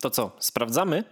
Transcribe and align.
To 0.00 0.10
co, 0.10 0.36
sprawdzamy? 0.38 1.04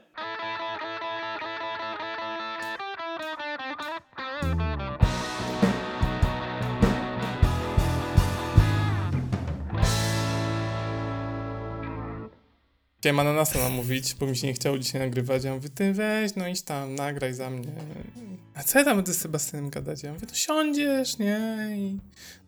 Chciałem 12.98 13.20
ananasa 13.20 13.58
namówić, 13.58 14.14
bo 14.14 14.26
mi 14.26 14.36
się 14.36 14.46
nie 14.46 14.52
chciało 14.54 14.78
dzisiaj 14.78 15.00
nagrywać. 15.00 15.44
Ja 15.44 15.54
mówię, 15.54 15.68
ty 15.68 15.92
weź, 15.92 16.34
no 16.36 16.48
idź 16.48 16.62
tam, 16.62 16.94
nagraj 16.94 17.34
za 17.34 17.50
mnie. 17.50 17.72
A 18.54 18.62
co 18.62 18.78
ja 18.78 18.84
tam 18.84 18.96
będę 18.96 19.14
z 19.14 19.18
Sebastianem 19.18 19.70
gadać? 19.70 20.02
Ja 20.02 20.12
mówię, 20.12 20.26
to 20.26 20.34
siądziesz, 20.34 21.18
nie? 21.18 21.68
I, 21.76 21.98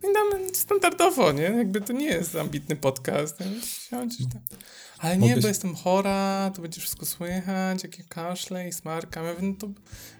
no 0.02 0.10
i 0.10 0.14
damy 0.14 0.54
standardowo, 0.54 1.32
nie? 1.32 1.42
Jakby 1.42 1.80
to 1.80 1.92
nie 1.92 2.06
jest 2.06 2.36
ambitny 2.36 2.76
podcast. 2.76 3.40
Nie? 3.40 3.46
Siądziesz 3.90 4.26
tam. 4.32 4.42
Ale 4.98 5.18
nie, 5.18 5.36
bo 5.36 5.48
jestem 5.48 5.74
chora, 5.74 6.50
to 6.54 6.62
będzie 6.62 6.80
wszystko 6.80 7.06
słychać, 7.06 7.82
jakie 7.82 8.04
kaszle 8.08 8.68
i 8.68 8.72
smarkam. 8.72 9.24
Ja 9.24 9.32
mówię, 9.34 9.48
no 9.48 9.54
to 9.58 9.68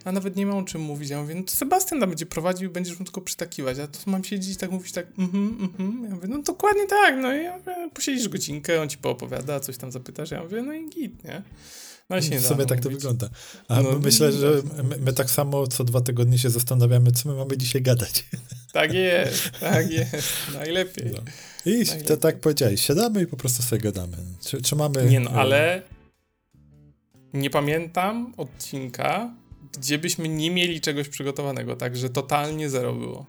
ja 0.05 0.11
nawet 0.11 0.35
nie 0.35 0.45
mam 0.45 0.57
o 0.57 0.63
czym 0.63 0.81
mówić. 0.81 1.09
Ja 1.09 1.21
mówię, 1.21 1.35
no 1.35 1.43
to 1.43 1.51
Sebastian 1.51 1.99
tam 1.99 2.09
będzie 2.09 2.25
prowadził, 2.25 2.71
będziesz 2.71 2.99
mu 2.99 3.05
tylko 3.05 3.21
przytakiwać. 3.21 3.79
A 3.79 3.87
to 3.87 3.99
mam 4.05 4.23
siedzieć 4.23 4.55
i 4.55 4.57
tak 4.57 4.71
mówić 4.71 4.91
tak, 4.91 5.07
mhm, 5.17 5.57
mhm. 5.61 6.03
Ja 6.09 6.15
mówię, 6.15 6.27
no 6.27 6.41
dokładnie 6.41 6.87
tak, 6.87 7.15
no 7.21 7.35
i 7.35 7.43
ja 7.43 7.57
mówię, 7.57 7.75
posiedzisz 7.93 8.29
godzinkę, 8.29 8.81
on 8.81 8.89
ci 8.89 8.97
poopowiada, 8.97 9.59
coś 9.59 9.77
tam 9.77 9.91
zapytasz. 9.91 10.31
Ja 10.31 10.43
mówię, 10.43 10.61
no 10.61 10.73
i 10.73 10.89
git, 10.89 11.23
nie? 11.23 11.41
No 12.09 12.21
się 12.21 12.29
nie 12.29 12.39
W 12.39 12.47
sumie 12.47 12.65
tak 12.65 12.67
to 12.67 12.75
namówić. 12.75 12.97
wygląda. 12.97 13.29
A 13.67 13.81
No, 13.81 13.99
myślę, 13.99 14.29
no, 14.31 14.37
że 14.37 14.61
no. 14.77 14.83
my, 14.83 14.97
my 14.97 15.13
tak 15.13 15.31
samo 15.31 15.67
co 15.67 15.83
dwa 15.83 16.01
tygodnie 16.01 16.37
się 16.37 16.49
zastanawiamy, 16.49 17.11
co 17.11 17.29
my 17.29 17.35
mamy 17.35 17.57
dzisiaj 17.57 17.81
gadać. 17.81 18.25
Tak 18.73 18.93
jest, 18.93 19.49
tak 19.59 19.91
jest. 19.91 20.27
Najlepiej. 20.53 21.11
No. 21.15 21.19
I 21.67 22.03
to 22.07 22.17
tak 22.17 22.39
powiedziałeś, 22.39 22.81
siadamy 22.81 23.21
i 23.21 23.27
po 23.27 23.37
prostu 23.37 23.63
sobie 23.63 23.81
gadamy. 23.81 24.17
Czy, 24.41 24.61
czy 24.61 24.75
mamy... 24.75 25.05
Nie 25.05 25.19
no, 25.19 25.31
e, 25.31 25.33
ale 25.33 25.81
nie 27.33 27.49
pamiętam 27.49 28.33
odcinka, 28.37 29.33
gdzie 29.79 29.97
byśmy 29.97 30.29
nie 30.29 30.51
mieli 30.51 30.81
czegoś 30.81 31.09
przygotowanego, 31.09 31.75
także 31.75 32.09
totalnie 32.09 32.69
zero 32.69 32.93
było. 32.93 33.25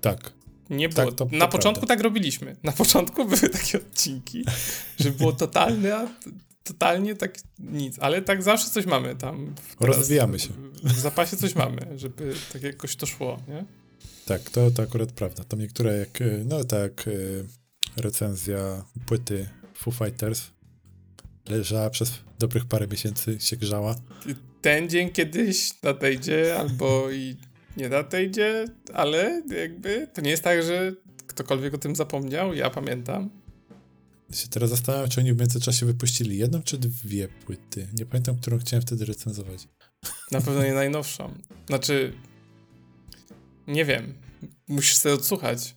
Tak. 0.00 0.32
Nie 0.70 0.88
Tak, 0.88 0.94
było. 1.06 1.12
to- 1.16 1.26
to 1.26 1.36
Na 1.36 1.48
początku 1.48 1.80
prawda. 1.80 1.94
tak 1.96 2.04
robiliśmy. 2.04 2.56
Na 2.62 2.72
początku 2.72 3.24
były 3.28 3.48
takie 3.50 3.78
odcinki, 3.78 4.44
że 5.00 5.10
było 5.10 5.32
totalne, 5.32 6.08
totalnie 6.64 7.14
tak 7.14 7.34
nic, 7.58 7.98
ale 7.98 8.22
tak 8.22 8.42
zawsze 8.42 8.70
coś 8.70 8.86
mamy 8.86 9.16
tam. 9.16 9.54
Rozwijamy 9.80 10.38
się. 10.38 10.48
W, 10.48 10.92
w 10.92 10.98
zapasie 11.00 11.36
coś 11.36 11.54
mamy, 11.54 11.98
żeby 11.98 12.34
tak 12.52 12.62
jakoś 12.62 12.96
to 12.96 13.06
szło, 13.06 13.38
nie? 13.48 13.64
Tak, 14.30 14.50
to, 14.50 14.70
to 14.70 14.82
akurat 14.82 15.12
prawda. 15.12 15.44
Tam 15.44 15.60
niektóre 15.60 15.96
jak, 15.96 16.20
e, 16.20 16.44
no 16.44 16.64
tak, 16.64 17.08
e, 17.08 17.12
recenzja 18.02 18.84
płyty 19.06 19.48
Foo 19.74 19.90
Fighters 19.90 20.42
leżała 21.48 21.90
przez 21.90 22.12
dobrych 22.38 22.64
parę 22.64 22.86
miesięcy, 22.86 23.40
się 23.40 23.56
grzała. 23.56 23.94
Ten 24.62 24.88
dzień 24.88 25.10
kiedyś 25.10 25.82
nadejdzie, 25.82 26.56
albo 26.58 27.10
i 27.10 27.36
nie 27.76 27.88
nadejdzie, 27.88 28.64
ale 28.94 29.42
jakby 29.62 30.08
to 30.14 30.20
nie 30.20 30.30
jest 30.30 30.42
tak, 30.42 30.62
że 30.62 30.92
ktokolwiek 31.26 31.74
o 31.74 31.78
tym 31.78 31.96
zapomniał, 31.96 32.54
ja 32.54 32.70
pamiętam. 32.70 33.30
Się 34.32 34.48
teraz 34.48 34.70
zastanawiam, 34.70 35.08
czy 35.08 35.20
oni 35.20 35.34
w 35.34 35.38
międzyczasie 35.38 35.86
wypuścili 35.86 36.38
jedną 36.38 36.62
czy 36.62 36.78
dwie 36.78 37.28
płyty. 37.28 37.88
Nie 37.98 38.06
pamiętam, 38.06 38.36
którą 38.36 38.58
chciałem 38.58 38.82
wtedy 38.82 39.04
recenzować. 39.04 39.68
Na 40.32 40.40
pewno 40.40 40.62
nie 40.62 40.74
najnowszą. 40.74 41.34
Znaczy, 41.66 42.12
nie 43.70 43.84
wiem. 43.84 44.14
Musisz 44.68 44.96
sobie 44.96 45.14
odsłuchać. 45.14 45.76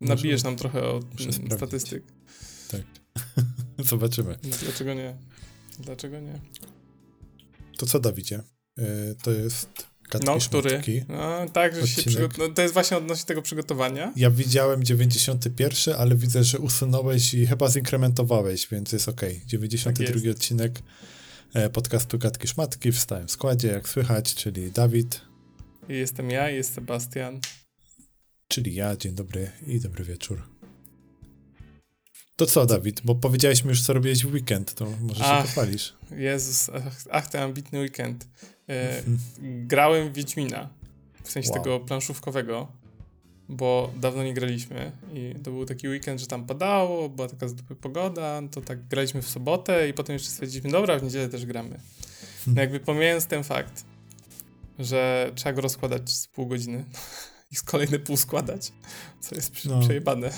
Nabijesz 0.00 0.42
nam 0.42 0.56
trochę 0.56 0.82
o 0.84 1.00
Muszę 1.12 1.28
mm, 1.40 1.50
statystyk. 1.58 2.02
Tak. 2.70 2.80
Zobaczymy. 3.88 4.38
Dlaczego 4.62 4.94
nie? 4.94 5.16
Dlaczego 5.78 6.20
nie? 6.20 6.40
To 7.78 7.86
co, 7.86 8.00
Dawidzie? 8.00 8.42
E, 8.78 9.14
to 9.22 9.30
jest 9.30 9.68
Katki 10.08 10.26
No, 10.26 10.38
który? 10.38 10.70
Szmatki. 10.70 11.02
No, 11.08 11.48
tak, 11.52 11.74
że 11.74 11.88
się 11.88 12.02
Odcinek. 12.02 12.30
przygo- 12.32 12.38
no, 12.38 12.54
To 12.54 12.62
jest 12.62 12.74
właśnie 12.74 12.96
odnośnie 12.96 13.24
tego 13.26 13.42
przygotowania. 13.42 14.12
Ja 14.16 14.30
widziałem 14.30 14.84
91, 14.84 15.94
ale 15.98 16.16
widzę, 16.16 16.44
że 16.44 16.58
usunąłeś 16.58 17.34
i 17.34 17.46
chyba 17.46 17.68
zinkrementowałeś, 17.70 18.68
więc 18.68 18.92
jest 18.92 19.08
ok. 19.08 19.20
92 19.46 20.06
Tak 20.14 20.24
jest. 20.24 20.36
odcinek 20.38 20.82
e, 21.54 21.70
podcastu 21.70 22.18
Katki 22.18 22.48
Szmatki 22.48 22.92
w 22.92 22.98
stałym 22.98 23.28
składzie, 23.28 23.68
jak 23.68 23.88
słychać, 23.88 24.34
czyli 24.34 24.72
Dawid, 24.72 25.20
Jestem 25.88 26.30
ja, 26.30 26.48
jest 26.50 26.74
Sebastian. 26.74 27.40
czyli 28.48 28.74
ja. 28.74 28.96
Dzień 28.96 29.12
dobry 29.14 29.50
i 29.66 29.80
dobry 29.80 30.04
wieczór. 30.04 30.42
To 32.36 32.46
co, 32.46 32.66
Dawid? 32.66 33.00
Bo 33.04 33.14
powiedziałeś 33.14 33.64
mi 33.64 33.68
już, 33.68 33.82
co 33.82 33.92
robiłeś 33.92 34.24
w 34.26 34.32
weekend, 34.34 34.74
to 34.74 34.86
może 35.00 35.24
Ach. 35.24 35.42
się 35.42 35.46
pochwalisz. 35.48 35.94
Jezus, 36.16 36.68
ach, 36.74 37.04
ach 37.10 37.28
ten 37.28 37.42
ambitny 37.42 37.80
weekend. 37.80 38.28
E, 38.68 38.98
Mhm. 38.98 39.18
grałem 39.66 40.08
w 40.08 40.12
Wiedźmina, 40.12 40.68
w 41.22 41.30
sensie 41.30 41.50
Wow. 41.50 41.58
tego 41.58 41.80
planszówkowego, 41.80 42.72
bo 43.48 43.92
dawno 44.00 44.22
nie 44.24 44.34
graliśmy 44.34 44.92
i 45.14 45.34
to 45.44 45.50
był 45.50 45.66
taki 45.66 45.88
weekend, 45.88 46.20
że 46.20 46.26
tam 46.26 46.46
padało, 46.46 47.08
była 47.08 47.28
taka 47.28 47.48
z 47.48 47.54
dupy 47.54 47.74
pogoda, 47.76 48.40
to 48.50 48.60
tak 48.60 48.88
graliśmy 48.88 49.22
w 49.22 49.28
sobotę 49.28 49.88
i 49.88 49.94
potem 49.94 50.12
jeszcze 50.14 50.30
stwierdziliśmy, 50.30 50.70
dobra, 50.70 50.98
w 50.98 51.02
niedzielę 51.02 51.28
też 51.28 51.46
gramy. 51.46 51.78
No 52.46 52.60
jakby 52.60 52.80
pomijając 52.80 53.26
ten 53.26 53.44
fakt, 53.44 53.84
że 54.78 55.30
trzeba 55.34 55.52
go 55.52 55.60
rozkładać 55.60 56.10
z 56.10 56.26
pół 56.28 56.46
godziny 56.46 56.84
i 57.52 57.56
z 57.56 57.62
kolejne 57.62 57.98
pół 57.98 58.16
składać, 58.16 58.72
co 59.20 59.34
jest 59.34 59.64
No. 59.64 59.80
przejebane. 59.80 60.30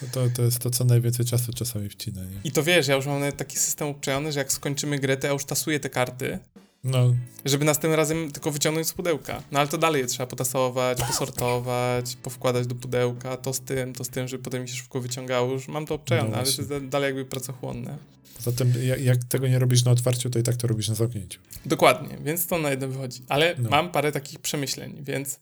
To, 0.00 0.06
to, 0.12 0.30
to 0.36 0.42
jest 0.42 0.58
to, 0.58 0.70
co 0.70 0.84
najwięcej 0.84 1.26
czasu 1.26 1.52
czasami 1.52 1.88
wcina, 1.88 2.24
nie? 2.24 2.40
I 2.44 2.52
to 2.52 2.62
wiesz, 2.62 2.88
ja 2.88 2.94
już 2.96 3.06
mam 3.06 3.32
taki 3.32 3.58
system 3.58 3.88
obczajony, 3.88 4.32
że 4.32 4.38
jak 4.38 4.52
skończymy 4.52 4.98
grę, 4.98 5.16
to 5.16 5.26
ja 5.26 5.32
już 5.32 5.44
tasuję 5.44 5.80
te 5.80 5.90
karty, 5.90 6.38
No, 6.84 7.14
żeby 7.44 7.64
następnym 7.64 7.94
razem 7.96 8.30
tylko 8.30 8.50
wyciągnąć 8.50 8.88
z 8.88 8.92
pudełka. 8.92 9.42
No 9.52 9.58
ale 9.58 9.68
to 9.68 9.78
dalej 9.78 10.00
je 10.02 10.06
trzeba 10.06 10.26
potasować, 10.26 10.98
posortować, 10.98 12.16
powkładać 12.16 12.66
do 12.66 12.74
pudełka, 12.74 13.36
to 13.36 13.52
z 13.52 13.60
tym, 13.60 13.92
to 13.92 14.04
z 14.04 14.08
tym, 14.08 14.28
żeby 14.28 14.44
potem 14.44 14.62
mi 14.62 14.68
się 14.68 14.74
szybko 14.74 15.00
wyciągało. 15.00 15.52
Już 15.52 15.68
mam 15.68 15.86
to 15.86 15.94
obczajone, 15.94 16.30
No 16.30 16.36
ale 16.36 16.44
to 16.44 16.50
jest 16.50 16.68
da- 16.68 16.80
dalej 16.80 17.06
jakby 17.06 17.24
pracochłonne. 17.24 17.98
poza 18.36 18.52
tym, 18.52 18.72
jak, 18.84 19.00
jak 19.00 19.24
tego 19.24 19.48
nie 19.48 19.58
robisz 19.58 19.84
na 19.84 19.90
otwarciu, 19.90 20.30
to 20.30 20.38
i 20.38 20.42
tak 20.42 20.56
to 20.56 20.66
robisz 20.66 20.88
na 20.88 20.94
zamknięciu. 20.94 21.40
Dokładnie, 21.66 22.18
więc 22.24 22.46
to 22.46 22.58
na 22.58 22.70
jedno 22.70 22.88
wychodzi. 22.88 23.22
Ale 23.28 23.54
No. 23.58 23.70
mam 23.70 23.90
parę 23.90 24.12
takich 24.12 24.38
przemyśleń, 24.38 24.96
więc 25.00 25.40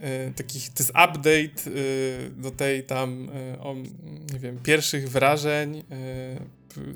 y, 0.00 0.32
takich, 0.36 0.68
to 0.70 0.82
jest 0.82 0.90
update 0.90 1.70
y, 1.70 2.30
do 2.36 2.50
tej 2.50 2.84
tam, 2.84 3.28
y, 3.54 3.60
o, 3.60 3.74
nie 4.32 4.38
wiem, 4.38 4.58
pierwszych 4.62 5.10
wrażeń 5.10 5.78
y, 5.78 5.82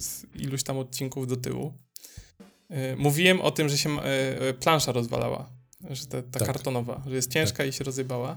z 0.00 0.26
iluś 0.34 0.62
tam 0.62 0.78
odcinków 0.78 1.26
do 1.26 1.36
tyłu. 1.36 1.72
Y, 2.70 2.96
mówiłem 2.96 3.40
o 3.40 3.50
tym, 3.50 3.68
że 3.68 3.78
się 3.78 3.90
y, 3.90 4.02
y, 4.48 4.54
plansza 4.54 4.92
rozwalała, 4.92 5.50
że 5.90 6.06
ta, 6.06 6.22
ta 6.22 6.38
Tak. 6.38 6.46
kartonowa, 6.46 7.02
że 7.06 7.14
jest 7.14 7.30
ciężka 7.30 7.64
i 7.64 7.72
się 7.72 7.84
rozjebała. 7.84 8.36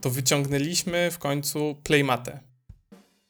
To 0.00 0.10
wyciągnęliśmy 0.10 1.10
w 1.10 1.18
końcu 1.18 1.76
playmatę. 1.82 2.40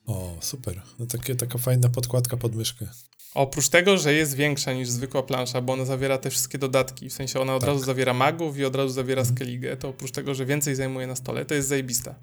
O, 0.06 0.36
super. 0.40 0.82
No 0.98 1.06
takie, 1.06 1.34
taka 1.36 1.58
fajna 1.58 1.88
podkładka 1.88 2.36
pod 2.36 2.54
myszkę. 2.54 2.86
Oprócz 3.34 3.68
tego, 3.68 3.98
że 3.98 4.12
jest 4.14 4.34
większa 4.34 4.72
niż 4.72 4.88
zwykła 4.88 5.22
plansza, 5.22 5.60
bo 5.60 5.72
ona 5.72 5.84
zawiera 5.84 6.18
te 6.18 6.30
wszystkie 6.30 6.58
dodatki, 6.58 7.08
w 7.08 7.12
sensie 7.12 7.40
ona 7.40 7.54
od 7.54 7.60
Tak. 7.60 7.68
razu 7.70 7.84
zawiera 7.84 8.14
magów 8.14 8.58
i 8.58 8.64
od 8.64 8.76
razu 8.76 8.88
zawiera 8.94 9.20
Mhm. 9.20 9.36
skeligę, 9.36 9.76
to 9.76 9.88
oprócz 9.88 10.10
tego, 10.10 10.34
że 10.34 10.46
więcej 10.46 10.74
zajmuje 10.74 11.06
na 11.06 11.16
stole, 11.16 11.44
to 11.44 11.54
jest 11.54 11.68
zajebista. 11.68 12.14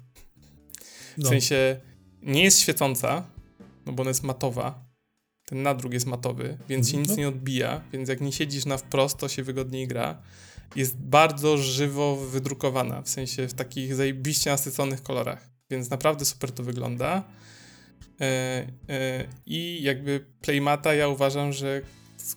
W 1.14 1.18
No, 1.18 1.28
sensie 1.28 1.80
nie 2.22 2.44
jest 2.44 2.60
świecąca, 2.60 3.26
no 3.86 3.92
bo 3.92 4.00
ona 4.00 4.10
jest 4.10 4.22
matowa, 4.22 4.85
ten 5.48 5.62
nadruk 5.62 5.92
jest 5.92 6.06
matowy, 6.06 6.58
więc 6.68 6.90
się 6.90 6.96
Mhm. 6.96 7.08
nic 7.10 7.18
nie 7.18 7.28
odbija, 7.28 7.80
więc 7.92 8.08
jak 8.08 8.20
nie 8.20 8.32
siedzisz 8.32 8.66
na 8.66 8.76
wprost, 8.76 9.16
to 9.18 9.28
się 9.28 9.42
wygodniej 9.42 9.88
gra. 9.88 10.22
Jest 10.76 10.96
bardzo 10.96 11.58
żywo 11.58 12.16
wydrukowana, 12.16 13.02
w 13.02 13.08
sensie 13.08 13.48
w 13.48 13.54
takich 13.54 13.94
zajebiście 13.94 14.50
nasyconych 14.50 15.02
kolorach, 15.02 15.50
więc 15.70 15.90
naprawdę 15.90 16.24
super 16.24 16.52
to 16.52 16.62
wygląda. 16.62 17.24
E, 18.20 18.66
e, 18.88 19.24
I 19.46 19.82
jakby 19.82 20.26
Playmata 20.40 20.94
ja 20.94 21.08
uważam, 21.08 21.52
że 21.52 21.82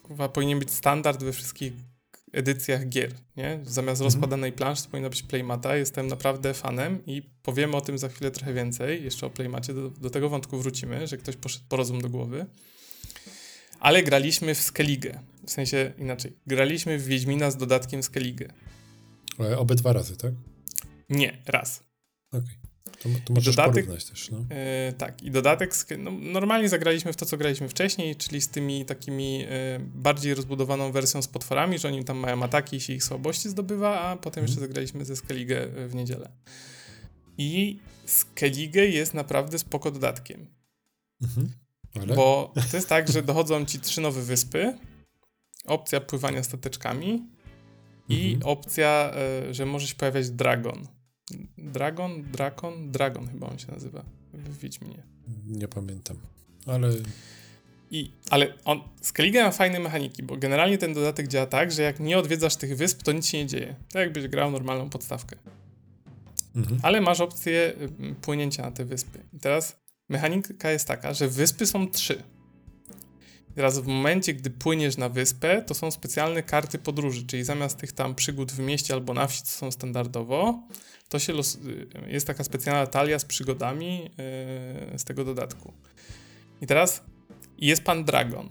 kurwa, 0.04 0.30
powinien 0.30 0.60
być 0.60 0.72
standard 0.72 1.24
we 1.24 1.32
wszystkich 1.34 1.74
edycjach 2.34 2.90
gier, 2.90 3.12
nie? 3.38 3.60
Zamiast 3.64 4.02
Mhm. 4.02 4.06
rozkładanej 4.06 4.52
planszy 4.52 4.84
to 4.84 4.90
powinna 4.90 5.10
być 5.10 5.24
Playmata. 5.24 5.76
Jestem 5.76 6.08
naprawdę 6.08 6.54
fanem 6.54 7.06
i 7.06 7.22
powiemy 7.44 7.76
o 7.78 7.82
tym 7.82 7.98
za 7.98 8.10
chwilę 8.10 8.32
trochę 8.32 8.54
więcej, 8.54 9.04
jeszcze 9.04 9.26
o 9.26 9.30
Playmacie, 9.30 9.74
do, 9.74 9.90
do 9.90 10.10
tego 10.10 10.30
wątku 10.30 10.58
wrócimy, 10.58 11.08
że 11.08 11.18
ktoś 11.18 11.36
poszedł 11.36 11.66
po 11.70 11.76
rozum 11.78 12.02
do 12.02 12.10
głowy. 12.10 12.46
Ale 13.80 14.04
graliśmy 14.04 14.56
w 14.56 14.62
Skellige, 14.62 15.20
w 15.46 15.52
sensie 15.52 15.94
inaczej, 15.98 16.34
graliśmy 16.48 16.98
w 17.00 17.06
Wiedźmina 17.06 17.52
z 17.52 17.58
dodatkiem 17.58 18.04
Skellige. 18.04 18.54
e, 19.40 19.58
obydwa 19.58 19.94
razy, 19.94 20.18
tak? 20.18 20.34
Nie, 21.10 21.38
raz. 21.46 21.84
Okej. 22.32 22.60
To, 23.00 23.10
to 23.26 23.34
możesz 23.34 23.56
Dodatek- 23.56 23.74
porównać 23.74 24.06
też, 24.06 24.32
no. 24.32 24.46
E, 24.50 24.94
tak, 24.94 25.24
i 25.24 25.32
dodatek, 25.32 25.74
no, 25.98 26.12
normalnie 26.12 26.70
zagraliśmy 26.70 27.14
w 27.14 27.16
to, 27.16 27.26
co 27.26 27.38
graliśmy 27.38 27.70
wcześniej, 27.70 28.16
czyli 28.16 28.42
z 28.42 28.50
tymi 28.50 28.86
takimi 28.86 29.46
e, 29.50 29.80
bardziej 29.80 30.34
rozbudowaną 30.34 30.92
wersją 30.92 31.22
z 31.22 31.28
potworami, 31.28 31.80
że 31.80 31.88
oni 31.88 32.04
tam 32.04 32.18
mają 32.18 32.44
ataki 32.44 32.76
i 32.76 32.82
się 32.82 32.94
ich 32.94 33.04
słabości 33.04 33.50
zdobywa, 33.50 34.02
a 34.02 34.18
potem 34.18 34.44
jeszcze 34.44 34.60
zagraliśmy 34.60 35.06
ze 35.06 35.16
Skellige 35.16 35.68
w 35.88 35.96
niedzielę. 35.96 36.30
I 37.38 37.80
Skellige 38.06 38.86
jest 38.88 39.14
naprawdę 39.14 39.60
spoko 39.60 39.92
dodatkiem. 39.92 40.48
Mhm. 41.22 41.52
Ale? 41.96 42.16
Bo 42.16 42.54
to 42.72 42.78
jest 42.78 42.90
tak, 42.90 43.12
że 43.12 43.22
dochodzą 43.22 43.66
ci 43.66 43.80
trzy 43.80 44.02
nowe 44.02 44.22
wyspy, 44.22 44.78
opcja 45.66 46.02
pływania 46.02 46.44
stateczkami 46.44 47.26
i 48.10 48.34
mhm. 48.34 48.52
opcja, 48.52 49.12
y, 49.50 49.54
że 49.54 49.66
może 49.66 49.88
się 49.88 49.96
pojawiać 49.96 50.30
dragon. 50.30 50.88
Dragon, 51.58 52.32
Drakon, 52.32 52.92
Dragon 52.92 53.28
chyba 53.28 53.48
on 53.48 53.60
się 53.60 53.72
nazywa 53.72 54.04
w 54.34 54.58
Wiedźminie. 54.58 55.04
Nie 55.48 55.68
pamiętam, 55.68 56.18
ale... 56.66 56.92
I, 57.92 58.12
ale 58.30 58.54
on, 58.66 58.82
Skellige 59.02 59.44
ma 59.44 59.52
fajne 59.52 59.80
mechaniki, 59.80 60.24
bo 60.24 60.38
generalnie 60.38 60.78
ten 60.78 60.94
dodatek 60.94 61.28
działa 61.28 61.46
tak, 61.46 61.72
że 61.72 61.82
jak 61.82 62.00
nie 62.00 62.18
odwiedzasz 62.18 62.56
tych 62.56 62.78
wysp, 62.78 63.04
to 63.04 63.12
nic 63.12 63.28
się 63.28 63.38
nie 63.38 63.48
dzieje. 63.48 63.76
Tak 63.92 63.96
jakbyś 63.96 64.28
grał 64.28 64.52
normalną 64.52 64.90
podstawkę. 64.90 65.36
Mhm. 66.56 66.80
Ale 66.84 67.02
masz 67.02 67.22
opcję 67.22 67.74
y, 68.12 68.16
płynięcia 68.22 68.64
na 68.64 68.72
te 68.72 68.86
wyspy. 68.86 69.20
I 69.34 69.40
teraz 69.40 69.79
mechanika 70.10 70.72
jest 70.72 70.88
taka, 70.88 71.14
że 71.14 71.28
wyspy 71.28 71.66
są 71.66 71.90
trzy. 71.90 72.24
teraz 73.56 73.80
w 73.80 73.88
momencie, 73.88 74.34
gdy 74.34 74.50
płyniesz 74.50 74.98
na 74.98 75.10
wyspę, 75.10 75.62
to 75.62 75.74
są 75.74 75.92
specjalne 75.92 76.44
karty 76.44 76.78
podróży, 76.78 77.26
czyli 77.26 77.44
zamiast 77.44 77.78
tych 77.78 77.92
tam 77.92 78.16
przygód 78.16 78.52
w 78.52 78.60
mieście 78.60 78.94
albo 78.94 79.14
na 79.14 79.28
wsi, 79.28 79.44
co 79.44 79.52
są 79.52 79.72
standardowo, 79.72 80.64
to 81.10 81.20
się 81.20 81.34
los, 81.34 81.56
y, 81.56 81.88
jest 82.08 82.28
taka 82.28 82.44
specjalna 82.44 82.88
talia 82.88 83.20
z 83.20 83.26
przygodami 83.26 84.02
yy, 84.92 85.00
z 85.00 85.04
tego 85.04 85.26
dodatku. 85.26 85.74
I 86.62 86.68
teraz 86.68 87.04
jest 87.58 87.84
pan 87.84 88.06
Dragon. 88.06 88.50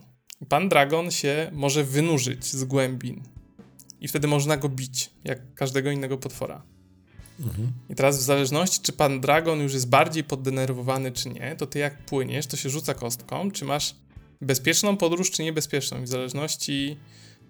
Pan 0.49 0.69
Dragon 0.69 1.11
się 1.11 1.51
może 1.53 1.85
wynurzyć 1.85 2.45
z 2.45 2.65
głębin. 2.65 3.23
I 4.01 4.09
wtedy 4.09 4.29
można 4.29 4.57
go 4.57 4.69
bić, 4.69 5.11
jak 5.25 5.55
każdego 5.55 5.91
innego 5.91 6.19
potwora. 6.19 6.63
Mhm. 7.41 7.73
I 7.91 7.95
teraz 7.95 8.19
w 8.19 8.23
zależności, 8.23 8.81
czy 8.83 8.93
pan 8.93 9.21
Dragon 9.21 9.61
już 9.61 9.75
jest 9.75 9.89
bardziej 9.89 10.25
poddenerwowany, 10.25 11.13
czy 11.13 11.29
nie, 11.29 11.57
to 11.57 11.67
ty 11.67 11.79
jak 11.79 11.99
płyniesz, 11.99 12.47
to 12.47 12.57
się 12.57 12.71
rzuca 12.71 12.95
kostką, 12.95 13.51
czy 13.51 13.65
masz 13.65 13.95
bezpieczną 14.41 14.97
podróż, 14.97 15.31
czy 15.31 15.43
niebezpieczną. 15.43 16.01
I 16.01 16.05
w 16.05 16.09
zależności 16.09 16.97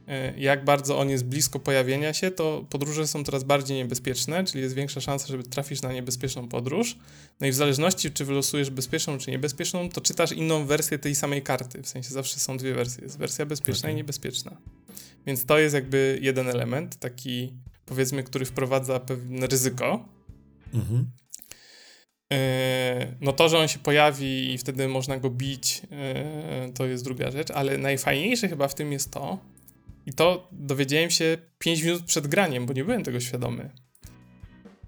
E, 0.09 0.33
jak 0.39 0.65
bardzo 0.65 0.99
on 0.99 1.11
jest 1.11 1.25
blisko 1.25 1.59
pojawienia 1.59 2.13
się, 2.13 2.31
to 2.31 2.67
podróże 2.71 3.07
są 3.07 3.25
coraz 3.25 3.45
bardziej 3.45 3.77
niebezpieczne, 3.77 4.45
czyli 4.45 4.63
jest 4.63 4.75
większa 4.75 5.01
szansa, 5.01 5.27
żeby 5.27 5.43
trafisz 5.43 5.83
na 5.83 5.93
niebezpieczną 5.93 6.49
podróż. 6.49 6.97
No 7.41 7.47
i 7.47 7.51
w 7.51 7.55
zależności, 7.55 8.11
czy 8.11 8.25
wylosujesz 8.25 8.71
bezpieczną, 8.71 9.19
czy 9.19 9.31
niebezpieczną, 9.31 9.89
to 9.89 10.01
czytasz 10.01 10.33
inną 10.33 10.67
wersję 10.67 10.99
tej 10.99 11.15
samej 11.15 11.43
karty. 11.43 11.83
W 11.83 11.89
sensie 11.89 12.11
zawsze 12.11 12.41
są 12.41 12.57
dwie 12.57 12.75
wersje. 12.75 13.05
Jest 13.05 13.19
wersja 13.19 13.47
bezpieczna 13.47 13.87
okay. 13.87 13.93
i 13.93 13.97
niebezpieczna. 13.97 14.57
Więc 15.27 15.45
to 15.45 15.59
jest 15.59 15.75
jakby 15.75 16.19
jeden 16.23 16.49
element, 16.49 16.97
taki 16.97 17.53
powiedzmy, 17.89 18.23
który 18.23 18.45
wprowadza 18.45 19.01
pewne 19.01 19.47
ryzyko. 19.47 20.09
Mhm. 20.75 21.11
E, 22.33 23.17
no 23.21 23.33
to, 23.33 23.49
że 23.49 23.59
on 23.59 23.69
się 23.69 23.79
pojawi 23.79 24.55
i 24.55 24.59
wtedy 24.59 24.89
można 24.89 25.19
go 25.19 25.31
bić, 25.31 25.83
e, 25.93 26.73
to 26.75 26.87
jest 26.87 27.05
druga 27.05 27.31
rzecz, 27.31 27.51
ale 27.51 27.79
najfajniejsze 27.79 28.49
chyba 28.49 28.69
w 28.69 28.75
tym 28.75 28.93
jest 28.93 29.11
to, 29.11 29.39
i 30.07 30.13
to 30.13 30.49
dowiedziałem 30.53 31.11
się 31.11 31.39
5 31.59 31.83
minut 31.83 32.05
przed 32.05 32.27
graniem, 32.27 32.67
bo 32.67 32.73
nie 32.73 32.85
byłem 32.85 33.03
tego 33.03 33.21
świadomy. 33.21 33.71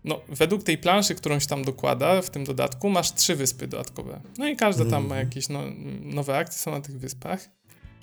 No, 0.05 0.21
według 0.29 0.63
tej 0.63 0.79
planszy, 0.79 1.15
którą 1.15 1.39
się 1.39 1.47
tam 1.47 1.65
dokłada 1.65 2.23
w 2.23 2.31
tym 2.31 2.45
dodatku, 2.45 2.91
masz 2.91 3.15
trzy 3.15 3.37
wyspy 3.37 3.69
dodatkowe. 3.69 4.21
No 4.39 4.49
i 4.49 4.57
każda 4.57 4.85
tam 4.85 5.03
ma 5.03 5.15
mhm. 5.15 5.27
jakieś 5.27 5.49
no, 5.49 5.63
nowe 6.01 6.37
akcje, 6.37 6.59
są 6.59 6.71
na 6.71 6.81
tych 6.81 6.99
wyspach. 6.99 7.49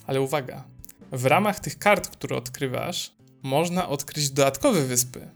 Ale 0.05 0.21
uwaga, 0.21 0.63
w 1.11 1.25
ramach 1.25 1.59
tych 1.59 1.77
kart, 1.77 2.07
które 2.07 2.35
odkrywasz, 2.35 3.16
można 3.43 3.89
odkryć 3.89 4.29
dodatkowe 4.29 4.85
wyspy. 4.85 5.29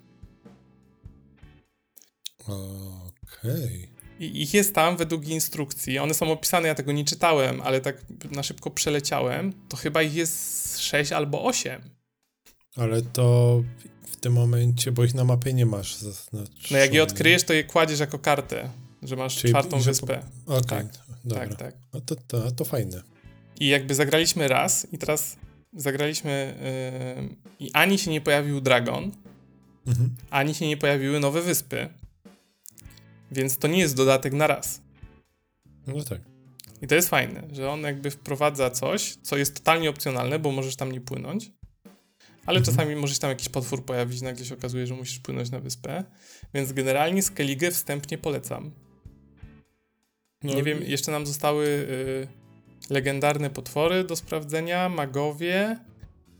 Okej. 2.39 3.07
Okay. 3.43 3.91
I 4.19 4.41
ich 4.41 4.53
jest 4.53 4.75
tam 4.75 4.97
według 4.97 5.27
instrukcji. 5.27 5.99
One 5.99 6.13
są 6.13 6.31
opisane, 6.31 6.67
ja 6.67 6.75
tego 6.75 6.91
nie 6.91 7.05
czytałem, 7.05 7.61
ale 7.61 7.81
tak 7.81 8.05
na 8.31 8.43
szybko 8.43 8.71
przeleciałem. 8.71 9.53
To 9.69 9.77
chyba 9.77 10.01
ich 10.01 10.13
jest 10.13 10.79
6 10.79 11.11
albo 11.11 11.45
8. 11.45 11.81
Ale 12.75 13.01
to 13.01 13.63
w 14.11 14.15
tym 14.15 14.33
momencie, 14.33 14.91
bo 14.91 15.03
ich 15.03 15.13
na 15.13 15.23
mapie 15.23 15.53
nie 15.53 15.65
masz 15.65 15.97
No 16.71 16.77
jak 16.77 16.93
je 16.93 17.03
odkryjesz, 17.03 17.43
to 17.43 17.53
je 17.53 17.63
kładziesz 17.63 17.99
jako 17.99 18.19
kartę, 18.19 18.69
że 19.03 19.15
masz 19.15 19.35
Czyli, 19.35 19.53
czwartą 19.53 19.79
że 19.79 19.91
wyspę. 19.91 20.23
Po... 20.45 20.55
Okej, 20.57 20.77
okay, 20.77 20.83
tak, 20.83 21.17
dobra. 21.23 21.47
tak, 21.47 21.57
tak. 21.57 21.75
No 21.93 22.01
to, 22.01 22.15
to, 22.15 22.51
to 22.51 22.65
fajne. 22.65 23.01
I 23.59 23.67
jakby 23.67 23.95
zagraliśmy 23.95 24.47
raz 24.47 24.87
i 24.91 24.97
teraz 24.97 25.35
zagraliśmy 25.73 26.55
yy, 27.59 27.67
i 27.67 27.71
ani 27.73 27.97
się 27.97 28.11
nie 28.11 28.21
pojawił 28.21 28.61
dragon, 28.61 29.11
mhm. 29.87 30.15
ani 30.29 30.55
się 30.55 30.67
nie 30.67 30.77
pojawiły 30.77 31.19
nowe 31.19 31.41
wyspy. 31.41 31.89
Więc 33.31 33.57
to 33.57 33.67
nie 33.67 33.79
jest 33.79 33.95
dodatek 33.95 34.33
na 34.33 34.47
raz. 34.47 34.81
No 35.87 36.03
tak. 36.03 36.21
I 36.81 36.87
to 36.87 36.95
jest 36.95 37.09
fajne, 37.09 37.47
że 37.51 37.69
on 37.69 37.81
jakby 37.81 38.11
wprowadza 38.11 38.69
coś, 38.69 39.17
co 39.21 39.37
jest 39.37 39.55
totalnie 39.55 39.89
opcjonalne, 39.89 40.39
bo 40.39 40.51
możesz 40.51 40.75
tam 40.75 40.91
nie 40.91 41.01
płynąć. 41.01 41.51
Ale 42.45 42.57
mhm. 42.59 42.65
czasami 42.65 42.95
może 42.95 43.13
się 43.13 43.19
tam 43.19 43.29
jakiś 43.29 43.49
potwór 43.49 43.85
pojawić, 43.85 44.21
nagle 44.21 44.45
się 44.45 44.55
okazuje, 44.55 44.87
że 44.87 44.93
musisz 44.93 45.19
płynąć 45.19 45.49
na 45.49 45.59
wyspę. 45.59 46.03
Więc 46.53 46.73
generalnie 46.73 47.23
Skellige 47.23 47.71
wstępnie 47.71 48.17
polecam. 48.17 48.71
No 50.43 50.53
nie 50.53 50.63
wiem, 50.63 50.83
jeszcze 50.83 51.11
nam 51.11 51.27
zostały 51.27 51.65
y, 51.65 52.40
legendarne 52.91 53.49
potwory 53.49 54.03
do 54.03 54.15
sprawdzenia, 54.15 54.89
magowie 54.89 55.79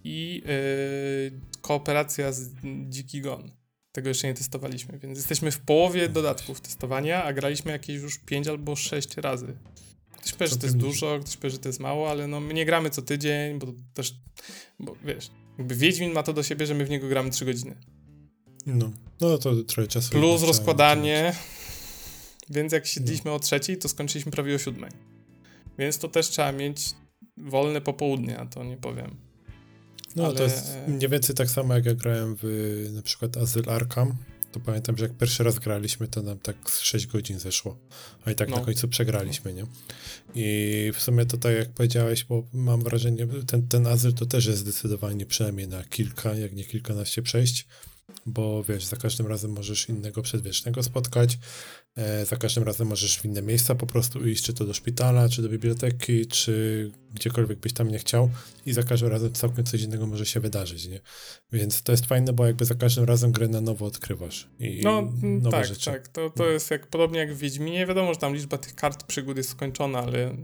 i 0.04 0.44
y, 0.46 1.62
kooperacja 1.62 2.32
z 2.32 2.50
Dziki 2.90 3.22
Gon. 3.22 3.52
Tego 3.92 4.10
jeszcze 4.10 4.28
nie 4.28 4.34
testowaliśmy, 4.34 5.00
więc 5.00 5.18
jesteśmy 5.18 5.52
w 5.52 5.60
połowie 5.60 6.10
dodatków 6.10 6.62
testowania, 6.62 7.24
a 7.24 7.34
graliśmy 7.34 7.72
jakieś 7.72 8.02
już 8.02 8.18
5 8.20 8.48
albo 8.48 8.76
6 8.76 9.18
razy. 9.18 9.58
Ktoś 10.18 10.34
powie, 10.34 10.48
że 10.48 10.58
to 10.58 10.66
jest 10.66 10.78
dużo, 10.78 11.20
ktoś 11.20 11.38
powie, 11.38 11.50
że 11.50 11.58
to 11.58 11.70
jest 11.70 11.80
mało, 11.80 12.10
ale 12.10 12.28
no 12.28 12.40
my 12.40 12.54
nie 12.54 12.66
gramy 12.66 12.90
co 12.90 13.02
tydzień, 13.02 13.60
bo 13.60 13.68
też, 13.94 14.16
bo 14.80 14.96
wiesz, 15.06 15.32
jakby 15.58 15.76
Wiedźmin 15.76 16.12
ma 16.12 16.24
to 16.24 16.34
do 16.34 16.44
siebie, 16.44 16.66
że 16.66 16.74
my 16.74 16.86
w 16.86 16.90
niego 16.90 17.08
gramy 17.08 17.30
3 17.30 17.46
godziny. 17.46 17.76
No, 18.66 18.92
no 19.22 19.38
to 19.38 19.64
trochę 19.64 19.88
czasu. 19.88 20.12
Plus 20.12 20.44
rozkładanie, 20.44 21.36
więc 22.50 22.74
jak 22.74 22.88
siedliśmy 22.88 23.32
o 23.32 23.40
trzeciej, 23.40 23.78
to 23.78 23.90
skończyliśmy 23.90 24.32
prawie 24.32 24.56
o 24.56 24.58
siódmej. 24.58 25.11
Więc 25.80 25.98
to 25.98 26.08
też 26.08 26.30
trzeba 26.30 26.52
mieć 26.52 26.96
wolne 27.38 27.82
popołudnie, 27.82 28.40
a 28.40 28.46
to 28.46 28.64
nie 28.64 28.78
powiem. 28.78 29.16
No 30.16 30.26
ale... 30.26 30.36
to 30.36 30.44
jest 30.44 30.78
mniej 30.88 31.10
więcej 31.10 31.36
tak 31.36 31.50
samo 31.50 31.74
jak 31.74 31.86
ja 31.86 31.94
grałem 31.94 32.36
w 32.42 32.90
na 32.94 33.02
przykład 33.02 33.38
Azyl 33.38 33.64
Arkham, 33.70 34.16
to 34.52 34.60
pamiętam, 34.60 34.98
że 34.98 35.06
jak 35.06 35.18
pierwszy 35.18 35.44
raz 35.44 35.60
graliśmy, 35.60 36.08
to 36.08 36.22
nam 36.22 36.40
tak 36.40 36.56
6 36.70 37.08
godzin 37.08 37.40
zeszło, 37.40 37.78
a 38.26 38.32
i 38.32 38.36
tak 38.36 38.50
no. 38.50 38.58
na 38.58 38.66
końcu 38.66 38.88
przegraliśmy, 38.88 39.54
nie? 39.54 39.66
I 40.36 40.92
w 40.94 41.02
sumie 41.02 41.26
to 41.26 41.38
tak 41.38 41.56
jak 41.56 41.70
powiedziałeś, 41.70 42.24
bo 42.24 42.44
mam 42.54 42.82
wrażenie, 42.82 43.28
ten, 43.48 43.68
ten 43.68 43.88
Azyl 43.88 44.14
to 44.14 44.26
też 44.26 44.46
jest 44.46 44.60
zdecydowanie 44.60 45.26
przynajmniej 45.26 45.68
na 45.68 45.84
kilka, 45.84 46.34
jak 46.34 46.56
nie 46.56 46.64
kilkanaście 46.64 47.22
przejść, 47.22 47.68
bo 48.26 48.64
wiesz, 48.64 48.86
za 48.86 48.98
każdym 48.98 49.28
razem 49.28 49.52
możesz 49.52 49.90
innego 49.90 50.22
przedwiecznego 50.22 50.84
spotkać, 50.84 51.38
e, 51.96 52.26
za 52.26 52.36
każdym 52.36 52.64
razem 52.64 52.88
możesz 52.88 53.18
w 53.18 53.26
inne 53.26 53.42
miejsca 53.42 53.76
po 53.76 53.88
prostu 53.88 54.28
iść, 54.28 54.44
czy 54.44 54.54
to 54.54 54.66
do 54.66 54.74
szpitala, 54.74 55.30
czy 55.30 55.42
do 55.42 55.50
biblioteki, 55.50 56.26
czy 56.26 56.92
gdziekolwiek 57.14 57.60
byś 57.60 57.74
tam 57.74 57.88
nie 57.88 58.00
chciał 58.00 58.30
i 58.66 58.74
za 58.74 58.84
każdym 58.84 59.10
razem 59.10 59.34
całkiem 59.34 59.66
coś 59.66 59.82
innego 59.82 60.08
może 60.08 60.26
się 60.26 60.40
wydarzyć, 60.40 60.88
nie? 60.88 61.00
Więc 61.52 61.84
to 61.84 61.92
jest 61.92 62.06
fajne, 62.06 62.34
bo 62.34 62.46
jakby 62.46 62.66
za 62.66 62.76
każdym 62.76 63.04
razem 63.04 63.32
grę 63.32 63.48
na 63.48 63.62
nowo 63.62 63.86
odkrywasz 63.86 64.50
i 64.60 64.82
No 64.84 65.12
nowe 65.24 65.58
tak, 65.58 65.68
rzeczy. 65.68 65.92
tak, 65.92 66.08
to, 66.08 66.30
to 66.30 66.44
no. 66.44 66.50
jest 66.50 66.72
jak 66.72 66.88
podobnie 66.88 67.20
jak 67.20 67.34
w 67.34 67.38
Wiedźminie, 67.38 67.86
wiadomo, 67.86 68.14
że 68.14 68.20
tam 68.20 68.36
liczba 68.36 68.58
tych 68.58 68.76
kart 68.76 69.04
przygód 69.04 69.38
jest 69.38 69.50
skończona, 69.50 70.00
ale 70.00 70.38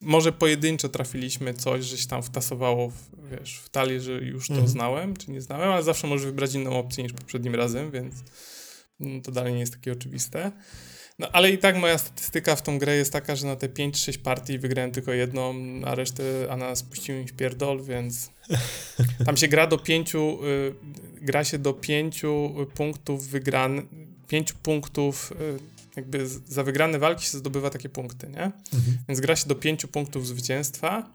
może 0.00 0.32
pojedynczo 0.32 0.88
trafiliśmy 0.88 1.54
coś, 1.54 1.84
że 1.84 1.98
się 1.98 2.06
tam 2.06 2.22
wtasowało, 2.22 2.90
w, 2.90 3.30
wiesz, 3.30 3.58
w 3.58 3.68
talię, 3.68 4.00
że 4.00 4.12
już 4.12 4.48
to 4.48 4.54
mhm. 4.54 4.68
znałem, 4.68 5.16
czy 5.16 5.30
nie 5.30 5.40
znałem, 5.40 5.70
ale 5.70 5.82
zawsze 5.82 6.06
możesz 6.06 6.26
wybrać 6.26 6.54
inną 6.54 6.78
opcję 6.78 7.04
niż 7.04 7.12
poprzednim 7.12 7.54
razem, 7.54 7.90
więc 7.90 8.14
mm, 9.00 9.22
to 9.22 9.32
dalej 9.32 9.52
nie 9.52 9.60
jest 9.60 9.72
takie 9.72 9.92
oczywiste. 9.92 10.52
No 11.18 11.28
ale 11.32 11.50
i 11.50 11.58
tak 11.58 11.76
moja 11.76 11.98
statystyka 11.98 12.56
w 12.56 12.62
tą 12.62 12.78
grę 12.78 12.96
jest 12.96 13.12
taka, 13.12 13.36
że 13.36 13.46
na 13.46 13.56
te 13.56 13.68
5-6 13.68 14.18
partii 14.18 14.58
wygrałem 14.58 14.92
tylko 14.92 15.12
jedną, 15.12 15.54
a 15.84 15.94
resztę 15.94 16.22
Ana 16.50 16.76
spuścił 16.76 17.14
mi 17.14 17.26
w 17.26 17.32
pierdol, 17.32 17.82
więc 17.82 18.30
tam 19.26 19.36
się 19.36 19.48
gra 19.48 19.66
do 19.66 19.78
pięciu, 19.78 20.38
y, 20.44 20.74
gra 21.20 21.44
się 21.44 21.58
do 21.58 21.72
pięciu 21.72 22.54
punktów 22.74 23.28
wygran, 23.28 23.82
pięciu 24.28 24.54
punktów 24.62 25.32
y, 25.32 25.75
jakby 25.96 26.28
za 26.28 26.62
wygrane 26.62 26.98
walki 26.98 27.24
się 27.24 27.38
zdobywa 27.38 27.70
takie 27.70 27.88
punkty, 27.88 28.28
nie? 28.28 28.44
Mhm. 28.44 28.98
Więc 29.08 29.20
gra 29.20 29.36
się 29.36 29.48
do 29.48 29.54
pięciu 29.54 29.88
punktów 29.88 30.26
zwycięstwa 30.26 31.10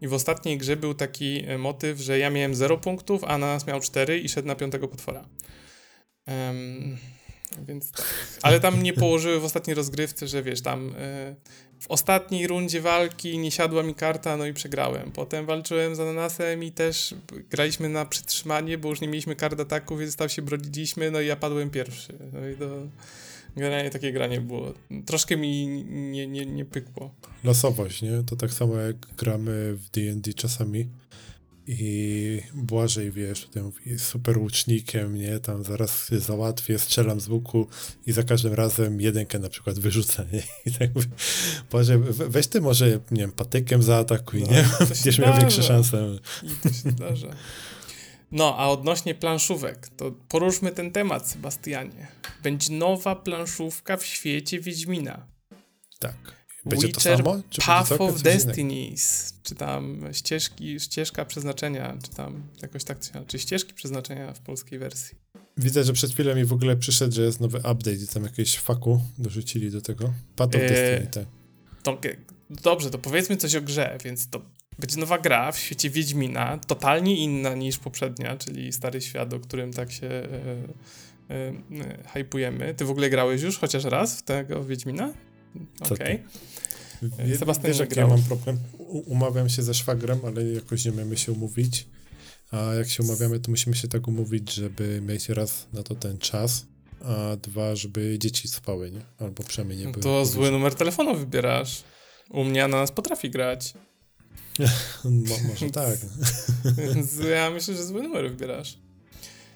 i 0.00 0.08
w 0.08 0.14
ostatniej 0.14 0.58
grze 0.58 0.76
był 0.76 0.94
taki 0.94 1.44
e, 1.46 1.58
motyw, 1.58 2.00
że 2.00 2.18
ja 2.18 2.30
miałem 2.30 2.54
0 2.54 2.78
punktów, 2.78 3.24
a 3.24 3.38
nas 3.38 3.66
miał 3.66 3.80
4 3.80 4.18
i 4.18 4.28
szedł 4.28 4.48
na 4.48 4.54
piątego 4.54 4.88
potwora. 4.88 5.24
Um, 6.26 6.98
więc 7.68 7.92
tak. 7.92 8.06
Ale 8.42 8.60
tam 8.60 8.82
nie 8.82 8.92
położyły 8.92 9.40
w 9.40 9.44
ostatniej 9.44 9.74
rozgrywce, 9.74 10.26
że 10.26 10.42
wiesz, 10.42 10.60
tam 10.60 10.88
y, 10.88 11.36
w 11.80 11.88
ostatniej 11.88 12.46
rundzie 12.46 12.80
walki 12.80 13.38
nie 13.38 13.50
siadła 13.50 13.82
mi 13.82 13.94
karta, 13.94 14.36
no 14.36 14.46
i 14.46 14.54
przegrałem. 14.54 15.12
Potem 15.12 15.46
walczyłem 15.46 15.96
z 15.96 16.00
ananasem 16.00 16.64
i 16.64 16.72
też 16.72 17.14
graliśmy 17.50 17.88
na 17.88 18.06
przytrzymanie, 18.06 18.78
bo 18.78 18.88
już 18.88 19.00
nie 19.00 19.08
mieliśmy 19.08 19.36
kart 19.36 19.60
ataku, 19.60 19.96
więc 19.96 20.16
tam 20.16 20.28
się 20.28 20.42
broniliśmy, 20.42 21.10
no 21.10 21.20
i 21.20 21.26
ja 21.26 21.36
padłem 21.36 21.70
pierwszy. 21.70 22.12
No 22.32 22.48
i 22.48 22.56
to 22.56 22.66
generalnie 23.56 23.90
takie 23.90 24.12
granie 24.12 24.40
było. 24.40 24.74
Troszkę 25.06 25.36
mi 25.36 25.66
nie, 25.86 26.26
nie, 26.26 26.46
nie 26.46 26.64
pykło. 26.64 27.14
Losowość, 27.44 28.02
nie? 28.02 28.22
To 28.26 28.36
tak 28.36 28.52
samo 28.52 28.76
jak 28.76 28.96
gramy 29.16 29.74
w 29.76 29.90
D&D 29.90 30.34
czasami 30.34 30.88
i 31.72 32.42
Błażej, 32.54 33.10
wiesz, 33.10 33.46
tutaj 33.46 33.62
mówi, 33.62 33.98
super 33.98 34.38
łucznikiem, 34.38 35.14
nie, 35.14 35.38
tam 35.38 35.64
zaraz 35.64 36.08
się 36.08 36.20
załatwię, 36.20 36.78
strzelam 36.78 37.20
z 37.20 37.28
łuku 37.28 37.66
i 38.06 38.12
za 38.12 38.22
każdym 38.22 38.54
razem 38.54 39.00
jedynkę 39.00 39.38
na 39.38 39.48
przykład 39.48 39.78
wyrzucę, 39.78 40.26
nie, 40.32 40.42
i 40.72 40.78
tak 40.78 40.94
mówię, 40.94 41.08
Błażej, 41.70 41.98
weź 42.10 42.46
ty 42.46 42.60
może, 42.60 43.00
nie 43.10 43.20
wiem, 43.20 43.32
patykiem 43.32 43.82
zaatakuj, 43.82 44.42
no, 44.42 44.52
nie, 44.52 44.64
będziesz 44.88 45.18
miał 45.18 45.38
większe 45.38 45.62
szanse. 45.62 46.18
I 46.42 46.48
to 46.62 46.68
się 46.68 46.90
zdarza. 46.90 47.28
No, 48.32 48.56
a 48.58 48.68
odnośnie 48.68 49.14
planszówek, 49.14 49.88
to 49.88 50.12
poruszmy 50.28 50.72
ten 50.72 50.92
temat, 50.92 51.28
Sebastianie. 51.28 52.08
Będzie 52.42 52.72
nowa 52.72 53.16
planszówka 53.16 53.96
w 53.96 54.06
świecie 54.06 54.60
Wiedźmina. 54.60 55.26
Tak. 55.98 56.40
Będzie 56.64 56.86
Witcher 56.86 57.16
to 57.16 57.18
samo? 57.18 57.42
Czy 57.50 57.60
Path 57.60 57.92
of 57.92 58.22
Destinies, 58.22 59.34
czy 59.42 59.54
tam 59.54 60.08
ścieżki, 60.12 60.80
ścieżka 60.80 61.24
przeznaczenia, 61.24 61.98
czy 62.02 62.10
tam 62.10 62.42
jakoś 62.62 62.84
tak, 62.84 62.98
czy 63.26 63.38
ścieżki 63.38 63.74
przeznaczenia 63.74 64.32
w 64.32 64.40
polskiej 64.40 64.78
wersji. 64.78 65.18
Widzę, 65.56 65.84
że 65.84 65.92
przed 65.92 66.12
chwilą 66.12 66.34
mi 66.34 66.44
w 66.44 66.52
ogóle 66.52 66.76
przyszedł, 66.76 67.14
że 67.14 67.22
jest 67.22 67.40
nowy 67.40 67.58
update 67.58 67.92
i 67.92 68.06
tam 68.06 68.22
jakieś 68.22 68.58
faku 68.58 69.00
dorzucili 69.18 69.70
do 69.70 69.80
tego. 69.80 70.12
Path 70.36 70.56
of 70.56 70.62
eee, 70.62 70.68
Destiny, 70.68 71.06
tak. 71.12 71.24
To, 71.82 71.98
dobrze, 72.62 72.90
to 72.90 72.98
powiedzmy 72.98 73.36
coś 73.36 73.54
o 73.54 73.62
grze, 73.62 73.98
więc 74.04 74.30
to 74.30 74.42
będzie 74.80 75.00
nowa 75.00 75.18
gra 75.18 75.52
w 75.52 75.58
świecie 75.58 75.90
Wiedźmina, 75.90 76.58
totalnie 76.58 77.16
inna 77.16 77.54
niż 77.54 77.78
poprzednia, 77.78 78.36
czyli 78.36 78.72
Stary 78.72 79.00
Świat, 79.00 79.34
o 79.34 79.40
którym 79.40 79.72
tak 79.72 79.92
się 79.92 80.06
e, 80.06 80.28
e, 81.30 81.52
e, 81.80 82.08
hypujemy. 82.12 82.74
Ty 82.74 82.84
w 82.84 82.90
ogóle 82.90 83.10
grałeś 83.10 83.42
już 83.42 83.58
chociaż 83.58 83.84
raz 83.84 84.18
w 84.18 84.22
tego 84.22 84.64
Wiedźmina? 84.64 85.12
Okej. 85.80 86.22
Okay. 87.14 87.36
Sebastian 87.36 87.66
wiesz, 87.66 87.78
jak 87.78 87.96
ja 87.96 88.06
mam 88.06 88.22
problem? 88.22 88.58
U 88.78 88.98
umawiam 88.98 89.48
się 89.48 89.62
ze 89.62 89.74
szwagrem, 89.74 90.20
ale 90.26 90.44
jakoś 90.44 90.84
nie 90.84 90.92
umiemy 90.92 91.16
się 91.16 91.32
umówić. 91.32 91.86
A 92.50 92.74
jak 92.74 92.88
się 92.88 93.02
umawiamy, 93.02 93.40
to 93.40 93.50
musimy 93.50 93.76
się 93.76 93.88
tak 93.88 94.08
umówić, 94.08 94.54
żeby 94.54 95.00
mieć 95.00 95.28
raz 95.28 95.66
na 95.72 95.82
to 95.82 95.94
ten 95.94 96.18
czas, 96.18 96.66
a 97.04 97.36
dwa, 97.36 97.76
żeby 97.76 98.18
dzieci 98.18 98.48
spały, 98.48 98.90
nie? 98.90 99.00
Albo 99.18 99.42
przynajmniej 99.42 99.78
nie 99.78 99.84
no 99.84 99.90
były. 99.90 100.02
To 100.02 100.26
zły 100.26 100.50
numer 100.50 100.74
telefonu 100.74 101.16
wybierasz. 101.16 101.82
U 102.30 102.44
mnie 102.44 102.68
na 102.68 102.76
nas 102.76 102.92
potrafi 102.92 103.30
grać. 103.30 103.74
Mo 105.04 105.36
może 105.48 105.70
tak. 105.70 105.98
Ja 107.34 107.50
myślę, 107.50 107.74
że 107.74 107.86
zły 107.86 108.02
numer 108.02 108.30
wybierasz. 108.30 108.78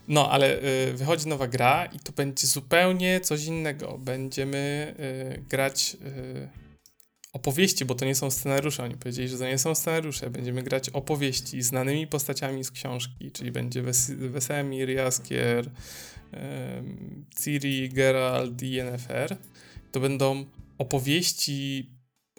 No, 0.08 0.30
ale 0.30 0.62
y, 0.88 0.94
wychodzi 0.94 1.28
nowa 1.28 1.48
gra 1.48 1.86
i 1.86 1.98
to 1.98 2.12
będzie 2.12 2.46
zupełnie 2.46 3.20
coś 3.20 3.44
innego. 3.44 3.98
Będziemy 3.98 4.94
y, 5.38 5.42
grać 5.48 5.96
y, 6.06 6.48
opowieści, 7.32 7.84
bo 7.84 7.94
to 7.94 8.04
nie 8.04 8.14
są 8.14 8.30
scenariusze. 8.30 8.82
Oni 8.82 8.96
powiedzieli, 8.96 9.28
że 9.28 9.38
to 9.38 9.46
nie 9.46 9.58
są 9.58 9.74
scenariusze. 9.74 10.30
Będziemy 10.30 10.62
grać 10.62 10.90
opowieści 10.90 11.62
znanymi 11.62 12.06
postaciami 12.06 12.64
z 12.64 12.70
książki, 12.70 13.30
czyli 13.32 13.52
będzie 13.52 13.82
Wes 13.82 14.10
Wesemir, 14.10 14.90
Jaskier, 14.90 15.70
Ciri, 17.42 17.88
Geralt 17.88 18.62
i 18.62 18.70
Yennefer. 18.70 19.36
To 19.92 20.00
będą 20.00 20.44
opowieści 20.78 21.90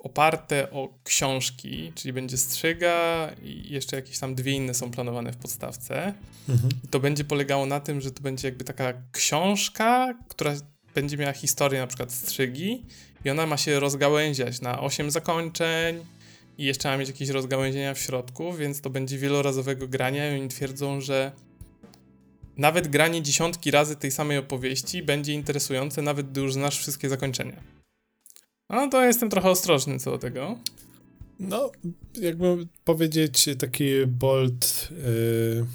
oparte 0.06 0.72
o 0.72 0.90
książki, 1.04 1.92
czyli 1.96 2.14
będzie 2.14 2.38
strzyga 2.38 3.30
i 3.44 3.74
jeszcze 3.74 3.96
jakieś 3.96 4.20
tam 4.20 4.36
dwie 4.36 4.52
inne 4.52 4.74
są 4.74 4.92
planowane 4.92 5.32
w 5.32 5.38
podstawce. 5.38 6.14
Mhm. 6.50 6.70
To 6.92 7.00
będzie 7.00 7.24
polegało 7.24 7.66
na 7.66 7.80
tym, 7.80 8.02
że 8.02 8.12
to 8.12 8.22
będzie 8.22 8.48
jakby 8.48 8.64
taka 8.64 8.94
książka, 9.12 10.14
która 10.30 10.56
będzie 10.96 11.18
miała 11.18 11.34
historię 11.34 11.80
na 11.80 11.88
przykład 11.88 12.12
strzygi 12.12 12.86
i 13.26 13.30
ona 13.30 13.46
ma 13.46 13.58
się 13.58 13.80
rozgałęziać 13.80 14.62
na 14.62 14.82
osiem 14.82 15.12
zakończeń 15.12 16.06
i 16.58 16.66
jeszcze 16.66 16.90
ma 16.90 16.98
mieć 16.98 17.10
jakieś 17.10 17.30
rozgałęzienia 17.30 17.94
w 17.94 18.00
środku, 18.00 18.54
więc 18.54 18.82
to 18.82 18.90
będzie 18.90 19.18
wielorazowego 19.18 19.88
grania 19.88 20.32
i 20.32 20.40
oni 20.40 20.50
twierdzą, 20.50 21.02
że 21.02 21.32
nawet 22.58 22.88
granie 22.88 23.22
dziesiątki 23.22 23.72
razy 23.72 23.96
tej 23.96 24.12
samej 24.12 24.38
opowieści 24.38 25.04
będzie 25.04 25.34
interesujące, 25.34 26.02
nawet 26.02 26.32
gdy 26.32 26.42
już 26.42 26.54
znasz 26.54 26.78
wszystkie 26.80 27.10
zakończenia. 27.10 27.75
No 28.70 28.90
to 28.90 29.06
jestem 29.06 29.30
trochę 29.30 29.50
ostrożny 29.50 30.00
co 30.00 30.12
do 30.12 30.18
tego. 30.18 30.60
No, 31.40 31.72
jakby 32.22 32.68
powiedzieć 32.84 33.50
taki 33.60 34.06
bold... 34.08 34.90
Yy... 34.92 35.66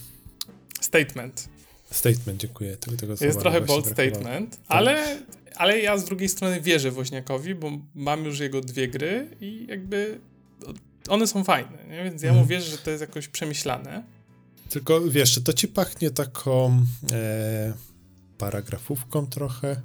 Statement. 0.80 1.48
Statement, 1.90 2.40
dziękuję. 2.40 2.76
Tego, 2.76 2.96
tego 2.96 3.14
jest 3.20 3.40
trochę 3.40 3.60
bold 3.60 3.86
statement, 3.86 4.56
tak. 4.56 4.64
ale, 4.68 5.18
ale 5.56 5.80
ja 5.80 5.98
z 5.98 6.04
drugiej 6.04 6.28
strony 6.28 6.60
wierzę 6.60 6.90
Woźniakowi, 6.90 7.54
bo 7.54 7.70
mam 7.94 8.24
już 8.24 8.38
jego 8.38 8.60
dwie 8.60 8.88
gry 8.88 9.36
i 9.40 9.66
jakby 9.68 10.20
one 11.08 11.26
są 11.26 11.44
fajne, 11.44 11.78
nie? 11.90 12.04
więc 12.04 12.22
ja 12.22 12.32
mu 12.32 12.46
wierzę, 12.46 12.70
że 12.70 12.78
to 12.78 12.90
jest 12.90 13.00
jakoś 13.00 13.28
przemyślane. 13.28 14.02
Tylko 14.70 15.00
wiesz, 15.00 15.40
to 15.44 15.52
ci 15.52 15.68
pachnie 15.68 16.10
taką 16.10 16.84
e, 17.12 17.72
paragrafówką 18.38 19.26
trochę? 19.26 19.76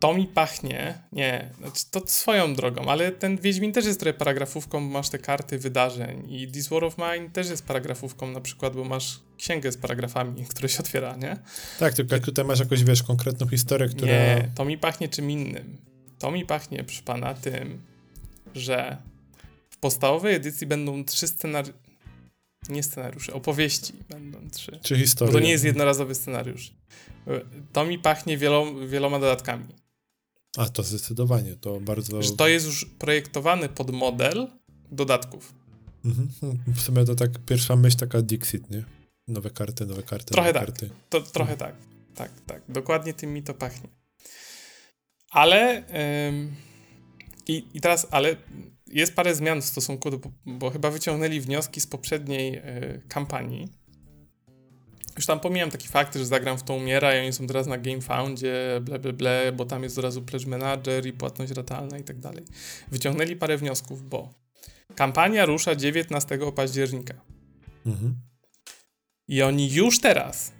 To 0.00 0.14
mi 0.14 0.26
pachnie, 0.26 0.98
nie, 1.12 1.50
znaczy 1.58 1.84
to 1.90 2.02
swoją 2.06 2.54
drogą, 2.54 2.82
ale 2.82 3.12
ten 3.12 3.36
Wiedźmin 3.36 3.72
też 3.72 3.86
jest 3.86 4.00
trochę 4.00 4.18
paragrafówką, 4.18 4.80
bo 4.80 4.92
masz 4.92 5.08
te 5.08 5.18
karty 5.18 5.58
wydarzeń 5.58 6.32
i 6.32 6.48
This 6.48 6.68
War 6.68 6.84
of 6.84 6.96
Mine 6.98 7.30
też 7.30 7.50
jest 7.50 7.66
paragrafówką 7.66 8.30
na 8.30 8.40
przykład, 8.40 8.76
bo 8.76 8.84
masz 8.84 9.20
księgę 9.36 9.72
z 9.72 9.76
paragrafami, 9.76 10.44
które 10.50 10.68
się 10.68 10.78
otwiera, 10.78 11.16
nie? 11.16 11.36
Tak, 11.78 11.94
tylko 11.94 12.14
jak 12.14 12.24
tutaj 12.24 12.44
masz 12.44 12.60
jakąś, 12.60 12.84
wiesz, 12.84 13.02
konkretną 13.02 13.48
historię, 13.48 13.88
która... 13.88 14.12
Nie, 14.12 14.50
to 14.54 14.64
mi 14.64 14.78
pachnie 14.78 15.08
czym 15.08 15.30
innym. 15.30 15.76
To 16.18 16.30
mi 16.30 16.46
pachnie, 16.46 16.84
przy 16.84 17.02
pana, 17.02 17.34
tym, 17.34 17.82
że 18.54 18.96
w 19.70 19.76
podstawowej 19.78 20.34
edycji 20.34 20.66
będą 20.66 21.04
trzy 21.04 21.28
scenariusze, 21.28 21.78
nie 22.68 22.82
scenariusze, 22.82 23.32
opowieści 23.32 23.92
będą 24.08 24.50
trzy. 24.50 24.78
Czy 24.82 24.98
historie. 24.98 25.32
Bo 25.32 25.38
to 25.38 25.44
nie 25.44 25.50
jest 25.50 25.64
jednorazowy 25.64 26.14
scenariusz. 26.14 26.72
To 27.72 27.84
mi 27.84 27.98
pachnie 27.98 28.38
wieloma 28.86 29.18
dodatkami. 29.18 29.64
A, 30.56 30.68
to 30.68 30.82
zdecydowanie, 30.82 31.56
to 31.56 31.80
bardzo... 31.80 32.22
Że 32.22 32.36
to 32.36 32.48
jest 32.48 32.66
już 32.66 32.84
projektowany 32.84 33.68
pod 33.68 33.90
model 33.90 34.48
dodatków. 34.90 35.54
Mhm. 36.04 36.28
W 36.66 36.80
sumie 36.80 37.04
to 37.04 37.14
tak 37.14 37.38
pierwsza 37.38 37.76
myśl 37.76 37.96
taka 37.96 38.22
Dixit, 38.22 38.70
nie? 38.70 38.84
Nowe 39.28 39.50
karty, 39.50 39.86
nowe 39.86 40.02
karty, 40.02 40.34
Trochę 40.34 40.48
nowe 40.48 40.60
tak. 40.60 40.68
karty. 40.68 40.90
To, 41.08 41.20
trochę 41.20 41.52
mhm. 41.52 41.58
tak. 41.58 41.88
Tak, 42.14 42.40
tak. 42.46 42.62
Dokładnie 42.68 43.14
tym 43.14 43.32
mi 43.32 43.42
to 43.42 43.54
pachnie. 43.54 43.88
Ale 45.30 45.84
ym, 46.28 46.54
i, 47.48 47.66
i 47.74 47.80
teraz, 47.80 48.06
ale 48.10 48.36
jest 48.86 49.14
parę 49.14 49.34
zmian 49.34 49.62
w 49.62 49.64
stosunku 49.64 50.10
do, 50.10 50.18
bo 50.46 50.70
chyba 50.70 50.90
wyciągnęli 50.90 51.40
wnioski 51.40 51.80
z 51.80 51.86
poprzedniej 51.86 52.56
y, 52.56 53.02
kampanii 53.08 53.68
już 55.18 55.26
tam 55.26 55.40
pomijam 55.40 55.70
taki 55.70 55.88
fakt, 55.88 56.16
że 56.16 56.26
zagram 56.26 56.58
w 56.58 56.62
tą 56.62 56.74
umiera 56.74 57.16
i 57.16 57.20
oni 57.20 57.32
są 57.32 57.46
teraz 57.46 57.66
na 57.66 57.78
GameFoundzie, 57.78 58.80
ble, 58.80 58.98
ble, 58.98 59.12
ble, 59.12 59.52
bo 59.56 59.64
tam 59.64 59.82
jest 59.82 59.98
od 59.98 60.04
razu 60.04 60.22
Pledge 60.22 60.46
Manager 60.46 61.06
i 61.06 61.12
płatność 61.12 61.52
ratalna 61.52 61.98
i 61.98 62.04
tak 62.04 62.18
dalej. 62.18 62.44
Wyciągnęli 62.90 63.36
parę 63.36 63.56
wniosków, 63.56 64.08
bo 64.08 64.34
kampania 64.94 65.46
rusza 65.46 65.74
19 65.74 66.38
października. 66.54 67.14
Mhm. 67.86 68.14
I 69.28 69.42
oni 69.42 69.72
już 69.72 70.00
teraz 70.00 70.52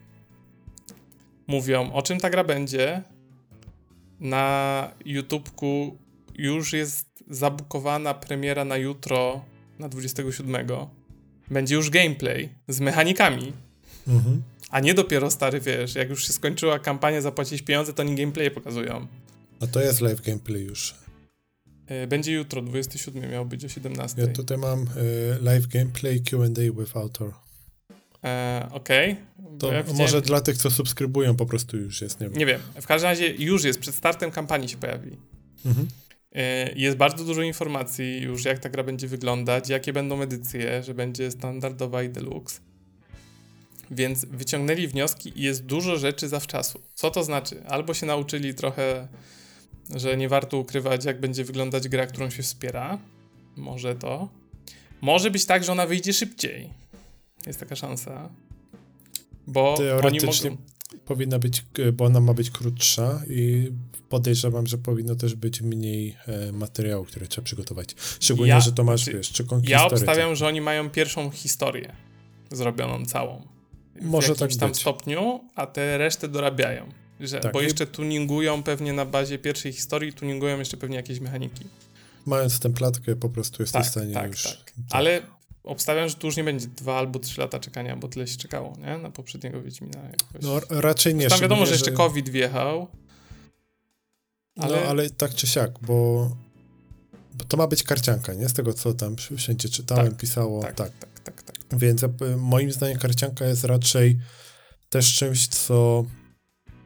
mówią, 1.46 1.92
o 1.92 2.02
czym 2.02 2.20
ta 2.20 2.30
gra 2.30 2.44
będzie. 2.44 3.02
Na 4.20 4.90
YouTubeku 5.04 5.98
już 6.34 6.72
jest 6.72 7.24
zabukowana 7.30 8.14
premiera 8.14 8.64
na 8.64 8.76
jutro, 8.76 9.44
na 9.78 9.88
27. 9.88 10.66
Będzie 11.50 11.74
już 11.74 11.90
gameplay 11.90 12.48
z 12.68 12.80
mechanikami 12.80 13.52
Mhm. 14.08 14.42
A 14.70 14.80
nie 14.80 14.94
dopiero 14.94 15.30
stary, 15.30 15.60
wiesz, 15.60 15.94
jak 15.94 16.10
już 16.10 16.26
się 16.26 16.32
skończyła 16.32 16.78
kampania, 16.78 17.20
zapłacić 17.20 17.62
pieniądze, 17.62 17.92
to 17.92 18.02
oni 18.02 18.14
gameplay 18.14 18.50
pokazują. 18.50 19.06
A 19.60 19.66
to 19.66 19.80
jest 19.80 20.00
live 20.00 20.20
gameplay 20.20 20.62
już. 20.62 20.94
E, 21.86 22.06
będzie 22.06 22.32
jutro, 22.32 22.62
27 22.62 23.30
miał 23.30 23.46
być 23.46 23.64
o 23.64 23.68
17. 23.68 24.22
Ja 24.22 24.28
tutaj 24.28 24.58
mam 24.58 24.82
y, 24.82 24.86
live 25.42 25.66
gameplay 25.66 26.20
Q&A 26.20 26.80
with 26.80 26.96
author. 26.96 27.32
E, 28.24 28.68
Okej. 28.72 29.12
Okay. 29.12 29.58
To 29.58 29.72
ja 29.72 29.84
może 29.94 30.22
dla 30.22 30.40
tych, 30.40 30.56
co 30.56 30.70
subskrybują 30.70 31.36
po 31.36 31.46
prostu 31.46 31.76
już 31.76 32.02
jest, 32.02 32.20
nie 32.20 32.28
wiem. 32.28 32.38
Nie 32.38 32.46
wiem. 32.46 32.60
W 32.80 32.86
każdym 32.86 33.10
razie 33.10 33.34
już 33.34 33.64
jest, 33.64 33.78
przed 33.78 33.94
startem 33.94 34.30
kampanii 34.30 34.68
się 34.68 34.76
pojawi. 34.76 35.16
Mhm. 35.66 35.88
E, 36.32 36.72
jest 36.72 36.96
bardzo 36.96 37.24
dużo 37.24 37.42
informacji 37.42 38.20
już, 38.20 38.44
jak 38.44 38.58
ta 38.58 38.68
gra 38.68 38.84
będzie 38.84 39.08
wyglądać, 39.08 39.68
jakie 39.68 39.92
będą 39.92 40.22
edycje, 40.22 40.82
że 40.82 40.94
będzie 40.94 41.30
standardowa 41.30 42.02
i 42.02 42.08
deluxe. 42.08 42.60
Więc 43.90 44.24
wyciągnęli 44.24 44.88
wnioski 44.88 45.32
i 45.36 45.42
jest 45.42 45.66
dużo 45.66 45.96
rzeczy 45.96 46.28
zawczasu. 46.28 46.80
Co 46.94 47.10
to 47.10 47.24
znaczy? 47.24 47.62
Albo 47.66 47.94
się 47.94 48.06
nauczyli 48.06 48.54
trochę, 48.54 49.08
że 49.96 50.16
nie 50.16 50.28
warto 50.28 50.58
ukrywać, 50.58 51.04
jak 51.04 51.20
będzie 51.20 51.44
wyglądać 51.44 51.88
gra, 51.88 52.06
którą 52.06 52.30
się 52.30 52.42
wspiera. 52.42 52.98
Może 53.56 53.94
to. 53.94 54.28
Może 55.00 55.30
być 55.30 55.44
tak, 55.44 55.64
że 55.64 55.72
ona 55.72 55.86
wyjdzie 55.86 56.12
szybciej. 56.12 56.70
Jest 57.46 57.60
taka 57.60 57.76
szansa. 57.76 58.28
Bo 59.46 59.74
oni 60.04 60.18
mogą, 60.20 60.56
powinna 61.04 61.38
być, 61.38 61.64
bo 61.92 62.04
ona 62.04 62.20
ma 62.20 62.34
być 62.34 62.50
krótsza 62.50 63.22
i 63.28 63.72
podejrzewam, 64.08 64.66
że 64.66 64.78
powinno 64.78 65.14
też 65.14 65.34
być 65.34 65.60
mniej 65.60 66.16
e, 66.26 66.52
materiału, 66.52 67.04
które 67.04 67.26
trzeba 67.26 67.44
przygotować. 67.44 67.94
Szczególnie, 68.20 68.50
ja, 68.50 68.60
że 68.60 68.72
to 68.72 68.84
masz, 68.84 69.04
znaczy, 69.04 69.16
wiesz, 69.16 69.32
czy 69.32 69.44
Ja 69.62 69.86
obstawiam, 69.86 70.36
że 70.36 70.46
oni 70.46 70.60
mają 70.60 70.90
pierwszą 70.90 71.30
historię 71.30 71.92
zrobioną 72.50 73.06
całą. 73.06 73.57
W 74.00 74.04
Może 74.04 74.34
tak 74.34 74.54
tam 74.54 74.70
być. 74.70 74.80
stopniu, 74.80 75.40
a 75.54 75.66
te 75.66 75.98
resztę 75.98 76.28
dorabiają. 76.28 76.88
Że, 77.20 77.40
tak, 77.40 77.52
bo 77.52 77.60
jeszcze 77.60 77.86
tuningują 77.86 78.62
pewnie 78.62 78.92
na 78.92 79.04
bazie 79.04 79.38
pierwszej 79.38 79.72
historii, 79.72 80.12
tuningują 80.12 80.58
jeszcze 80.58 80.76
pewnie 80.76 80.96
jakieś 80.96 81.20
mechaniki. 81.20 81.64
Mając 82.26 82.60
tę 82.60 82.70
platkę, 82.70 83.16
po 83.16 83.28
prostu 83.28 83.62
jesteś 83.62 83.82
tak, 83.82 83.86
w 83.86 83.90
stanie 83.90 84.14
tak, 84.14 84.30
już... 84.30 84.42
Tak. 84.42 84.56
tak. 84.56 84.74
Ale 84.90 85.22
obstawiam, 85.64 86.08
że 86.08 86.14
tu 86.14 86.26
już 86.26 86.36
nie 86.36 86.44
będzie 86.44 86.66
dwa 86.66 86.98
albo 86.98 87.18
trzy 87.18 87.40
lata 87.40 87.58
czekania, 87.58 87.96
bo 87.96 88.08
tyle 88.08 88.26
się 88.26 88.36
czekało, 88.36 88.76
nie? 88.78 88.98
Na 88.98 89.10
poprzedniego 89.10 89.62
Wiedźmina. 89.62 90.00
Jakoś. 90.02 90.42
No 90.42 90.80
raczej 90.80 91.14
nie. 91.14 91.28
Tam 91.28 91.40
wiadomo, 91.40 91.66
że 91.66 91.72
jeszcze 91.72 91.92
COVID 91.92 92.28
wjechał. 92.28 92.88
No, 94.56 94.64
ale... 94.64 94.80
No, 94.80 94.86
ale 94.86 95.10
tak 95.10 95.34
czy 95.34 95.46
siak, 95.46 95.70
bo 95.82 96.30
to 97.48 97.56
ma 97.56 97.66
być 97.66 97.82
karcianka, 97.82 98.34
nie? 98.34 98.48
Z 98.48 98.52
tego, 98.52 98.74
co 98.74 98.94
tam 98.94 99.16
wszędzie 99.36 99.68
czytałem, 99.68 100.08
tak, 100.08 100.16
pisało. 100.16 100.62
Tak, 100.62 100.74
tak, 100.74 100.92
tak, 100.98 101.20
tak, 101.20 101.42
tak, 101.42 101.56
tak. 101.68 101.78
Więc 101.78 102.04
moim 102.36 102.72
zdaniem 102.72 102.98
karcianka 102.98 103.44
jest 103.44 103.64
raczej 103.64 104.18
też 104.88 105.14
czymś, 105.14 105.48
co 105.48 106.04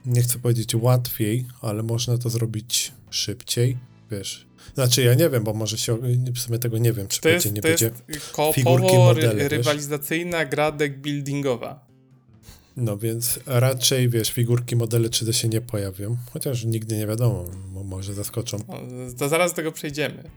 nie 0.07 0.23
chcę 0.23 0.39
powiedzieć 0.39 0.75
łatwiej, 0.75 1.47
ale 1.61 1.83
można 1.83 2.19
to 2.19 2.31
zrobić 2.31 2.93
szybciej, 3.11 3.79
wiesz. 4.11 4.47
Znaczy 4.75 5.03
ja 5.03 5.15
nie 5.15 5.31
wiem, 5.31 5.45
bo 5.45 5.55
może 5.55 5.79
się, 5.79 5.99
w 6.35 6.39
sumie 6.39 6.59
tego 6.59 6.79
nie 6.79 6.93
wiem, 6.93 7.09
czy 7.09 7.21
to 7.21 7.29
będzie, 7.29 7.49
jest, 7.49 7.57
nie 7.57 7.63
to 7.63 7.69
będzie 7.69 7.91
jest 8.09 8.37
figurki, 8.55 8.97
modele, 8.97 9.49
rywalizacyjna 9.49 10.39
wiesz? 10.39 10.49
gra 10.49 10.73
deck 10.73 10.97
buildingowa. 10.97 11.92
No 12.77 12.99
więc 12.99 13.41
raczej, 13.47 14.09
wiesz, 14.09 14.31
figurki, 14.31 14.77
modele 14.77 15.09
3D 15.09 15.33
się 15.33 15.49
nie 15.49 15.61
pojawią, 15.61 16.17
chociaż 16.33 16.65
nigdy 16.65 16.97
nie 16.97 17.07
wiadomo, 17.07 17.45
może 17.85 18.15
zaskoczą. 18.15 18.59
No, 18.69 18.79
to 19.19 19.29
zaraz 19.29 19.53
do 19.53 19.57
tego 19.57 19.73
przejdziemy. 19.73 20.31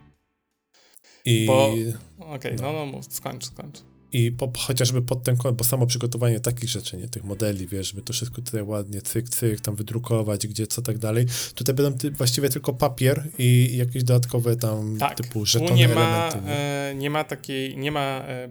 I... 1.26 1.48
Okej, 1.50 1.94
okay, 2.18 2.56
no. 2.62 2.74
no, 2.74 2.86
no 2.86 3.04
skończ, 3.04 3.46
skończ. 3.46 3.78
I 4.12 4.32
po, 4.32 4.52
chociażby 4.58 5.02
pod 5.02 5.24
ten 5.24 5.38
kąt, 5.38 5.58
bo 5.58 5.64
samo 5.64 5.88
przygotowanie 5.88 6.40
takich 6.40 6.70
rzeczy, 6.70 6.98
nie 6.98 7.08
tych 7.08 7.24
modeli, 7.24 7.68
wiesz, 7.68 7.88
żeby 7.88 8.02
to 8.02 8.14
wszystko 8.14 8.42
tutaj 8.42 8.62
ładnie 8.62 9.02
cyk, 9.02 9.30
cyk, 9.30 9.62
tam 9.62 9.76
wydrukować, 9.76 10.48
gdzie 10.48 10.68
co 10.68 10.82
tak 10.82 10.98
dalej. 10.98 11.26
Tutaj 11.56 11.76
będą 11.76 11.98
ty, 11.98 12.12
właściwie 12.12 12.50
tylko 12.50 12.74
papier 12.74 13.28
i 13.38 13.78
jakieś 13.78 14.04
dodatkowe 14.04 14.56
tam 14.56 14.98
tak, 14.98 15.18
typu 15.18 15.46
żetony, 15.46 15.72
nie 15.72 15.88
ma, 15.88 15.94
elementy. 15.94 16.48
Nie? 16.48 16.54
E, 16.54 16.96
nie 16.96 17.10
ma 17.10 17.24
takiej, 17.24 17.78
nie 17.78 17.92
ma 17.92 18.24
e, 18.28 18.50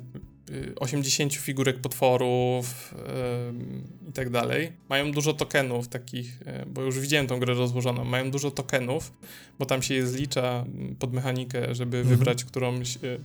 80 0.76 1.34
figurek 1.34 1.80
potworów 1.80 2.94
yy, 4.02 4.08
i 4.08 4.12
tak 4.12 4.30
dalej. 4.30 4.72
Mają 4.88 5.12
dużo 5.12 5.32
tokenów 5.32 5.88
takich, 5.88 6.40
yy, 6.46 6.66
bo 6.66 6.82
już 6.82 7.00
widziałem 7.00 7.26
tą 7.26 7.40
grę 7.40 7.54
rozłożoną, 7.54 8.04
mają 8.04 8.30
dużo 8.30 8.50
tokenów, 8.50 9.12
bo 9.58 9.66
tam 9.66 9.82
się 9.82 9.94
je 9.94 10.06
zlicza 10.06 10.64
pod 10.98 11.12
mechanikę, 11.12 11.74
żeby 11.74 11.96
mhm. 11.98 12.16
wybrać 12.16 12.44
którąś, 12.44 12.96
yy, 13.02 13.20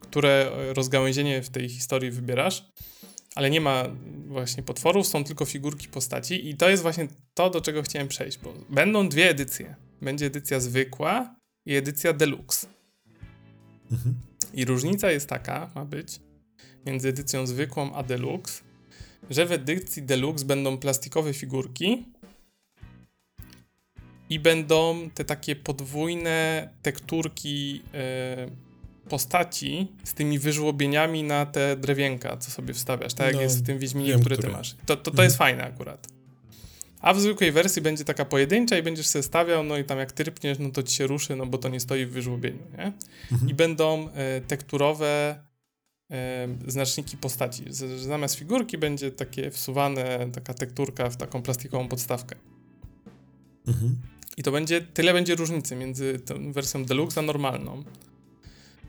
które 0.00 0.50
rozgałęzienie 0.74 1.42
w 1.42 1.50
tej 1.50 1.68
historii 1.68 2.10
wybierasz. 2.10 2.64
Ale 3.34 3.50
nie 3.50 3.60
ma 3.60 3.84
właśnie 4.26 4.62
potworów, 4.62 5.06
są 5.06 5.24
tylko 5.24 5.44
figurki 5.44 5.88
postaci 5.88 6.48
i 6.48 6.56
to 6.56 6.68
jest 6.70 6.82
właśnie 6.82 7.08
to, 7.34 7.50
do 7.50 7.60
czego 7.60 7.82
chciałem 7.82 8.08
przejść, 8.08 8.38
bo 8.38 8.54
będą 8.70 9.08
dwie 9.08 9.30
edycje. 9.30 9.76
Będzie 10.02 10.26
edycja 10.26 10.60
zwykła 10.60 11.36
i 11.66 11.74
edycja 11.74 12.12
deluxe. 12.12 12.66
Mhm. 13.92 14.14
I 14.54 14.64
różnica 14.64 15.10
jest 15.10 15.28
taka, 15.28 15.70
ma 15.74 15.84
być, 15.84 16.20
między 16.86 17.08
edycją 17.08 17.46
zwykłą 17.46 17.94
a 17.94 18.02
deluxe, 18.02 18.62
że 19.30 19.46
w 19.46 19.52
edycji 19.52 20.02
deluxe 20.02 20.44
będą 20.44 20.78
plastikowe 20.78 21.34
figurki 21.34 22.04
i 24.30 24.40
będą 24.40 25.10
te 25.14 25.24
takie 25.24 25.56
podwójne 25.56 26.68
tekturki 26.82 27.74
yy, 27.74 28.50
postaci 29.08 29.88
z 30.04 30.14
tymi 30.14 30.38
wyżłobieniami 30.38 31.22
na 31.22 31.46
te 31.46 31.76
drewienka, 31.76 32.36
co 32.36 32.50
sobie 32.50 32.74
wstawiasz, 32.74 33.14
tak 33.14 33.26
no, 33.26 33.32
jak 33.32 33.40
jest 33.40 33.62
w 33.62 33.66
tym 33.66 33.78
Wiedźminie, 33.78 34.10
wiem, 34.10 34.20
który 34.20 34.38
ty 34.38 34.48
masz. 34.48 34.74
To, 34.86 34.96
to, 34.96 35.02
to 35.02 35.10
mhm. 35.10 35.26
jest 35.26 35.36
fajne 35.36 35.64
akurat. 35.64 36.08
A 37.00 37.14
w 37.14 37.20
zwykłej 37.20 37.52
wersji 37.52 37.82
będzie 37.82 38.04
taka 38.04 38.24
pojedyncza 38.24 38.78
i 38.78 38.82
będziesz 38.82 39.06
sobie 39.06 39.22
stawiał, 39.22 39.64
no 39.64 39.78
i 39.78 39.84
tam 39.84 39.98
jak 39.98 40.12
trypniesz, 40.12 40.58
no 40.58 40.70
to 40.70 40.82
ci 40.82 40.94
się 40.96 41.06
ruszy, 41.06 41.36
no 41.36 41.46
bo 41.46 41.58
to 41.58 41.68
nie 41.68 41.80
stoi 41.80 42.06
w 42.06 42.10
wyżłobieniu, 42.10 42.62
nie? 42.78 42.92
Mhm. 43.32 43.50
I 43.50 43.54
będą 43.54 44.08
y, 44.08 44.10
tekturowe 44.40 45.40
znaczniki 46.66 47.16
postaci. 47.16 47.64
Zamiast 47.96 48.34
figurki 48.34 48.78
będzie 48.78 49.10
takie 49.10 49.50
wsuwane, 49.50 50.28
taka 50.32 50.54
tekturka 50.54 51.10
w 51.10 51.16
taką 51.16 51.42
plastikową 51.42 51.88
podstawkę. 51.88 52.36
Mhm. 53.66 53.96
I 54.36 54.42
to 54.42 54.52
będzie, 54.52 54.80
tyle 54.80 55.12
będzie 55.12 55.34
różnicy 55.34 55.76
między 55.76 56.18
tą 56.18 56.52
wersją 56.52 56.84
deluxe 56.84 57.20
a 57.20 57.22
normalną. 57.22 57.84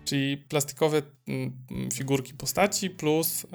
Czyli 0.06 0.38
plastikowe 0.38 1.02
mm, 1.28 1.92
figurki 1.94 2.34
postaci 2.34 2.90
plus 2.90 3.46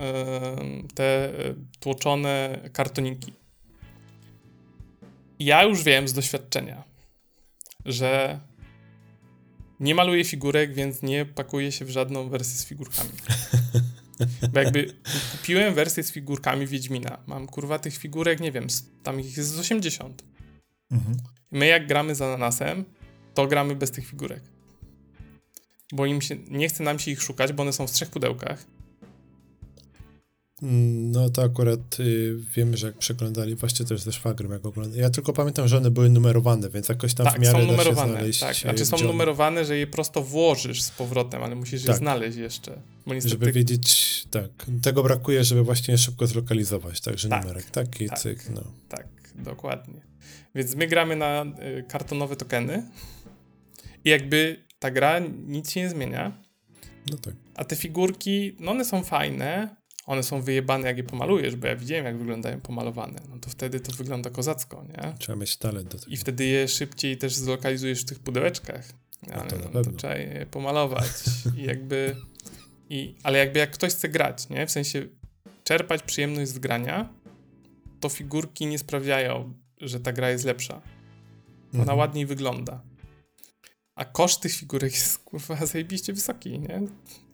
te 0.94 1.38
e, 1.48 1.54
tłoczone 1.80 2.60
kartoniki. 2.72 3.32
Ja 5.38 5.62
już 5.62 5.82
wiem 5.82 6.08
z 6.08 6.12
doświadczenia, 6.12 6.84
że 7.84 8.40
nie 9.80 9.94
maluję 9.94 10.24
figurek, 10.24 10.74
więc 10.74 11.02
nie 11.02 11.24
pakuję 11.24 11.72
się 11.72 11.84
w 11.84 11.90
żadną 11.90 12.28
wersję 12.28 12.56
z 12.56 12.66
figurkami. 12.66 13.10
Bo 14.52 14.60
jakby 14.60 14.94
kupiłem 15.32 15.74
wersję 15.74 16.02
z 16.02 16.12
figurkami 16.12 16.66
Wiedźmina. 16.66 17.18
Mam 17.26 17.46
kurwa 17.46 17.78
tych 17.78 17.96
figurek, 17.96 18.40
nie 18.40 18.52
wiem, 18.52 18.66
tam 19.02 19.20
ich 19.20 19.36
jest 19.36 19.50
z 19.50 19.58
80. 19.58 20.24
Mhm. 20.90 21.16
My 21.50 21.66
jak 21.66 21.86
gramy 21.86 22.14
z 22.14 22.22
ananasem, 22.22 22.84
to 23.34 23.46
gramy 23.46 23.74
bez 23.76 23.90
tych 23.90 24.06
figurek. 24.06 24.42
Bo 25.92 26.06
im 26.06 26.20
się, 26.20 26.36
nie 26.48 26.68
chce 26.68 26.82
nam 26.82 26.98
się 26.98 27.10
ich 27.10 27.22
szukać, 27.22 27.52
bo 27.52 27.62
one 27.62 27.72
są 27.72 27.86
w 27.86 27.90
trzech 27.90 28.10
pudełkach. 28.10 28.64
No 30.62 31.30
to 31.30 31.42
akurat 31.42 32.00
y, 32.00 32.36
wiem, 32.56 32.76
że 32.76 32.86
jak 32.86 32.98
przeglądali, 32.98 33.54
właśnie 33.54 33.86
też 33.86 34.00
ze 34.00 34.12
szwagrem 34.12 34.52
jak 34.52 34.66
oglądali. 34.66 35.00
Ja 35.00 35.10
tylko 35.10 35.32
pamiętam, 35.32 35.68
że 35.68 35.76
one 35.76 35.90
były 35.90 36.08
numerowane, 36.08 36.70
więc 36.70 36.88
jakoś 36.88 37.14
tam 37.14 37.26
tak, 37.26 37.36
w 37.36 37.38
miarę 37.38 37.60
są 37.60 37.66
numerowane, 37.66 38.12
znaleźć, 38.12 38.40
tak. 38.40 38.56
Znaczy 38.56 38.86
są 38.86 38.98
numerowane, 38.98 39.64
że 39.64 39.76
je 39.76 39.86
prosto 39.86 40.22
włożysz 40.22 40.82
z 40.82 40.90
powrotem, 40.90 41.42
ale 41.42 41.54
musisz 41.54 41.82
tak. 41.82 41.88
je 41.88 41.98
znaleźć 41.98 42.36
jeszcze. 42.36 42.80
Niestety... 43.06 43.28
Żeby 43.28 43.52
wiedzieć, 43.52 44.24
tak. 44.30 44.50
Tego 44.82 45.02
brakuje, 45.02 45.44
żeby 45.44 45.62
właśnie 45.62 45.98
szybko 45.98 46.26
zlokalizować, 46.26 47.00
także 47.00 47.28
tak, 47.28 47.42
numerek 47.42 47.70
taki, 47.70 48.08
tak, 48.08 48.18
cyk, 48.18 48.50
no. 48.54 48.62
Tak, 48.88 49.06
dokładnie. 49.34 50.00
Więc 50.54 50.74
my 50.74 50.86
gramy 50.86 51.16
na 51.16 51.44
y, 51.78 51.84
kartonowe 51.88 52.36
tokeny 52.36 52.90
i 54.04 54.10
jakby 54.10 54.56
ta 54.78 54.90
gra 54.90 55.18
nic 55.46 55.70
się 55.70 55.80
nie 55.80 55.88
zmienia. 55.88 56.42
No 57.10 57.16
tak. 57.16 57.34
A 57.54 57.64
te 57.64 57.76
figurki, 57.76 58.56
no 58.60 58.70
one 58.70 58.84
są 58.84 59.02
fajne, 59.02 59.76
one 60.10 60.22
są 60.22 60.42
wyjebane, 60.42 60.88
jak 60.88 60.96
je 60.96 61.04
pomalujesz, 61.04 61.56
bo 61.56 61.66
ja 61.66 61.76
widziałem, 61.76 62.04
jak 62.04 62.18
wyglądają 62.18 62.60
pomalowane. 62.60 63.20
No 63.28 63.38
to 63.38 63.50
wtedy 63.50 63.80
to 63.80 63.92
wygląda 63.92 64.30
kozacko, 64.30 64.84
nie? 64.88 65.14
Trzeba 65.18 65.38
mieć 65.38 65.56
talent 65.56 65.88
do 65.88 65.98
tego. 65.98 66.12
I 66.12 66.16
wtedy 66.16 66.44
je 66.44 66.68
szybciej 66.68 67.18
też 67.18 67.34
zlokalizujesz 67.34 68.02
w 68.02 68.04
tych 68.04 68.18
pudełeczkach. 68.18 68.84
No 69.26 69.34
ale 69.34 69.50
no, 69.74 69.82
to, 69.82 69.92
trzeba 69.92 70.14
je 70.14 70.46
pomalować. 70.46 71.10
I 71.56 71.62
jakby... 71.62 72.16
I, 72.90 73.14
ale 73.22 73.38
jakby 73.38 73.58
jak 73.58 73.70
ktoś 73.70 73.92
chce 73.92 74.08
grać, 74.08 74.48
nie? 74.48 74.66
W 74.66 74.70
sensie 74.70 75.06
czerpać 75.64 76.02
przyjemność 76.02 76.50
z 76.50 76.58
grania, 76.58 77.08
to 78.00 78.08
figurki 78.08 78.66
nie 78.66 78.78
sprawiają, 78.78 79.54
że 79.80 80.00
ta 80.00 80.12
gra 80.12 80.30
jest 80.30 80.44
lepsza. 80.44 80.82
Ona 81.74 81.82
mhm. 81.82 81.98
ładniej 81.98 82.26
wygląda. 82.26 82.82
A 83.94 84.04
koszt 84.04 84.40
tych 84.40 84.52
figurek 84.52 84.92
jest 84.92 85.18
kurwa 85.18 85.66
zajebiście 85.66 86.12
wysoki, 86.12 86.58
nie? 86.58 86.82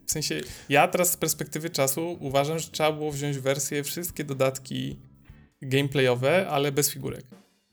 W 0.07 0.11
sensie, 0.11 0.40
ja 0.69 0.88
teraz 0.88 1.12
z 1.12 1.16
perspektywy 1.16 1.71
czasu 1.71 2.16
uważam, 2.21 2.59
że 2.59 2.69
trzeba 2.69 2.92
było 2.92 3.12
wziąć 3.12 3.38
wersję, 3.38 3.85
wszystkie 3.85 4.25
dodatki 4.25 4.99
gameplayowe, 5.62 6.49
ale 6.49 6.73
bez 6.73 6.90
figurek. 6.90 7.25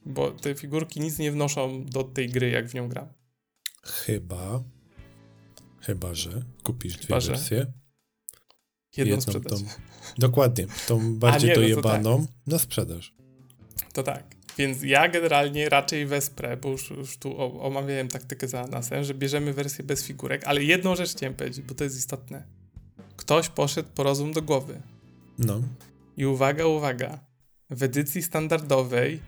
Bo 0.05 0.31
te 0.31 0.55
figurki 0.55 0.99
nic 0.99 1.19
nie 1.19 1.31
wnoszą 1.31 1.85
do 1.85 2.03
tej 2.03 2.29
gry, 2.29 2.49
jak 2.49 2.67
w 2.67 2.73
nią 2.73 2.89
gram. 2.89 3.07
Chyba. 3.83 4.63
Chyba, 5.81 6.13
że 6.13 6.43
kupisz 6.63 6.97
dwie 6.97 7.07
Chyba, 7.07 7.19
wersje. 7.19 7.73
Jedną, 8.97 9.15
Jedną. 9.15 9.41
Tą, 9.41 9.55
dokładnie, 10.17 10.67
tą 10.87 11.15
bardziej 11.15 11.49
nie, 11.49 11.55
no 11.55 11.61
dojebaną 11.61 12.27
tak. 12.27 12.35
na 12.47 12.59
sprzedaż. 12.59 13.15
To 13.93 14.03
tak. 14.03 14.32
Więc 14.57 14.83
ja 14.83 15.07
generalnie 15.09 15.69
raczej 15.69 16.05
wesprę, 16.05 16.57
bo 16.57 16.69
już, 16.69 16.89
już 16.89 17.17
tu 17.17 17.41
omawiałem 17.61 18.07
taktykę 18.07 18.47
za 18.47 18.67
nasem, 18.67 19.03
że 19.03 19.13
bierzemy 19.13 19.53
wersję 19.53 19.83
bez 19.83 20.05
figurek, 20.05 20.43
ale 20.45 20.63
jedną 20.63 20.95
rzecz 20.95 21.11
chciałem 21.11 21.33
powiedzieć, 21.33 21.65
bo 21.65 21.73
to 21.73 21.83
jest 21.83 21.97
istotne. 21.97 22.43
Ktoś 23.17 23.49
poszedł 23.49 23.89
po 23.95 24.03
rozum 24.03 24.33
do 24.33 24.41
głowy. 24.41 24.81
No. 25.39 25.61
I 26.17 26.25
uwaga, 26.25 26.65
uwaga. 26.65 27.19
W 27.69 27.83
edycji 27.83 28.23
standardowej, 28.23 29.19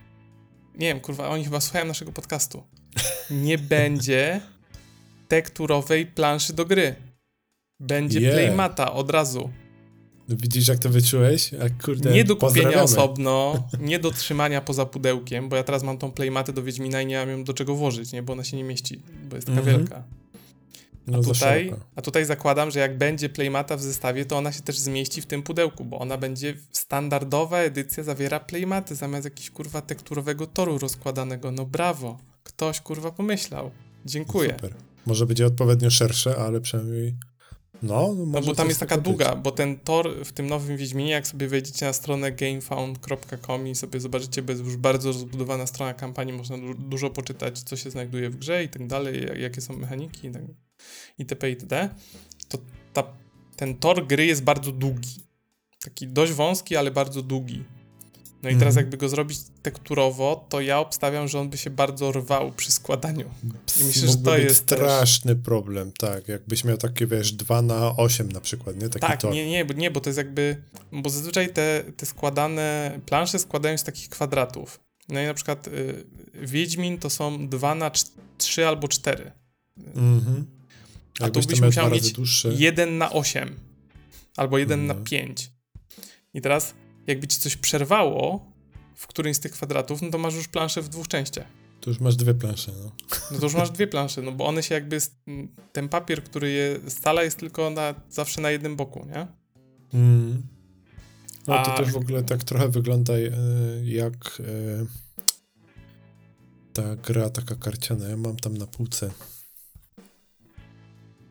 nie 0.75 0.87
wiem, 0.87 0.99
kurwa, 0.99 1.29
oni 1.29 1.43
chyba 1.43 1.61
słuchają 1.61 1.85
naszego 1.85 2.11
podcastu, 2.11 2.63
nie 3.29 3.57
będzie 3.75 4.41
tekturowej 5.27 6.05
planszy 6.05 6.53
do 6.53 6.65
gry. 6.65 6.95
Będzie 7.79 8.19
yeah. 8.19 8.35
playmata 8.35 8.93
od 8.93 9.09
razu. 9.11 9.49
Widzisz, 10.29 10.67
jak 10.67 10.79
to 10.79 10.89
wyczułeś? 10.89 11.51
Jak, 11.51 11.83
kurde, 11.83 12.11
nie 12.11 12.23
do 12.23 12.35
kupienia 12.35 12.83
osobno, 12.83 13.63
nie 13.79 13.99
do 13.99 14.11
trzymania 14.11 14.61
poza 14.61 14.85
pudełkiem, 14.85 15.49
bo 15.49 15.55
ja 15.55 15.63
teraz 15.63 15.83
mam 15.83 15.97
tą 15.97 16.11
playmatę 16.11 16.53
do 16.53 16.63
Wiedźmina 16.63 17.01
i 17.01 17.05
nie 17.05 17.17
mam 17.17 17.29
ją 17.29 17.43
do 17.43 17.53
czego 17.53 17.75
włożyć, 17.75 18.11
nie? 18.11 18.23
bo 18.23 18.33
ona 18.33 18.43
się 18.43 18.57
nie 18.57 18.63
mieści, 18.63 19.01
bo 19.29 19.35
jest 19.35 19.47
taka 19.47 19.61
mm 19.61 19.75
-hmm. 19.75 19.77
wielka. 19.77 20.03
No, 21.07 21.17
a, 21.17 21.21
tutaj, 21.21 21.73
a 21.95 22.01
tutaj 22.01 22.25
zakładam, 22.25 22.71
że 22.71 22.79
jak 22.79 22.97
będzie 22.97 23.29
playmata 23.29 23.77
w 23.77 23.81
zestawie, 23.81 24.25
to 24.25 24.37
ona 24.37 24.51
się 24.51 24.61
też 24.61 24.77
zmieści 24.77 25.21
w 25.21 25.25
tym 25.25 25.43
pudełku, 25.43 25.85
bo 25.85 25.99
ona 25.99 26.17
będzie 26.17 26.53
standardowa 26.71 27.57
edycja 27.59 28.03
zawiera 28.03 28.39
playmaty 28.39 28.95
zamiast 28.95 29.25
jakiegoś 29.25 29.49
kurwa 29.49 29.81
tekturowego 29.81 30.47
toru 30.47 30.77
rozkładanego. 30.77 31.51
No 31.51 31.65
brawo, 31.65 32.17
ktoś 32.43 32.81
kurwa 32.81 33.11
pomyślał. 33.11 33.71
Dziękuję. 34.05 34.53
Super. 34.55 34.73
Może 35.05 35.25
będzie 35.25 35.45
odpowiednio 35.45 35.89
szersze, 35.89 36.37
ale 36.37 36.61
przynajmniej 36.61 37.15
no, 37.85 38.13
no, 38.13 38.25
no 38.25 38.41
bo 38.41 38.55
tam 38.55 38.67
jest 38.67 38.79
taka 38.79 38.97
długa, 38.97 39.35
bo 39.35 39.51
ten 39.51 39.79
tor 39.79 40.25
w 40.25 40.31
tym 40.31 40.47
nowym 40.47 40.77
Wiedźminie, 40.77 41.11
jak 41.11 41.27
sobie 41.27 41.47
wejdziecie 41.47 41.85
na 41.85 41.93
stronę 41.93 42.31
gamefound.com 42.31 43.67
i 43.67 43.75
sobie 43.75 43.99
zobaczycie, 43.99 44.41
bo 44.41 44.51
jest 44.51 44.65
już 44.65 44.77
bardzo 44.77 45.11
rozbudowana 45.11 45.67
strona 45.67 45.93
kampanii, 45.93 46.33
można 46.33 46.57
du 46.57 46.73
dużo 46.73 47.09
poczytać, 47.09 47.59
co 47.59 47.75
się 47.75 47.91
znajduje 47.91 48.29
w 48.29 48.35
grze 48.35 48.63
i 48.63 48.69
tak 48.69 48.87
dalej, 48.87 49.41
jakie 49.41 49.61
są 49.61 49.77
mechaniki 49.77 50.27
i 50.27 50.31
tak, 50.31 50.41
itp. 51.17 51.49
itd., 51.49 51.89
to 52.47 52.57
ta, 52.93 53.03
ten 53.55 53.75
tor 53.75 54.07
gry 54.07 54.25
jest 54.25 54.43
bardzo 54.43 54.71
długi. 54.71 55.25
Taki 55.83 56.07
dość 56.07 56.31
wąski, 56.31 56.75
ale 56.75 56.91
bardzo 56.91 57.21
długi. 57.21 57.63
No 58.45 58.51
i 58.51 58.53
teraz 58.53 58.71
mhm. 58.71 58.85
jakby 58.85 58.97
go 58.97 59.09
zrobić 59.09 59.39
tekturowo, 59.61 60.45
to 60.49 60.61
ja 60.61 60.79
obstawiam, 60.79 61.27
że 61.27 61.39
on 61.39 61.49
by 61.49 61.57
się 61.57 61.69
bardzo 61.69 62.11
rwał 62.11 62.51
przy 62.51 62.71
składaniu. 62.71 63.29
I 63.81 63.83
myślę, 63.83 64.07
że 64.07 64.17
to 64.17 64.37
jest 64.37 64.63
straszny 64.63 65.35
też... 65.35 65.43
problem, 65.43 65.91
tak. 65.91 66.27
Jakbyś 66.27 66.63
miał 66.63 66.77
takie, 66.77 67.07
wiesz, 67.07 67.33
2 67.33 67.61
na 67.61 67.95
8 67.95 68.31
na 68.31 68.41
przykład, 68.41 68.75
nie? 68.75 68.89
Taki 68.89 69.07
tak, 69.07 69.21
tor. 69.21 69.33
nie, 69.33 69.49
nie, 69.49 69.65
nie, 69.75 69.91
bo 69.91 70.01
to 70.01 70.09
jest 70.09 70.17
jakby, 70.17 70.61
bo 70.91 71.09
zazwyczaj 71.09 71.53
te, 71.53 71.83
te 71.97 72.05
składane, 72.05 72.99
plansze 73.05 73.39
składają 73.39 73.73
się 73.73 73.77
z 73.77 73.83
takich 73.83 74.09
kwadratów. 74.09 74.79
No 75.09 75.21
i 75.21 75.25
na 75.25 75.33
przykład 75.33 75.67
y, 75.67 76.05
Wiedźmin 76.33 76.97
to 76.97 77.09
są 77.09 77.47
2 77.49 77.75
na 77.75 77.91
3 78.37 78.67
albo 78.67 78.87
4. 78.87 79.31
Mhm. 79.95 80.45
A 81.19 81.29
tu 81.29 81.41
byś 81.41 81.61
musiał 81.61 81.89
mieć 81.89 82.11
dłuższe. 82.11 82.49
1 82.53 82.97
na 82.97 83.11
8 83.11 83.55
albo 84.37 84.57
1 84.57 84.79
mhm. 84.79 84.99
na 84.99 85.05
5. 85.05 85.51
I 86.33 86.41
teraz 86.41 86.73
jakby 87.07 87.27
ci 87.27 87.39
coś 87.39 87.57
przerwało 87.57 88.51
w 88.95 89.07
którymś 89.07 89.37
z 89.37 89.39
tych 89.39 89.51
kwadratów, 89.51 90.01
no 90.01 90.09
to 90.09 90.17
masz 90.17 90.35
już 90.35 90.47
planszę 90.47 90.81
w 90.81 90.89
dwóch 90.89 91.07
częściach. 91.07 91.47
To 91.81 91.89
już 91.89 91.99
masz 91.99 92.15
dwie 92.15 92.33
plansze, 92.33 92.71
no. 92.83 92.91
No 93.31 93.39
to 93.39 93.45
już 93.45 93.53
masz 93.53 93.71
dwie 93.71 93.87
plansze, 93.87 94.21
no 94.21 94.31
bo 94.31 94.45
one 94.45 94.63
się 94.63 94.75
jakby, 94.75 94.97
ten 95.73 95.89
papier, 95.89 96.23
który 96.23 96.51
je 96.51 96.79
stala 96.87 97.23
jest 97.23 97.39
tylko 97.39 97.69
na, 97.69 97.95
zawsze 98.09 98.41
na 98.41 98.51
jednym 98.51 98.75
boku, 98.75 99.05
nie? 99.05 99.27
Mm. 99.93 100.43
No 101.47 101.63
to 101.63 101.73
A... 101.73 101.77
też 101.77 101.91
w 101.91 101.97
ogóle 101.97 102.23
tak 102.23 102.43
trochę 102.43 102.69
wygląda 102.69 103.13
e, 103.13 103.19
jak 103.83 104.15
e, 104.39 104.85
ta 106.73 106.95
gra 106.95 107.29
taka 107.29 107.55
karciana. 107.55 108.07
Ja 108.07 108.17
mam 108.17 108.35
tam 108.35 108.57
na 108.57 108.67
półce 108.67 109.11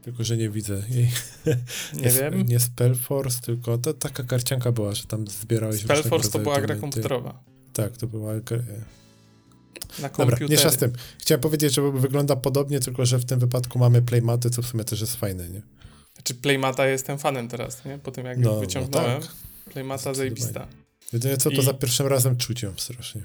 tylko, 0.04 0.24
że 0.24 0.36
nie 0.36 0.50
widzę 0.50 0.82
jej. 0.88 1.10
Nie 1.94 2.10
wiem. 2.10 2.46
Nie 2.46 2.60
Spellforce, 2.60 3.40
tylko 3.40 3.78
to 3.78 3.94
taka 3.94 4.24
karcianka 4.24 4.72
była, 4.72 4.94
że 4.94 5.04
tam 5.04 5.26
zbierałeś 5.28 5.80
Spellforce 5.80 6.30
to 6.30 6.38
była 6.38 6.60
gra 6.60 6.76
komputerowa. 6.76 7.42
Tak, 7.72 7.96
to 7.96 8.06
była 8.06 8.40
gra... 8.40 8.58
Na 9.98 10.08
Dobra, 10.08 10.38
nie 10.48 10.58
z 10.58 10.76
tym. 10.76 10.92
Chciałem 11.18 11.40
powiedzieć, 11.40 11.74
że 11.74 11.92
wygląda 11.92 12.36
podobnie, 12.36 12.80
tylko 12.80 13.06
że 13.06 13.18
w 13.18 13.24
tym 13.24 13.38
wypadku 13.38 13.78
mamy 13.78 14.02
playmaty, 14.02 14.50
co 14.50 14.62
w 14.62 14.66
sumie 14.66 14.84
też 14.84 15.00
jest 15.00 15.16
fajne, 15.16 15.48
nie? 15.48 15.62
Znaczy 16.14 16.34
playmata 16.34 16.86
jestem 16.86 17.18
fanem 17.18 17.48
teraz, 17.48 17.84
nie? 17.84 17.98
Po 17.98 18.10
tym 18.10 18.26
jak 18.26 18.38
no, 18.38 18.60
wyciągnąłem. 18.60 19.20
No 19.20 19.20
tak. 19.20 19.72
Playmata 19.72 20.14
zajebista. 20.14 20.66
Jedynie 21.12 21.36
co 21.36 21.50
to 21.50 21.62
I... 21.62 21.64
za 21.64 21.74
pierwszym 21.74 22.06
razem 22.06 22.36
czuć 22.36 22.62
ją 22.62 22.72
strasznie. 22.76 23.22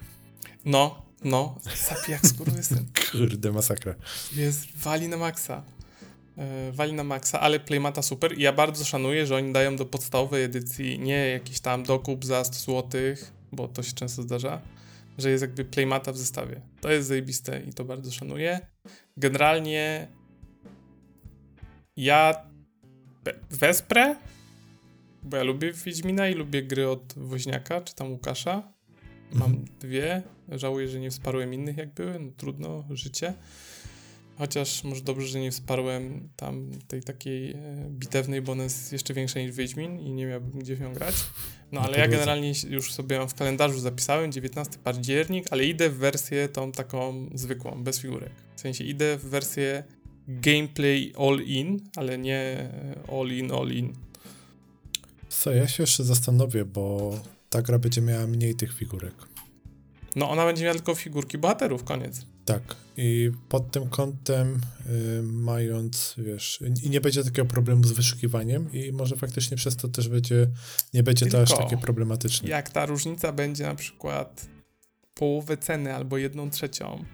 No, 0.65 1.06
no. 1.24 1.60
Sapi 1.76 2.12
jak 2.12 2.28
skurwysyn. 2.28 2.86
Kurde, 3.12 3.52
masakra. 3.52 3.96
Jest, 4.36 4.65
wali 4.76 5.08
na 5.08 5.18
maksa. 5.18 5.63
E, 6.39 6.71
wali 6.71 6.93
na 6.93 7.04
maksa, 7.04 7.39
ale 7.39 7.60
Playmata 7.60 8.02
super 8.02 8.38
i 8.38 8.41
ja 8.41 8.54
bardzo 8.54 8.86
szanuję, 8.86 9.25
że 9.25 9.36
oni 9.36 9.54
dają 9.54 9.75
do 9.75 9.86
podstawowej 9.86 10.43
edycji 10.43 10.99
nie 10.99 11.30
jakiś 11.30 11.60
tam 11.60 11.84
dokup 11.84 12.25
za 12.25 12.43
100 12.43 12.56
zł, 12.56 13.02
bo 13.52 13.67
to 13.67 13.84
się 13.84 13.93
często 13.93 14.21
zdarza, 14.21 14.62
że 15.17 15.30
jest 15.30 15.41
jakby 15.41 15.65
Playmata 15.65 16.12
w 16.12 16.17
zestawie. 16.17 16.62
To 16.82 16.91
jest 16.91 17.08
zajebiste 17.08 17.62
i 17.62 17.73
to 17.73 17.86
bardzo 17.86 18.12
szanuję. 18.12 18.60
Generalnie 19.17 20.08
ja 21.97 22.45
wesprę, 23.49 24.15
bo 25.23 25.38
ja 25.38 25.43
lubię 25.43 25.73
Wiedźmina 25.73 26.30
i 26.30 26.34
lubię 26.34 26.63
gry 26.63 26.89
od 26.89 27.13
Woźniaka, 27.17 27.82
czy 27.82 27.95
tam 27.95 28.12
Łukasza. 28.12 28.73
Mam 29.34 29.52
mhm. 29.52 29.65
dwie. 29.80 30.21
Żałuję, 30.52 30.88
że 30.88 30.99
nie 30.99 31.12
wsparłem 31.12 31.54
innych 31.54 31.78
jak 31.78 31.93
były. 31.93 32.19
No, 32.19 32.32
trudno, 32.38 32.84
życie. 32.89 33.34
Chociaż 34.39 34.84
może 34.84 35.02
dobrze, 35.02 35.28
że 35.28 35.39
nie 35.39 35.52
wsparłem 35.52 36.30
tam 36.36 36.71
tej 36.88 37.04
takiej 37.04 37.52
e, 37.52 37.56
bitewnej, 37.89 38.41
bo 38.41 38.52
ona 38.52 38.63
jest 38.63 38.93
jeszcze 38.93 39.13
większa 39.13 39.39
niż 39.39 39.56
Wiedźmin 39.56 39.99
i 39.99 40.13
nie 40.13 40.25
miałbym 40.25 40.60
gdzie 40.60 40.73
ją 40.73 40.93
grać. 40.93 41.15
No, 41.71 41.82
no 41.82 41.88
ale 41.88 41.97
ja 41.97 42.08
generalnie 42.08 42.54
już 42.69 42.93
sobie 42.93 43.28
w 43.28 43.34
kalendarzu 43.34 43.80
zapisałem 43.80 44.32
19 44.32 44.73
październik, 44.84 45.47
ale 45.52 45.65
idę 45.65 45.89
w 45.89 45.97
wersję 45.97 46.49
tą 46.49 46.71
taką 46.71 47.30
zwykłą, 47.34 47.84
bez 47.84 47.99
figurek. 47.99 48.32
W 48.56 48.62
sensie 48.62 48.84
idę 48.84 49.17
w 49.17 49.25
wersję 49.25 49.84
gameplay 50.28 51.13
all 51.17 51.39
in, 51.41 51.80
ale 51.95 52.17
nie 52.17 52.38
e, 52.38 53.19
all 53.19 53.28
in, 53.28 53.52
all 53.52 53.71
in. 53.71 53.93
Co, 55.30 55.52
ja 55.52 55.67
się 55.67 55.84
jeszcze 55.84 56.04
zastanowię, 56.04 56.65
bo 56.65 57.13
ta 57.49 57.62
gra 57.62 57.80
będzie 57.80 58.02
miała 58.02 58.28
mniej 58.28 58.56
tych 58.56 58.73
figurek. 58.73 59.13
No 60.15 60.30
ona 60.30 60.45
będzie 60.45 60.63
miała 60.63 60.75
tylko 60.75 60.95
figurki 60.95 61.38
bohaterów, 61.38 61.84
koniec. 61.84 62.25
Tak, 62.54 62.76
i 62.98 63.32
pod 63.50 63.72
tym 63.72 63.90
kątem, 63.90 64.62
y, 64.90 65.24
mając, 65.24 66.16
wiesz, 66.18 66.60
i 66.84 66.90
nie 66.90 67.02
będzie 67.02 67.24
takiego 67.24 67.46
problemu 67.46 67.84
z 67.84 67.92
wyszukiwaniem, 67.92 68.74
i 68.74 68.92
może 68.92 69.16
faktycznie 69.16 69.58
przez 69.58 69.76
to 69.76 69.88
też 69.88 70.10
będzie, 70.10 70.48
nie 70.94 71.04
będzie 71.04 71.26
Tylko, 71.26 71.38
to 71.38 71.44
aż 71.44 71.58
takie 71.58 71.78
problematyczne. 71.78 72.50
Jak 72.50 72.70
ta 72.70 72.86
różnica 72.86 73.32
będzie 73.32 73.64
na 73.64 73.76
przykład 73.76 74.48
połowę 75.14 75.58
ceny 75.58 75.96
albo 75.96 76.18
jedną 76.18 76.50
trzecią. 76.50 77.06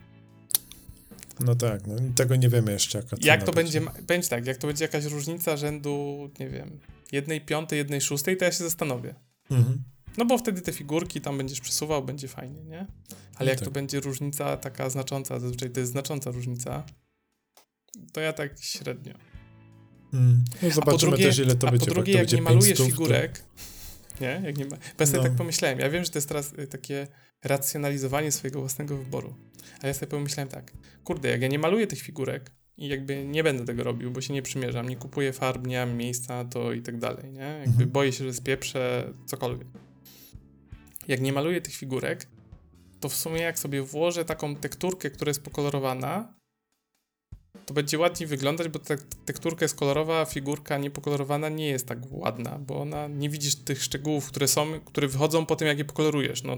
No 1.39 1.55
tak, 1.55 1.87
no, 1.87 1.95
tego 2.15 2.35
nie 2.35 2.49
wiemy 2.49 2.71
jeszcze. 2.71 2.97
Jaka 2.97 3.17
jak 3.21 3.43
to 3.43 3.51
będzie, 3.51 3.81
będzie 4.07 4.29
tak, 4.29 4.47
jak 4.47 4.57
to 4.57 4.67
będzie 4.67 4.85
jakaś 4.85 5.05
różnica 5.05 5.57
rzędu, 5.57 6.29
nie 6.39 6.49
wiem, 6.49 6.79
jednej 7.11 7.41
piątej, 7.41 7.77
jednej 7.77 8.01
szóstej, 8.01 8.37
to 8.37 8.45
ja 8.45 8.51
się 8.51 8.63
zastanowię. 8.63 9.15
Mhm. 9.51 9.83
No 10.17 10.25
bo 10.25 10.37
wtedy 10.37 10.61
te 10.61 10.73
figurki 10.73 11.21
tam 11.21 11.37
będziesz 11.37 11.61
przesuwał, 11.61 12.03
będzie 12.03 12.27
fajnie, 12.27 12.63
nie? 12.63 12.79
Ale 13.35 13.45
no 13.45 13.45
jak 13.45 13.59
tak. 13.59 13.65
to 13.65 13.71
będzie 13.71 13.99
różnica 13.99 14.57
taka 14.57 14.89
znacząca, 14.89 15.39
zazwyczaj 15.39 15.69
to 15.69 15.79
jest 15.79 15.91
znacząca 15.91 16.31
różnica, 16.31 16.83
to 18.13 18.21
ja 18.21 18.33
tak 18.33 18.59
średnio. 18.59 19.13
Mm. 20.13 20.43
No 20.61 20.69
zobaczymy 20.69 21.11
drugie, 21.11 21.25
też, 21.25 21.39
ile 21.39 21.55
to 21.55 21.67
a 21.67 21.71
będzie. 21.71 21.85
A 21.85 21.87
po 21.87 21.93
drugie, 21.93 22.13
jak, 22.13 22.31
nie 22.31 22.41
malujesz 22.41 22.79
figurek, 22.79 23.39
to... 23.39 23.45
nie? 24.21 24.41
Jak 24.45 24.57
nie 24.57 24.65
ma... 24.65 24.77
Bo 24.77 24.99
ja 24.99 25.05
sobie 25.05 25.17
no. 25.17 25.23
tak 25.23 25.35
pomyślałem, 25.35 25.79
ja 25.79 25.89
wiem, 25.89 26.03
że 26.03 26.09
to 26.09 26.17
jest 26.17 26.27
teraz 26.27 26.53
y, 26.53 26.67
takie 26.67 27.07
racjonalizowanie 27.43 28.31
swojego 28.31 28.59
własnego 28.59 28.97
wyboru, 28.97 29.35
ale 29.79 29.87
ja 29.87 29.93
sobie 29.93 30.07
pomyślałem 30.07 30.49
tak, 30.49 30.71
kurde, 31.03 31.29
jak 31.29 31.41
ja 31.41 31.47
nie 31.47 31.59
maluję 31.59 31.87
tych 31.87 32.01
figurek, 32.01 32.51
i 32.77 32.87
jakby 32.87 33.25
nie 33.25 33.43
będę 33.43 33.65
tego 33.65 33.83
robił, 33.83 34.11
bo 34.11 34.21
się 34.21 34.33
nie 34.33 34.41
przymierzam, 34.41 34.89
nie 34.89 34.95
kupuję 34.95 35.33
farb, 35.33 35.67
nie 35.67 35.85
mam 35.85 35.97
miejsca, 35.97 36.45
to 36.45 36.73
i 36.73 36.81
tak 36.81 36.97
dalej, 36.97 37.31
nie? 37.31 37.39
Jakby 37.39 37.71
mhm. 37.71 37.89
boję 37.89 38.11
się, 38.11 38.23
że 38.23 38.33
spieprzę 38.33 39.13
cokolwiek 39.25 39.67
jak 41.07 41.21
nie 41.21 41.33
maluję 41.33 41.61
tych 41.61 41.75
figurek, 41.75 42.27
to 42.99 43.09
w 43.09 43.15
sumie 43.15 43.41
jak 43.41 43.59
sobie 43.59 43.81
włożę 43.81 44.25
taką 44.25 44.55
tekturkę, 44.55 45.09
która 45.09 45.29
jest 45.29 45.43
pokolorowana, 45.43 46.33
to 47.65 47.73
będzie 47.73 47.99
ładniej 47.99 48.27
wyglądać, 48.27 48.67
bo 48.67 48.79
ta 48.79 48.95
tekturka 49.25 49.65
jest 49.65 49.75
kolorowa, 49.75 50.21
a 50.21 50.25
figurka 50.25 50.77
niepokolorowana 50.77 51.49
nie 51.49 51.67
jest 51.67 51.87
tak 51.87 51.99
ładna, 52.11 52.59
bo 52.59 52.81
ona 52.81 53.07
nie 53.07 53.29
widzisz 53.29 53.55
tych 53.55 53.83
szczegółów, 53.83 54.27
które 54.27 54.47
są, 54.47 54.79
które 54.85 55.07
wychodzą 55.07 55.45
po 55.45 55.55
tym, 55.55 55.67
jak 55.67 55.77
je 55.77 55.85
pokolorujesz. 55.85 56.43
No, 56.43 56.57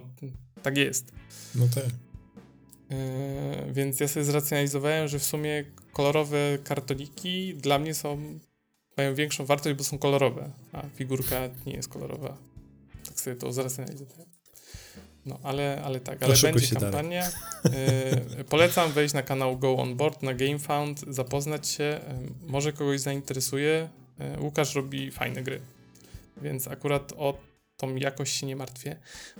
tak 0.64 0.78
jest. 0.78 1.12
No 1.56 1.68
tak. 1.76 1.84
Yy, 2.90 3.74
więc 3.74 4.00
ja 4.00 4.08
sobie 4.08 4.24
zracjonalizowałem, 4.26 5.08
że 5.08 5.20
w 5.20 5.24
sumie 5.24 5.66
kolorowe 5.94 6.58
kartoniki 6.64 7.56
dla 7.56 7.80
mnie 7.80 7.94
są, 7.94 8.40
mają 8.98 9.16
większą 9.16 9.46
wartość, 9.46 9.76
bo 9.76 9.84
są 9.84 9.98
kolorowe, 9.98 10.52
a 10.74 10.84
figurka 10.96 11.50
nie 11.66 11.74
jest 11.74 11.90
kolorowa. 11.90 12.38
Tak 13.06 13.20
sobie 13.20 13.36
to 13.36 13.54
zracjonalizowałem. 13.54 14.37
No, 15.28 15.40
ale, 15.44 15.82
ale 15.86 16.00
tak, 16.00 16.24
ale 16.24 16.34
będzie 16.44 16.76
kampania. 16.76 17.32
Y, 18.40 18.44
polecam 18.44 18.92
wejść 18.92 19.14
na 19.14 19.22
kanał 19.22 19.58
Go 19.58 19.78
On 19.78 19.96
Board 19.96 20.24
na 20.24 20.34
GameFound, 20.34 21.06
zapoznać 21.08 21.68
się, 21.68 22.00
y, 22.46 22.50
może 22.52 22.74
kogoś 22.74 23.00
zainteresuje. 23.00 23.90
Y, 24.38 24.42
Łukasz 24.42 24.76
robi 24.76 25.12
fajne 25.12 25.44
gry, 25.44 25.62
więc 26.42 26.68
akurat 26.68 27.14
o 27.18 27.38
tą 27.78 27.96
jakość 27.96 28.36
się 28.36 28.46
nie 28.46 28.56
martwię. 28.56 28.96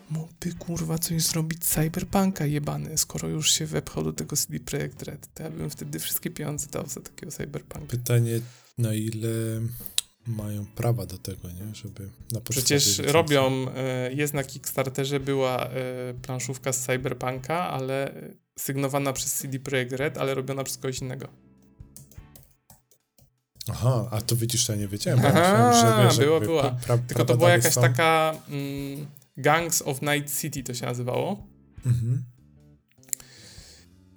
Mógłby 0.10 0.54
kurwa 0.60 0.98
coś 0.98 1.22
zrobić 1.22 1.66
Cyberpunka 1.66 2.46
jebany, 2.46 2.98
skoro 2.98 3.28
już 3.28 3.52
się 3.52 3.66
wepchał 3.66 4.04
do 4.04 4.14
tego 4.14 4.36
CD 4.36 4.60
Projekt 4.60 5.04
Red, 5.04 5.34
to 5.34 5.44
ja 5.44 5.50
bym 5.50 5.70
wtedy 5.70 6.00
wszystkie 6.00 6.30
pieniądze 6.30 6.68
dał 6.72 6.88
za 6.88 7.02
takiego 7.02 7.32
Cyberpunka. 7.32 7.88
Pytanie, 7.88 8.40
na 8.78 8.94
ile 8.94 9.30
mają 10.28 10.66
prawa 10.66 11.06
do 11.06 11.18
tego, 11.18 11.48
nie? 11.52 11.76
Żeby 11.76 12.10
na 12.32 12.42
Przecież 12.42 13.00
robią, 13.00 13.66
e, 13.76 14.14
jest 14.14 14.34
na 14.34 14.44
Kickstarterze, 14.44 15.20
była 15.20 15.68
e, 15.68 15.70
planszówka 16.22 16.74
z 16.74 16.86
Cyberpunka, 16.86 17.70
ale 17.70 18.14
sygnowana 18.60 19.14
przez 19.14 19.34
CD 19.34 19.60
Projekt 19.60 19.94
Red, 19.94 20.18
ale 20.18 20.36
robiona 20.36 20.64
przez 20.64 20.78
kogoś 20.78 21.00
innego. 21.00 21.28
Aha, 23.72 24.08
a 24.12 24.22
to 24.22 24.36
widzisz, 24.36 24.70
ja 24.70 24.76
nie 24.76 24.88
wiedziałem. 24.88 25.20
Aha, 25.26 25.70
myślałem, 25.70 26.02
że, 26.02 26.08
wiesz, 26.08 26.26
była, 26.26 26.40
była. 26.40 26.72
Pra, 26.72 26.98
Tylko 26.98 27.26
to 27.26 27.38
była 27.38 27.50
jakaś 27.50 27.74
są... 27.74 27.82
taka 27.82 28.34
mm, 28.50 29.08
Gangs 29.38 29.82
of 29.82 30.02
Night 30.02 30.40
City 30.42 30.64
to 30.64 30.74
się 30.74 30.86
nazywało. 30.86 31.48
Mhm. 31.86 32.24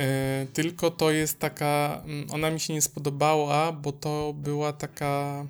E, 0.01 0.46
tylko 0.53 0.90
to 0.90 1.11
jest 1.11 1.38
taka, 1.38 2.03
mm, 2.05 2.27
ona 2.31 2.51
mi 2.51 2.61
się 2.61 2.75
nie 2.75 2.83
spodobała, 2.83 3.73
bo 3.73 3.92
to 3.92 4.35
była 4.37 4.73
taka, 4.73 5.46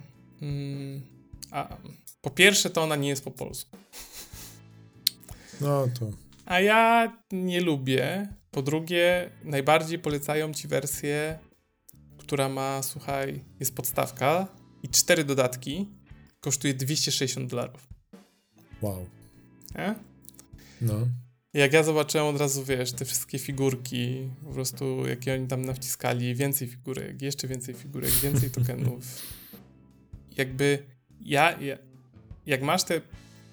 a, 1.51 1.77
po 2.21 2.31
pierwsze 2.31 2.71
to 2.71 2.83
ona 2.83 2.97
nie 2.97 3.09
jest 3.09 3.25
po 3.25 3.31
polsku. 3.31 3.77
No 5.61 5.89
to. 5.99 6.11
A 6.47 6.61
ja 6.61 7.13
nie 7.33 7.61
lubię. 7.61 8.29
Po 8.51 8.63
drugie, 8.63 9.31
najbardziej 9.45 9.99
polecają 9.99 10.55
ci 10.55 10.69
wersję, 10.69 11.39
która 12.19 12.49
ma, 12.49 12.83
słuchaj, 12.83 13.45
jest 13.61 13.75
podstawka 13.75 14.49
i 14.83 14.89
cztery 14.89 15.25
dodatki, 15.25 15.89
kosztuje 16.41 16.75
260 16.75 17.51
dolarów. 17.51 17.89
Wow. 18.83 19.07
E? 19.77 19.95
No. 20.81 21.07
Jak 21.55 21.73
ja 21.73 21.83
zobaczyłem 21.83 22.27
od 22.27 22.41
razu, 22.41 22.65
wiesz, 22.65 22.93
te 22.93 23.05
wszystkie 23.05 23.39
figurki, 23.39 24.29
po 24.45 24.51
prostu 24.51 25.07
jakie 25.07 25.35
oni 25.35 25.47
tam 25.47 25.65
nawciskali, 25.65 26.35
więcej 26.35 26.69
figurek, 26.69 27.23
jeszcze 27.23 27.49
więcej 27.49 27.75
figurek, 27.75 28.11
więcej 28.11 28.51
tokenów. 28.61 29.05
Jakby 30.37 30.87
ja, 31.21 31.61
ja, 31.61 31.79
jak 32.47 32.63
masz 32.63 32.85
te, 32.85 33.01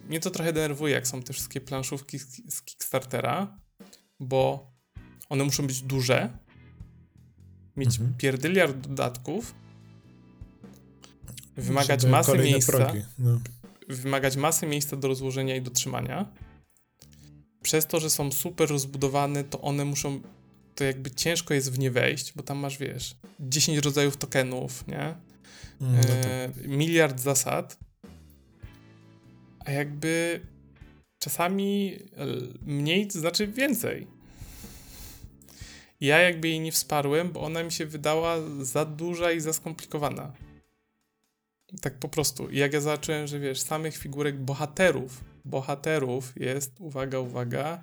mnie 0.10 0.20
to 0.20 0.32
trochę 0.32 0.54
denerwuje, 0.54 0.94
jak 0.94 1.08
są 1.08 1.24
te 1.24 1.34
wszystkie 1.34 1.62
planszówki 1.62 2.20
z, 2.20 2.54
z 2.56 2.62
Kickstartera, 2.62 3.58
bo 4.20 4.72
one 5.30 5.44
muszą 5.44 5.68
być 5.68 5.82
duże, 5.82 6.38
mieć 7.78 7.90
mhm. 7.90 8.14
pierdyliard 8.18 8.78
dodatków, 8.78 9.56
wymagać 11.58 12.06
masy 12.06 12.38
miejsca, 12.38 12.94
no. 13.20 13.40
wymagać 13.90 14.38
masy 14.38 14.66
miejsca 14.66 14.98
do 14.98 15.08
rozłożenia 15.08 15.56
i 15.56 15.62
dotrzymania 15.62 16.32
przez 17.68 17.88
to, 17.88 18.00
że 18.00 18.10
są 18.10 18.32
super 18.32 18.70
rozbudowane, 18.70 19.44
to 19.44 19.62
one 19.62 19.86
muszą, 19.86 20.22
to 20.76 20.84
jakby 20.84 21.12
ciężko 21.12 21.54
jest 21.54 21.72
w 21.72 21.80
nie 21.80 21.92
wejść, 21.92 22.34
bo 22.36 22.44
tam 22.44 22.58
masz, 22.58 22.78
wiesz, 22.78 23.16
10 23.40 23.78
rodzajów 23.78 24.18
tokenów, 24.18 24.88
nie? 24.88 25.16
Mm, 25.82 25.96
no 25.96 26.14
e, 26.14 26.50
miliard 26.68 27.20
zasad, 27.20 27.78
a 29.66 29.72
jakby 29.72 30.42
czasami 31.20 32.00
mniej 32.62 33.08
to 33.08 33.20
znaczy 33.20 33.48
więcej. 33.48 34.08
Ja 36.02 36.20
jakby 36.20 36.48
jej 36.48 36.60
nie 36.60 36.72
wsparłem, 36.72 37.32
bo 37.32 37.42
ona 37.42 37.64
mi 37.64 37.72
się 37.72 37.86
wydała 37.86 38.38
za 38.62 38.86
duża 38.86 39.32
i 39.32 39.40
za 39.40 39.54
skomplikowana. 39.54 40.34
Tak 41.82 41.94
po 41.94 42.10
prostu. 42.10 42.50
I 42.50 42.58
jak 42.58 42.74
ja 42.74 42.82
zobaczyłem, 42.82 43.28
że 43.28 43.40
wiesz, 43.40 43.62
samych 43.62 43.98
figurek 43.98 44.40
bohaterów 44.40 45.24
bohaterów 45.48 46.34
jest, 46.36 46.72
uwaga, 46.80 47.20
uwaga, 47.20 47.82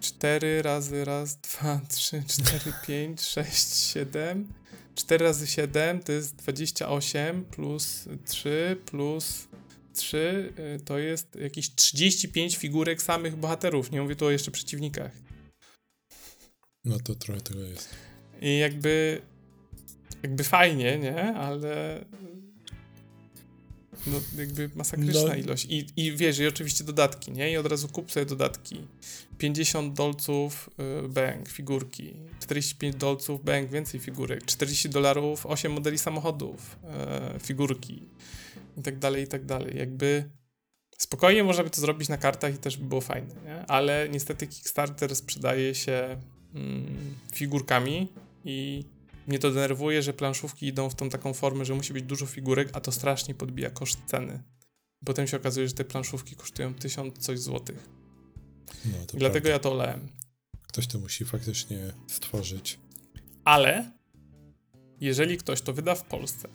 4 0.00 0.62
razy 0.62 1.04
raz, 1.04 1.36
2, 1.36 1.80
3, 1.88 2.22
4, 2.26 2.72
5, 2.86 3.22
6, 3.22 3.76
7. 3.76 4.48
4 4.96 5.24
razy 5.24 5.46
7 5.46 6.00
to 6.00 6.12
jest 6.12 6.36
28 6.36 7.44
plus 7.44 8.08
3 8.24 8.76
plus 8.86 9.48
3 9.92 10.52
y, 10.76 10.80
to 10.84 10.98
jest 10.98 11.34
jakieś 11.34 11.74
35 11.74 12.56
figurek 12.56 13.02
samych 13.02 13.36
bohaterów. 13.36 13.90
Nie 13.90 14.02
mówię 14.02 14.16
tu 14.16 14.26
o 14.26 14.30
jeszcze 14.30 14.50
przeciwnikach. 14.50 15.12
No 16.84 16.98
to 16.98 17.14
trochę 17.14 17.40
tego 17.40 17.60
jest. 17.60 17.88
I 18.40 18.58
jakby 18.58 19.22
jakby 20.22 20.44
fajnie, 20.44 20.98
nie? 20.98 21.34
Ale 21.34 22.04
no, 24.06 24.20
jakby 24.38 24.70
masakryczna 24.74 25.28
no. 25.28 25.34
ilość. 25.34 25.64
I, 25.64 25.86
I 25.96 26.12
wiesz, 26.12 26.38
i 26.38 26.46
oczywiście 26.46 26.84
dodatki, 26.84 27.32
nie? 27.32 27.52
I 27.52 27.56
od 27.56 27.66
razu 27.66 27.88
kup 27.88 28.12
sobie 28.12 28.26
dodatki. 28.26 28.80
50 29.38 29.94
dolców 29.94 30.70
y, 31.04 31.08
bank, 31.08 31.48
figurki. 31.48 32.14
45 32.40 32.96
dolców 32.96 33.44
bank, 33.44 33.70
więcej 33.70 34.00
figurek. 34.00 34.44
40 34.44 34.88
dolarów, 34.88 35.46
8 35.46 35.72
modeli 35.72 35.98
samochodów, 35.98 36.78
y, 37.36 37.40
figurki. 37.40 38.02
I 38.78 38.82
tak 38.82 38.98
dalej, 38.98 39.24
i 39.24 39.26
tak 39.26 39.44
dalej. 39.44 39.76
Jakby 39.76 40.30
spokojnie 40.98 41.44
można 41.44 41.64
by 41.64 41.70
to 41.70 41.80
zrobić 41.80 42.08
na 42.08 42.16
kartach 42.16 42.54
i 42.54 42.58
też 42.58 42.76
by 42.76 42.88
było 42.88 43.00
fajne, 43.00 43.34
nie? 43.44 43.66
Ale 43.66 44.08
niestety 44.08 44.46
Kickstarter 44.46 45.16
sprzedaje 45.16 45.74
się 45.74 46.16
mm, 46.54 47.14
figurkami 47.34 48.08
i 48.44 48.84
mnie 49.26 49.38
to 49.38 49.50
denerwuje, 49.50 50.02
że 50.02 50.12
planszówki 50.12 50.66
idą 50.66 50.90
w 50.90 50.94
tą 50.94 51.08
taką 51.08 51.34
formę, 51.34 51.64
że 51.64 51.74
musi 51.74 51.92
być 51.92 52.04
dużo 52.04 52.26
figurek, 52.26 52.68
a 52.72 52.80
to 52.80 52.92
strasznie 52.92 53.34
podbija 53.34 53.70
koszt 53.70 53.98
ceny. 54.06 54.42
Potem 55.04 55.26
się 55.26 55.36
okazuje, 55.36 55.68
że 55.68 55.74
te 55.74 55.84
planszówki 55.84 56.36
kosztują 56.36 56.74
tysiąc 56.74 57.18
coś 57.18 57.38
złotych. 57.38 57.88
No, 58.84 58.92
dlatego 58.92 59.30
prawda. 59.30 59.50
ja 59.50 59.58
to 59.58 59.72
olałem. 59.72 60.08
Ktoś 60.62 60.86
to 60.86 60.98
musi 60.98 61.24
faktycznie 61.24 61.92
stworzyć. 62.06 62.78
Ale 63.44 63.92
jeżeli 65.00 65.38
ktoś 65.38 65.62
to 65.62 65.72
wyda 65.72 65.94
w 65.94 66.04
Polsce, 66.04 66.48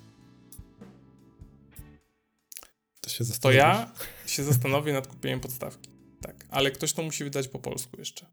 to, 3.01 3.09
się 3.09 3.25
to 3.41 3.51
ja 3.51 3.91
się 4.25 4.43
zastanowię 4.43 4.93
nad 4.93 5.07
kupieniem 5.07 5.39
podstawki. 5.39 5.89
Tak, 6.21 6.45
ale 6.49 6.71
ktoś 6.71 6.93
to 6.93 7.03
musi 7.03 7.23
wydać 7.23 7.47
po 7.47 7.59
polsku 7.59 7.97
jeszcze. 7.99 8.25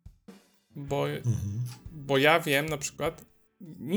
Bo, 0.77 1.09
mhm. 1.09 1.65
bo 1.93 2.19
ja 2.19 2.41
wiem 2.41 2.67
na 2.67 2.77
przykład, 2.77 3.25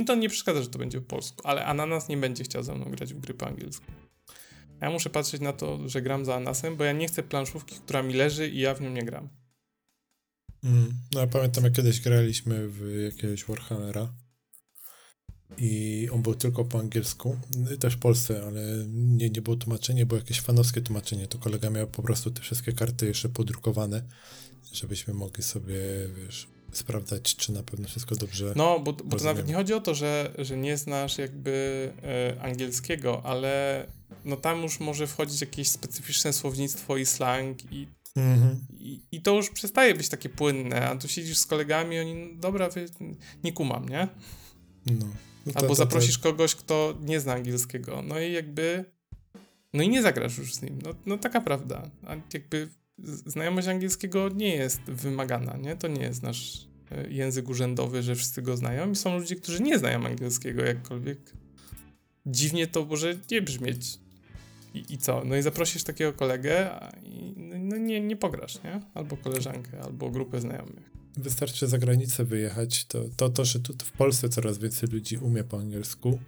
to 0.05 0.15
nie 0.15 0.29
przeszkadza, 0.29 0.61
że 0.61 0.69
to 0.69 0.79
będzie 0.79 1.01
po 1.01 1.07
polsku, 1.07 1.41
ale 1.47 1.65
Ananas 1.65 2.09
nie 2.09 2.17
będzie 2.17 2.43
chciał 2.43 2.63
ze 2.63 2.75
mną 2.75 2.85
grać 2.85 3.13
w 3.13 3.19
gry 3.19 3.33
po 3.33 3.47
angielsku. 3.47 3.85
Ja 4.81 4.89
muszę 4.89 5.09
patrzeć 5.09 5.41
na 5.41 5.53
to, 5.53 5.89
że 5.89 6.01
gram 6.01 6.25
za 6.25 6.35
Anasem, 6.35 6.77
bo 6.77 6.83
ja 6.83 6.91
nie 6.91 7.07
chcę 7.07 7.23
planszówki, 7.23 7.75
która 7.75 8.03
mi 8.03 8.13
leży 8.13 8.49
i 8.49 8.59
ja 8.59 8.73
w 8.73 8.81
nią 8.81 8.89
nie 8.89 9.03
gram. 9.03 9.29
Mm, 10.63 10.93
no 11.11 11.19
ja 11.19 11.27
pamiętam, 11.27 11.63
jak 11.63 11.73
kiedyś 11.73 12.01
graliśmy 12.01 12.67
w 12.67 13.01
jakiegoś 13.05 13.45
Warhammera 13.45 14.13
i 15.57 16.07
on 16.11 16.21
był 16.21 16.35
tylko 16.35 16.65
po 16.65 16.79
angielsku, 16.79 17.39
też 17.79 17.95
w 17.95 17.99
Polsce, 17.99 18.43
ale 18.47 18.85
nie, 18.89 19.29
nie 19.29 19.41
było 19.41 19.55
tłumaczenia, 19.55 20.05
było 20.05 20.19
jakieś 20.19 20.41
fanowskie 20.41 20.81
tłumaczenie, 20.81 21.27
to 21.27 21.37
kolega 21.37 21.69
miał 21.69 21.87
po 21.87 22.03
prostu 22.03 22.31
te 22.31 22.41
wszystkie 22.41 22.73
karty 22.73 23.07
jeszcze 23.07 23.29
podrukowane, 23.29 24.03
żebyśmy 24.73 25.13
mogli 25.13 25.43
sobie, 25.43 25.75
wiesz, 26.17 26.47
sprawdzać, 26.71 27.35
czy 27.35 27.51
na 27.51 27.63
pewno 27.63 27.87
wszystko 27.87 28.15
dobrze. 28.15 28.53
No, 28.55 28.79
bo, 28.79 28.93
bo 28.93 29.17
to 29.17 29.23
nawet 29.23 29.47
nie 29.47 29.53
chodzi 29.53 29.73
o 29.73 29.81
to, 29.81 29.95
że, 29.95 30.31
że 30.37 30.57
nie 30.57 30.77
znasz 30.77 31.17
jakby 31.17 31.91
e, 32.03 32.41
angielskiego, 32.41 33.21
ale 33.25 33.85
no 34.25 34.35
tam 34.35 34.61
już 34.61 34.79
może 34.79 35.07
wchodzić 35.07 35.41
jakieś 35.41 35.69
specyficzne 35.69 36.33
słownictwo 36.33 36.97
i 36.97 37.05
slang 37.05 37.71
i, 37.71 37.87
mhm. 38.15 38.65
i, 38.69 39.01
i, 39.11 39.21
to 39.21 39.35
już 39.35 39.49
przestaje 39.49 39.95
być 39.95 40.09
takie 40.09 40.29
płynne, 40.29 40.89
a 40.89 40.95
tu 40.95 41.07
siedzisz 41.07 41.37
z 41.37 41.45
kolegami 41.45 41.99
oni, 41.99 42.15
no, 42.15 42.41
dobra, 42.41 42.69
wy, 42.69 42.85
nie 43.43 43.53
kumam, 43.53 43.89
nie? 43.89 44.07
No. 44.85 45.05
no 45.45 45.53
to, 45.53 45.59
Albo 45.59 45.69
to, 45.69 45.75
zaprosisz 45.75 46.17
to... 46.17 46.23
kogoś, 46.23 46.55
kto 46.55 46.97
nie 47.01 47.19
zna 47.19 47.33
angielskiego, 47.33 48.01
no 48.01 48.19
i 48.19 48.31
jakby 48.31 48.85
no 49.73 49.83
i 49.83 49.89
nie 49.89 50.01
zagrasz 50.01 50.37
już 50.37 50.53
z 50.53 50.61
nim, 50.61 50.79
no, 50.83 50.89
no 51.05 51.17
taka 51.17 51.41
prawda, 51.41 51.89
a 52.07 52.15
jakby 52.33 52.69
znajomość 53.03 53.67
angielskiego 53.67 54.29
nie 54.29 54.55
jest 54.55 54.81
wymagana, 54.81 55.57
nie? 55.57 55.75
To 55.75 55.87
nie 55.87 56.01
jest 56.01 56.23
nasz 56.23 56.67
e, 56.91 57.11
język 57.11 57.49
urzędowy, 57.49 58.03
że 58.03 58.15
wszyscy 58.15 58.41
go 58.41 58.57
znają 58.57 58.91
i 58.91 58.95
są 58.95 59.19
ludzie, 59.19 59.35
którzy 59.35 59.63
nie 59.63 59.79
znają 59.79 60.05
angielskiego 60.05 60.65
jakkolwiek. 60.65 61.19
Dziwnie 62.25 62.67
to 62.67 62.85
może 62.85 63.17
nie 63.31 63.41
brzmieć. 63.41 63.99
I, 64.73 64.93
i 64.93 64.97
co? 64.97 65.23
No 65.25 65.35
i 65.35 65.41
zaprosisz 65.41 65.83
takiego 65.83 66.13
kolegę 66.13 66.69
i 67.03 67.33
no 67.59 67.77
nie, 67.77 68.01
nie 68.01 68.15
pograsz, 68.15 68.63
nie? 68.63 68.81
Albo 68.93 69.17
koleżankę, 69.17 69.81
albo 69.81 70.09
grupę 70.09 70.41
znajomych. 70.41 70.91
Wystarczy 71.17 71.67
za 71.67 71.77
granicę 71.77 72.25
wyjechać, 72.25 72.85
to, 72.85 73.05
to, 73.17 73.29
to 73.29 73.45
że 73.45 73.59
tu 73.59 73.73
w 73.83 73.91
Polsce 73.91 74.29
coraz 74.29 74.57
więcej 74.57 74.89
ludzi 74.89 75.17
umie 75.17 75.43
po 75.43 75.57
angielsku, 75.57 76.19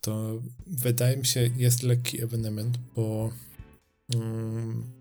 to 0.00 0.42
wydaje 0.66 1.16
mi 1.16 1.26
się 1.26 1.50
jest 1.56 1.82
lekki 1.82 2.22
ewenement, 2.22 2.78
bo 2.96 3.32
mm, 4.14 4.97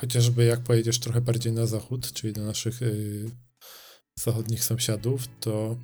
chociażby 0.00 0.44
jak 0.44 0.60
pojedziesz 0.60 0.98
trochę 0.98 1.20
bardziej 1.20 1.52
na 1.52 1.66
zachód, 1.66 2.12
czyli 2.12 2.32
do 2.32 2.44
naszych 2.44 2.82
y, 2.82 3.30
zachodnich 4.18 4.64
sąsiadów, 4.64 5.28
to 5.40 5.76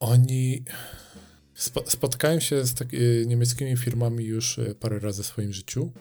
oni 0.00 0.64
spo, 1.54 1.90
spotkają 1.90 2.40
się 2.40 2.66
z 2.66 2.74
tak, 2.74 2.94
y, 2.94 3.24
niemieckimi 3.26 3.76
firmami 3.76 4.24
już 4.24 4.58
y, 4.58 4.74
parę 4.80 4.98
razy 4.98 5.22
w 5.22 5.26
swoim 5.26 5.52
życiu 5.52 5.92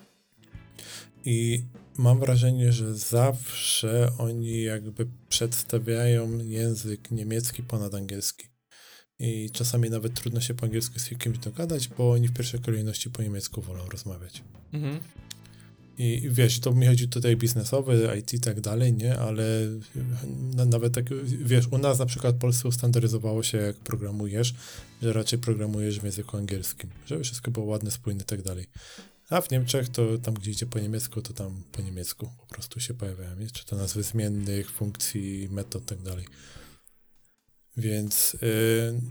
i 1.25 1.63
mam 1.97 2.19
wrażenie, 2.19 2.71
że 2.71 2.95
zawsze 2.95 4.12
oni 4.17 4.63
jakby 4.63 5.08
przedstawiają 5.30 6.38
język 6.38 7.12
niemiecki 7.12 7.63
ponad 7.63 7.95
angielski. 7.95 8.47
i 9.19 9.49
czasami 9.54 9.89
nawet 9.89 10.13
trudno 10.13 10.41
się 10.41 10.54
po 10.54 10.65
angielsku 10.65 10.99
z 10.99 11.10
kimś 11.10 11.38
dogadać, 11.38 11.88
bo 11.88 12.12
oni 12.12 12.27
w 12.27 12.34
pierwszej 12.34 12.60
kolejności 12.60 13.10
po 13.10 13.21
niemiecku 13.21 13.62
wolą 13.62 13.89
rozmawiać. 13.89 14.43
Mhm. 14.73 14.99
I 16.01 16.29
wiesz, 16.29 16.59
to 16.59 16.73
mi 16.73 16.87
chodzi 16.87 17.07
tutaj 17.07 17.37
biznesowe, 17.37 18.17
IT 18.19 18.33
i 18.33 18.39
tak 18.39 18.61
dalej, 18.61 18.93
nie? 18.93 19.19
Ale 19.19 19.43
na, 20.55 20.65
nawet 20.65 20.93
tak, 20.93 21.05
wiesz, 21.23 21.67
u 21.67 21.77
nas 21.77 21.99
na 21.99 22.05
przykład 22.05 22.35
w 22.35 22.39
Polsce 22.39 22.67
ustandaryzowało 22.67 23.43
się, 23.43 23.57
jak 23.57 23.75
programujesz, 23.75 24.53
że 25.01 25.13
raczej 25.13 25.39
programujesz 25.39 25.99
w 25.99 26.03
języku 26.03 26.37
angielskim, 26.37 26.89
żeby 27.05 27.23
wszystko 27.23 27.51
było 27.51 27.65
ładne, 27.65 27.91
spójne 27.91 28.21
i 28.21 28.25
tak 28.25 28.41
dalej. 28.41 28.65
A 29.29 29.41
w 29.41 29.51
Niemczech 29.51 29.89
to 29.89 30.17
tam, 30.17 30.33
gdzie 30.33 30.51
idzie 30.51 30.65
po 30.65 30.79
niemiecku, 30.79 31.21
to 31.21 31.33
tam 31.33 31.63
po 31.71 31.81
niemiecku 31.81 32.29
po 32.39 32.45
prostu 32.45 32.79
się 32.79 32.93
pojawiają, 32.93 33.35
nie? 33.35 33.47
czy 33.47 33.65
to 33.65 33.75
nazwy 33.75 34.03
zmiennych, 34.03 34.71
funkcji, 34.71 35.47
metod 35.51 35.83
i 35.83 35.85
tak 35.85 36.01
dalej. 36.01 36.25
Więc 37.77 38.37
yy, 38.41 39.01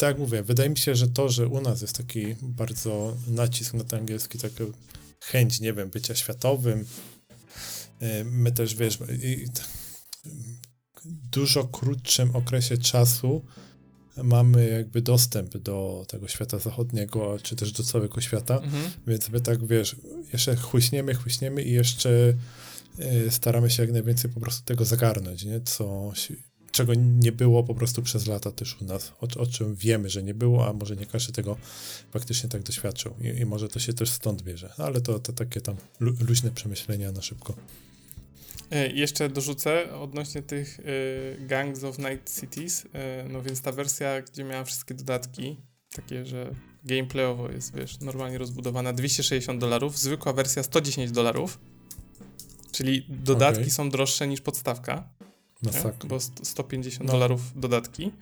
tak 0.00 0.08
jak 0.08 0.18
mówię, 0.18 0.42
wydaje 0.42 0.70
mi 0.70 0.78
się, 0.78 0.94
że 0.94 1.08
to, 1.08 1.28
że 1.28 1.48
u 1.48 1.60
nas 1.60 1.80
jest 1.80 1.96
taki 1.96 2.34
bardzo 2.42 3.16
nacisk 3.26 3.74
na 3.74 3.84
ten 3.84 3.98
angielski, 3.98 4.38
taka 4.38 4.64
chęć, 5.20 5.60
nie 5.60 5.72
wiem, 5.72 5.90
bycia 5.90 6.14
światowym, 6.14 6.84
yy, 8.00 8.24
my 8.24 8.52
też, 8.52 8.74
wiesz, 8.74 8.98
dużo 11.04 11.64
krótszym 11.64 12.36
okresie 12.36 12.78
czasu 12.78 13.44
mamy 14.16 14.68
jakby 14.68 15.02
dostęp 15.02 15.58
do 15.58 16.04
tego 16.08 16.28
świata 16.28 16.58
zachodniego, 16.58 17.38
czy 17.42 17.56
też 17.56 17.72
do 17.72 17.82
całego 17.82 18.20
świata, 18.20 18.58
mhm. 18.58 18.90
więc 19.06 19.28
my 19.28 19.40
tak, 19.40 19.66
wiesz, 19.66 19.96
jeszcze 20.32 20.56
chłyśniemy, 20.56 21.14
chłyśniemy 21.14 21.62
i 21.62 21.72
jeszcze 21.72 22.34
y, 23.00 23.30
staramy 23.30 23.70
się 23.70 23.82
jak 23.82 23.92
najwięcej 23.92 24.30
po 24.30 24.40
prostu 24.40 24.64
tego 24.64 24.84
zagarnąć, 24.84 25.44
nie? 25.44 25.60
Co, 25.60 26.12
czego 26.80 26.94
nie 26.94 27.32
było 27.32 27.64
po 27.64 27.74
prostu 27.74 28.02
przez 28.02 28.26
lata 28.26 28.50
też 28.52 28.76
u 28.82 28.84
nas, 28.84 29.12
o, 29.20 29.40
o 29.40 29.46
czym 29.46 29.74
wiemy, 29.74 30.10
że 30.10 30.22
nie 30.22 30.34
było, 30.34 30.68
a 30.68 30.72
może 30.72 30.96
nie 30.96 31.06
każdy 31.06 31.32
tego 31.32 31.56
faktycznie 32.10 32.48
tak 32.48 32.62
doświadczył 32.62 33.14
i, 33.20 33.40
i 33.40 33.46
może 33.46 33.68
to 33.68 33.78
się 33.78 33.92
też 33.92 34.10
stąd 34.10 34.42
bierze, 34.42 34.72
ale 34.76 35.00
to, 35.00 35.18
to 35.18 35.32
takie 35.32 35.60
tam 35.60 35.76
lu, 36.00 36.12
luźne 36.28 36.50
przemyślenia 36.50 37.12
na 37.12 37.22
szybko. 37.22 37.54
E, 38.70 38.92
jeszcze 38.92 39.28
dorzucę 39.28 39.94
odnośnie 39.94 40.42
tych 40.42 40.80
y, 40.80 41.46
Gangs 41.46 41.84
of 41.84 41.98
Night 41.98 42.40
Cities. 42.40 42.84
Y, 42.84 42.88
no 43.30 43.42
więc 43.42 43.62
ta 43.62 43.72
wersja, 43.72 44.22
gdzie 44.22 44.44
miała 44.44 44.64
wszystkie 44.64 44.94
dodatki, 44.94 45.56
takie, 45.92 46.26
że 46.26 46.54
gameplayowo 46.84 47.50
jest, 47.50 47.74
wiesz, 47.74 48.00
normalnie 48.00 48.38
rozbudowana, 48.38 48.92
260 48.92 49.60
dolarów, 49.60 49.98
zwykła 49.98 50.32
wersja 50.32 50.62
110 50.62 51.10
dolarów, 51.10 51.58
czyli 52.72 53.06
dodatki 53.08 53.60
okay. 53.60 53.70
są 53.70 53.90
droższe 53.90 54.28
niż 54.28 54.40
podstawka, 54.40 55.08
bo 56.08 56.20
150 56.20 57.06
no. 57.06 57.12
dolarów 57.12 57.60
dodatki. 57.60 58.12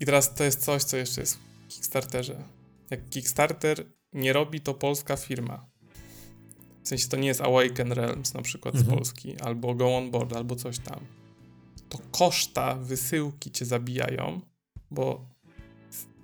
I 0.00 0.06
teraz 0.06 0.34
to 0.34 0.44
jest 0.44 0.64
coś, 0.64 0.84
co 0.84 0.96
jeszcze 0.96 1.20
jest 1.20 1.36
w 1.36 1.68
Kickstarterze. 1.68 2.44
Jak 2.90 3.08
Kickstarter 3.10 3.86
nie 4.12 4.32
robi 4.32 4.60
to 4.60 4.74
polska 4.74 5.16
firma, 5.16 5.66
w 6.82 6.88
sensie 6.88 7.08
to 7.08 7.16
nie 7.16 7.28
jest 7.28 7.40
Awaken 7.40 7.92
Realms 7.92 8.34
na 8.34 8.42
przykład 8.42 8.74
mhm. 8.74 8.92
z 8.92 8.96
Polski, 8.96 9.40
albo 9.40 9.74
Go 9.74 9.96
On 9.96 10.10
Board, 10.10 10.32
albo 10.32 10.56
coś 10.56 10.78
tam. 10.78 11.00
To 11.88 11.98
koszta 12.10 12.74
wysyłki 12.74 13.50
cię 13.50 13.64
zabijają, 13.64 14.40
bo 14.90 15.28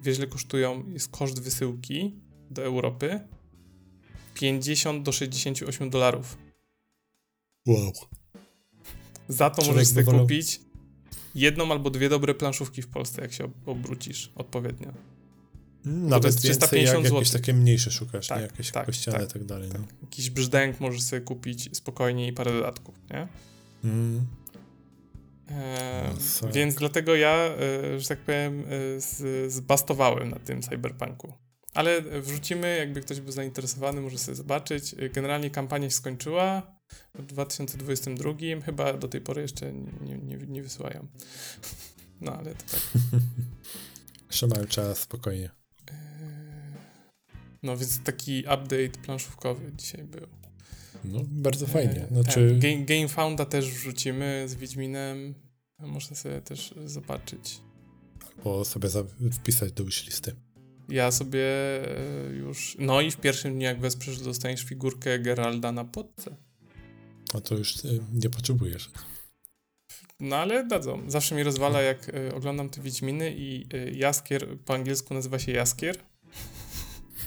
wiesz 0.03 0.19
ile 0.19 0.27
kosztują, 0.27 0.91
jest 0.91 1.09
koszt 1.09 1.41
wysyłki 1.41 2.21
do 2.51 2.63
Europy 2.63 3.21
50 4.35 5.03
do 5.03 5.13
68 5.13 5.91
dolarów. 5.91 6.39
Wow. 7.67 7.93
Za 9.29 9.51
to 9.51 9.63
Człowiek 9.63 9.75
możesz 9.75 9.89
sobie 9.89 10.19
kupić 10.19 10.61
jedną 11.35 11.73
albo 11.73 11.91
dwie 11.91 12.09
dobre 12.09 12.35
planszówki 12.35 12.83
w 12.83 12.89
Polsce, 12.89 13.23
jak 13.23 13.33
się 13.33 13.51
obrócisz 13.67 14.33
odpowiednio. 14.35 14.93
Nawet 15.85 16.37
350 16.37 17.05
jak 17.05 17.15
jakieś 17.15 17.31
takie 17.31 17.55
mniejsze 17.55 17.91
szukasz, 17.91 18.29
tak, 18.29 18.39
nie? 18.39 18.45
jakieś 18.45 18.71
tak, 18.71 18.87
kościane 18.87 19.19
tak, 19.19 19.29
i 19.29 19.33
tak 19.33 19.45
dalej. 19.45 19.71
Tak. 19.71 19.81
No. 19.81 19.87
Jakiś 20.03 20.31
brzdęk 20.31 20.81
możesz 20.81 21.03
sobie 21.03 21.23
kupić 21.23 21.77
spokojnie 21.77 22.29
i 22.29 22.33
parę 22.33 22.53
dodatków, 22.53 22.95
nie? 23.11 23.29
Mm. 23.85 24.27
E, 25.51 26.15
no, 26.43 26.49
więc 26.53 26.75
dlatego 26.75 27.15
ja, 27.15 27.35
e, 27.35 28.01
że 28.01 28.09
tak 28.09 28.19
powiem, 28.19 28.61
e, 28.61 29.01
z, 29.01 29.53
zbastowałem 29.53 30.31
na 30.31 30.39
tym 30.39 30.63
cyberpunku. 30.63 31.33
Ale 31.75 32.03
wrzucimy, 32.03 32.77
jakby 32.79 33.01
ktoś 33.01 33.21
był 33.21 33.33
zainteresowany, 33.33 34.01
może 34.01 34.19
sobie 34.19 34.37
zobaczyć. 34.37 34.95
Generalnie 35.13 35.51
kampania 35.51 35.91
się 35.91 35.97
skończyła 35.97 36.74
w 37.15 37.27
2022, 37.27 38.33
chyba 38.65 38.93
do 38.93 39.09
tej 39.09 39.21
pory 39.21 39.43
jeszcze 39.43 39.73
nie, 39.73 40.19
nie, 40.19 40.37
nie 40.37 40.63
wysyłają. 40.63 41.07
No 42.21 42.37
ale 42.37 42.55
to 42.55 42.65
tak. 42.71 43.03
Jeszcze 44.31 44.47
mają 44.47 44.67
czas, 44.67 44.99
spokojnie. 44.99 45.51
No 47.63 47.77
więc 47.77 48.03
taki 48.03 48.41
update 48.41 48.89
planszówkowy 49.03 49.73
dzisiaj 49.77 50.05
był. 50.05 50.27
No, 51.05 51.21
bardzo 51.29 51.67
fajnie. 51.67 52.07
Znaczy... 52.11 52.59
Game, 52.59 52.85
Game 52.85 53.09
Founda 53.09 53.45
też 53.45 53.71
wrzucimy 53.71 54.45
z 54.49 54.55
Wiedźminem. 54.55 55.35
Można 55.79 56.17
sobie 56.17 56.41
też 56.41 56.75
zobaczyć. 56.85 57.61
Albo 58.37 58.65
sobie 58.65 58.89
wpisać 59.33 59.73
do 59.73 59.85
wishlisty. 59.85 60.37
Ja 60.89 61.11
sobie 61.11 61.41
e, 61.41 62.33
już... 62.33 62.77
No 62.79 63.01
i 63.01 63.11
w 63.11 63.17
pierwszym 63.17 63.55
dniu 63.55 63.63
jak 63.63 63.81
wesprzesz, 63.81 64.21
dostaniesz 64.21 64.63
figurkę 64.63 65.19
Geralda 65.19 65.73
na 65.73 65.85
podce. 65.85 66.37
A 67.35 67.41
to 67.41 67.55
już 67.55 67.77
e, 67.77 67.89
nie 68.13 68.31
potrzebujesz. 68.31 68.91
No 70.21 70.37
ale 70.37 70.67
dadzą. 70.67 71.11
Zawsze 71.11 71.35
mi 71.35 71.43
rozwala, 71.43 71.83
jak 71.83 72.09
e, 72.09 72.35
oglądam 72.35 72.71
te 72.71 72.81
Wiedźminy 72.81 73.35
i 73.37 73.67
Jaskier 73.93 74.59
po 74.59 74.75
angielsku 74.75 75.15
nazywa 75.15 75.39
się 75.39 75.53
Jaskier. 75.53 75.99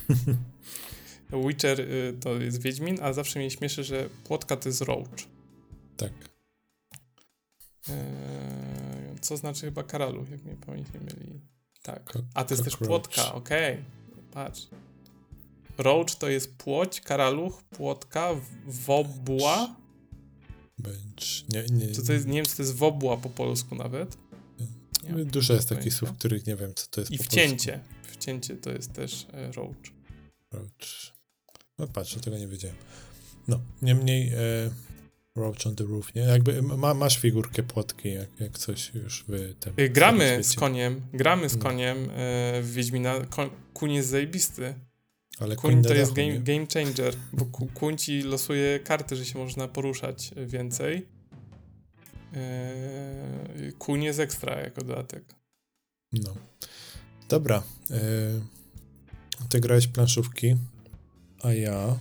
Witcher 1.46 1.80
y, 1.80 2.16
to 2.20 2.34
jest 2.34 2.62
Wiedźmin, 2.62 2.98
a 3.02 3.12
zawsze 3.12 3.38
mnie 3.38 3.50
śmieszy, 3.50 3.84
że 3.84 4.08
płotka 4.24 4.56
to 4.56 4.68
jest 4.68 4.80
Roach. 4.80 5.08
Tak. 5.96 6.12
Eee, 7.88 9.18
co 9.20 9.36
znaczy 9.36 9.60
chyba 9.60 9.82
Karalu, 9.82 10.26
jak 10.30 10.44
mnie 10.44 10.56
pamięć 10.66 10.88
nie 10.94 11.00
myli. 11.00 11.40
Tak. 11.82 12.12
A 12.34 12.44
to 12.44 12.54
jest 12.54 12.64
też 12.64 12.76
płotka, 12.76 13.32
okej. 13.34 13.72
Okay. 13.72 13.84
Patrz. 14.32 14.68
Roach 15.78 16.14
to 16.18 16.28
jest 16.28 16.56
płoć, 16.56 17.00
karaluch, 17.00 17.62
płotka, 17.62 18.30
wobła. 18.66 19.76
Bądź. 20.78 21.44
Nie, 21.48 21.64
nie. 21.70 21.92
Co 21.92 22.02
to 22.02 22.12
jest, 22.12 22.26
nie 22.26 22.34
wiem, 22.34 22.44
co 22.44 22.56
to 22.56 22.62
jest 22.62 22.74
wobła 22.74 23.16
po 23.16 23.30
polsku 23.30 23.74
nawet. 23.74 24.16
Nie, 25.16 25.24
Dużo 25.24 25.54
jest 25.54 25.68
takich 25.68 25.94
słów, 25.94 26.12
których 26.12 26.46
nie 26.46 26.56
wiem, 26.56 26.74
co 26.74 26.86
to 26.90 27.00
jest 27.00 27.10
I 27.12 27.18
po 27.18 27.24
wcięcie. 27.24 27.72
Polsku. 27.72 28.18
Wcięcie 28.20 28.56
to 28.56 28.70
jest 28.70 28.92
też 28.92 29.26
e, 29.32 29.52
roach. 29.52 29.76
Roach. 30.52 30.68
No 31.78 31.86
patrz, 31.86 32.14
tego 32.14 32.38
nie 32.38 32.48
wiedziałem. 32.48 32.76
No, 33.48 33.60
niemniej 33.82 34.28
e, 34.28 34.70
Roach 35.36 35.66
on 35.66 35.76
the 35.76 35.84
Roof, 35.84 36.14
nie? 36.14 36.22
Jakby 36.22 36.62
ma, 36.62 36.94
masz 36.94 37.18
figurkę 37.18 37.62
płotki, 37.62 38.12
jak, 38.12 38.40
jak 38.40 38.58
coś 38.58 38.94
już 38.94 39.24
w 39.28 39.54
tym... 39.60 39.74
Gramy 39.90 40.44
z 40.44 40.54
koniem, 40.54 41.02
gramy 41.12 41.48
z 41.48 41.56
no. 41.56 41.62
koniem 41.62 42.10
e, 42.10 42.62
w 42.62 42.72
Wiedźmina. 42.72 43.20
Koń, 43.20 43.50
kuń 43.74 43.92
jest 43.92 44.08
zajebisty. 44.08 44.74
Ale 45.40 45.56
kuń 45.56 45.82
to 45.82 45.94
jest 45.94 46.12
game, 46.12 46.40
game 46.40 46.66
changer, 46.74 47.14
bo 47.32 47.44
kuń 47.74 47.98
ci 47.98 48.22
losuje 48.22 48.80
karty, 48.80 49.16
że 49.16 49.24
się 49.24 49.38
można 49.38 49.68
poruszać 49.68 50.30
więcej. 50.46 51.06
E, 52.34 53.72
kuń 53.78 54.02
jest 54.02 54.20
ekstra 54.20 54.60
jako 54.60 54.84
dodatek. 54.84 55.34
No. 56.12 56.34
Dobra. 57.28 57.62
E, 57.90 58.00
ty 59.48 59.60
grałeś 59.60 59.86
planszówki, 59.86 60.56
a 61.42 61.52
ja. 61.52 61.98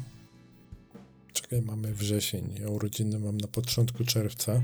Czekaj, 1.34 1.62
mamy 1.62 1.93
wrzesień. 1.93 2.56
Ja 2.60 2.69
urodziny 2.69 3.19
mam 3.19 3.38
na 3.38 3.47
początku 3.47 4.04
czerwca. 4.04 4.63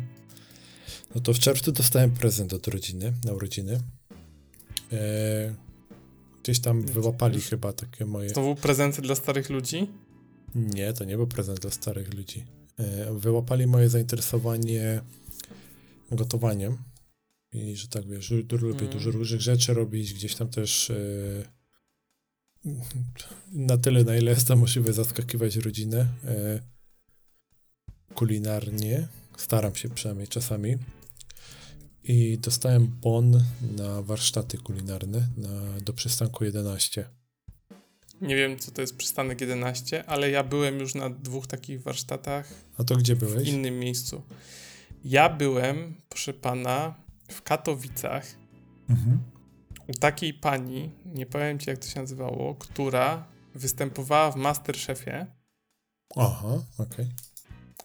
No 1.15 1.21
to 1.21 1.33
w 1.33 1.39
czerwcu 1.39 1.71
dostałem 1.71 2.11
prezent 2.11 2.53
od 2.53 2.67
rodziny, 2.67 3.13
na 3.23 3.33
urodziny. 3.33 3.79
E, 4.91 5.53
gdzieś 6.43 6.59
tam 6.59 6.81
wyłapali 6.81 7.41
chyba 7.41 7.73
takie 7.73 8.05
moje. 8.05 8.29
Znowu 8.29 8.55
prezenty 8.55 9.01
dla 9.01 9.15
starych 9.15 9.49
ludzi? 9.49 9.87
Nie, 10.55 10.93
to 10.93 11.03
nie 11.03 11.15
był 11.15 11.27
prezent 11.27 11.59
dla 11.59 11.71
starych 11.71 12.13
ludzi. 12.13 12.45
E, 12.77 13.13
wyłapali 13.13 13.67
moje 13.67 13.89
zainteresowanie 13.89 15.01
gotowaniem. 16.11 16.77
I 17.53 17.75
że 17.75 17.87
tak 17.87 18.07
wiesz, 18.07 18.31
lubię 18.51 18.79
mm. 18.79 18.91
dużo 18.91 19.11
różnych 19.11 19.41
rzeczy 19.41 19.73
robić, 19.73 20.13
gdzieś 20.13 20.35
tam 20.35 20.49
też. 20.49 20.89
E, 20.89 20.95
na 23.51 23.77
tyle, 23.77 24.03
na 24.03 24.17
ile 24.17 24.31
jest 24.31 24.47
to 24.47 24.55
możliwe, 24.55 24.93
zaskakiwać 24.93 25.55
rodzinę 25.55 26.07
e, 26.23 26.59
kulinarnie. 28.13 29.07
Staram 29.37 29.75
się 29.75 29.89
przynajmniej 29.89 30.27
czasami. 30.27 30.77
I 32.03 32.37
dostałem 32.37 32.87
bon 33.01 33.43
na 33.77 34.01
warsztaty 34.01 34.57
kulinarne 34.57 35.27
na, 35.37 35.81
do 35.81 35.93
przystanku 35.93 36.45
11. 36.45 37.09
Nie 38.21 38.35
wiem, 38.35 38.59
co 38.59 38.71
to 38.71 38.81
jest 38.81 38.97
przystanek 38.97 39.41
11, 39.41 40.05
ale 40.05 40.29
ja 40.29 40.43
byłem 40.43 40.79
już 40.79 40.95
na 40.95 41.09
dwóch 41.09 41.47
takich 41.47 41.81
warsztatach. 41.81 42.53
A 42.77 42.83
to 42.83 42.95
gdzie 42.95 43.15
byłeś? 43.15 43.43
W 43.43 43.53
innym 43.53 43.79
miejscu. 43.79 44.21
Ja 45.05 45.29
byłem, 45.29 45.95
proszę 46.09 46.33
pana, 46.33 46.95
w 47.31 47.41
Katowicach 47.41 48.35
mhm. 48.89 49.19
u 49.87 49.93
takiej 49.93 50.33
pani, 50.33 50.91
nie 51.05 51.25
powiem 51.25 51.59
ci 51.59 51.69
jak 51.69 51.79
to 51.79 51.87
się 51.87 51.99
nazywało, 51.99 52.55
która 52.55 53.27
występowała 53.55 54.31
w 54.31 54.35
Masterchefie. 54.35 55.25
Aha, 56.15 56.63
okej. 56.77 57.05
Okay. 57.05 57.15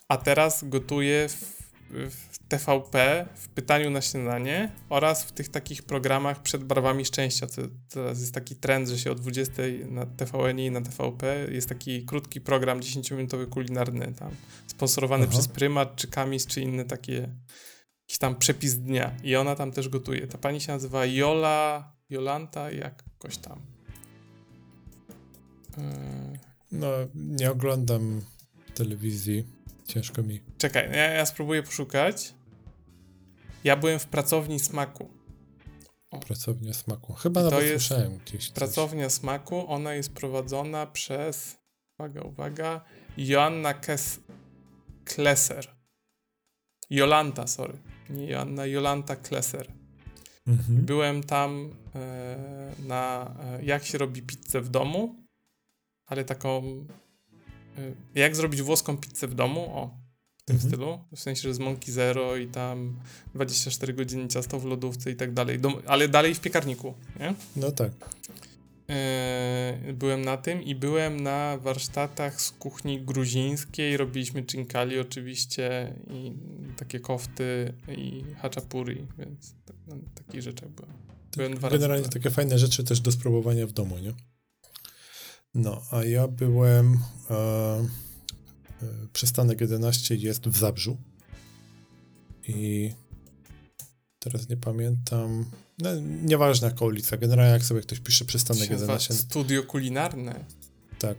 A 0.09 0.17
teraz 0.17 0.65
gotuje 0.69 1.29
w, 1.29 1.63
w, 1.91 2.28
TVP, 2.49 3.27
w 3.35 3.49
pytaniu 3.49 3.91
na 3.91 4.01
śniadanie 4.01 4.73
oraz 4.89 5.25
w 5.25 5.33
tych 5.33 5.49
takich 5.49 5.83
programach 5.83 6.43
przed 6.43 6.65
barwami 6.65 7.05
szczęścia. 7.05 7.47
Co, 7.47 7.63
teraz 7.89 8.21
jest 8.21 8.35
taki 8.35 8.57
trend, 8.57 8.89
że 8.89 8.99
się 8.99 9.13
o 9.13 9.15
20 9.15 9.63
na 9.89 10.07
TVN 10.07 10.59
i 10.59 10.71
na 10.71 10.81
TVP 10.81 11.47
jest 11.51 11.69
taki 11.69 12.05
krótki 12.05 12.41
program 12.41 12.81
10-minutowy 12.81 13.47
kulinarny 13.49 14.13
tam, 14.19 14.31
sponsorowany 14.67 15.25
Aha. 15.25 15.33
przez 15.33 15.49
Prymat, 15.49 15.97
czy 15.97 16.09
Kamis, 16.09 16.47
czy 16.47 16.61
inne 16.61 16.85
takie 16.85 17.29
jakiś 18.09 18.19
tam 18.19 18.37
przepis 18.37 18.75
dnia. 18.79 19.17
I 19.23 19.37
ona 19.37 19.55
tam 19.55 19.73
też 19.73 19.89
gotuje. 19.89 20.27
Ta 20.27 20.39
pani 20.39 20.61
się 20.61 20.73
nazywa 20.73 21.07
Jola, 21.07 21.93
Jolanta, 22.11 22.71
jakoś 22.71 23.37
tam. 23.37 23.61
No, 26.73 26.89
nie 27.15 27.51
oglądam 27.51 28.23
telewizji. 28.75 29.58
Ciężko 29.89 30.23
mi. 30.23 30.41
Czekaj, 30.59 30.91
ja, 30.91 31.11
ja 31.11 31.27
spróbuję 31.27 31.63
poszukać. 31.63 32.35
Ja 33.65 33.77
byłem 33.77 33.99
w 33.99 34.07
pracowni 34.07 34.61
smaku. 34.61 35.11
O. 36.11 36.19
Pracownia 36.19 36.75
smaku. 36.75 37.13
Chyba 37.13 37.43
nawet 37.43 37.59
to 37.59 37.65
jest 37.65 37.87
słyszałem 37.87 38.19
gdzieś. 38.19 38.51
Pracownia 38.51 39.05
coś. 39.05 39.13
smaku. 39.13 39.65
Ona 39.69 39.95
jest 39.95 40.13
prowadzona 40.13 40.87
przez. 40.87 41.59
Uwaga, 41.99 42.21
uwaga. 42.21 42.85
Joanna 43.17 43.75
Kes 43.75 44.21
Kleser. 45.05 45.77
Jolanta, 46.91 47.47
sorry. 47.47 47.79
Nie 48.11 48.27
Joanna, 48.27 48.67
Jolanta 48.67 49.17
Kleser. 49.17 49.73
Mhm. 50.47 50.85
Byłem 50.85 51.23
tam 51.23 51.75
e, 51.95 52.73
na 52.87 53.35
e, 53.41 53.65
jak 53.65 53.85
się 53.85 53.99
robi 53.99 54.23
pizzę 54.23 54.61
w 54.61 54.69
domu 54.69 55.29
ale 56.09 56.25
taką. 56.25 56.63
Y, 57.79 57.95
jak 58.15 58.37
zrobić 58.37 58.63
włoską 58.63 58.97
pizzę 58.97 59.27
w 59.27 59.35
domu? 59.35 59.61
O, 59.61 59.91
w 60.37 60.43
tym 60.45 60.57
mhm. 60.57 60.71
stylu. 60.71 60.99
W 61.17 61.21
sensie, 61.21 61.43
że 61.43 61.55
z 61.55 61.59
mąki 61.59 61.93
zero 61.93 62.37
i 62.37 62.47
tam 62.47 63.01
24 63.35 63.93
godziny 63.93 64.29
ciasto 64.29 64.61
w 64.61 64.65
lodówce 64.65 65.11
i 65.11 65.17
tak 65.17 65.33
dalej. 65.33 65.59
ale 65.87 66.09
dalej 66.09 66.35
w 66.35 66.41
piekarniku, 66.41 66.95
nie? 67.21 67.35
No 67.57 67.73
tak. 67.73 67.93
Yy, 69.87 69.93
byłem 69.93 70.25
na 70.25 70.37
tym 70.37 70.63
i 70.63 70.75
byłem 70.75 71.21
na 71.21 71.59
warsztatach 71.59 72.41
z 72.41 72.51
kuchni 72.51 73.03
gruzińskiej. 73.03 73.97
Robiliśmy 73.97 74.45
chinkali 74.51 74.99
oczywiście 74.99 75.95
i 76.11 76.33
takie 76.77 77.01
kofty 77.01 77.75
i 77.97 78.25
haczapuri, 78.39 79.07
więc 79.19 79.55
tak, 79.65 79.77
no, 79.87 79.97
takich 80.15 80.43
rzeczach 80.43 80.69
byłem. 80.69 80.93
byłem 81.37 81.55
dwa 81.55 81.71
Generalnie 81.71 82.03
razy 82.03 82.13
takie 82.13 82.31
fajne 82.31 82.59
rzeczy 82.59 82.85
też 82.85 83.01
do 83.01 83.13
spróbowania 83.13 83.67
w 83.67 83.73
domu, 83.73 83.99
nie? 83.99 84.13
No, 85.55 85.83
a 85.91 86.05
ja 86.05 86.29
byłem. 86.29 86.99
E, 87.31 87.89
przystanek 89.13 89.61
11 89.61 90.15
jest 90.15 90.49
w 90.49 90.59
Zabrzu. 90.59 90.97
I 92.49 92.93
teraz 94.19 94.49
nie 94.49 94.57
pamiętam. 94.57 95.45
No, 95.79 95.91
nieważna 96.23 96.69
jaka 96.69 96.85
ulica. 96.85 97.17
Generalnie 97.17 97.53
jak 97.53 97.65
sobie 97.65 97.81
ktoś 97.81 98.01
pisze 98.01 98.25
przystanek 98.25 98.71
11. 98.71 99.15
Studio 99.15 99.63
kulinarne. 99.63 100.45
Tak. 100.99 101.19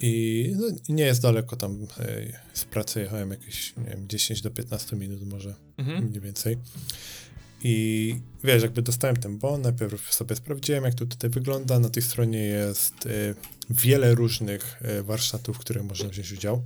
I 0.00 0.52
no, 0.56 0.66
nie 0.88 1.04
jest 1.04 1.22
daleko 1.22 1.56
tam. 1.56 1.86
E, 1.98 2.40
z 2.54 2.64
pracy 2.64 3.00
jechałem 3.00 3.30
jakieś, 3.30 3.76
nie 3.76 3.84
wiem, 3.84 4.08
10 4.08 4.42
do 4.42 4.50
15 4.50 4.96
minut 4.96 5.22
może, 5.22 5.54
mhm. 5.76 6.04
mniej 6.04 6.20
więcej. 6.20 6.58
I 7.64 8.16
wiesz, 8.44 8.62
jakby 8.62 8.82
dostałem 8.82 9.16
ten 9.16 9.38
bon, 9.38 9.62
najpierw 9.62 10.14
sobie 10.14 10.36
sprawdziłem, 10.36 10.84
jak 10.84 10.94
to 10.94 11.06
tutaj 11.06 11.30
wygląda. 11.30 11.78
Na 11.78 11.90
tej 11.90 12.02
stronie 12.02 12.38
jest 12.38 13.06
y, 13.06 13.34
wiele 13.70 14.14
różnych 14.14 14.82
y, 14.98 15.02
warsztatów, 15.02 15.56
w 15.56 15.58
których 15.58 15.84
można 15.84 16.08
wziąć 16.08 16.32
udział. 16.32 16.62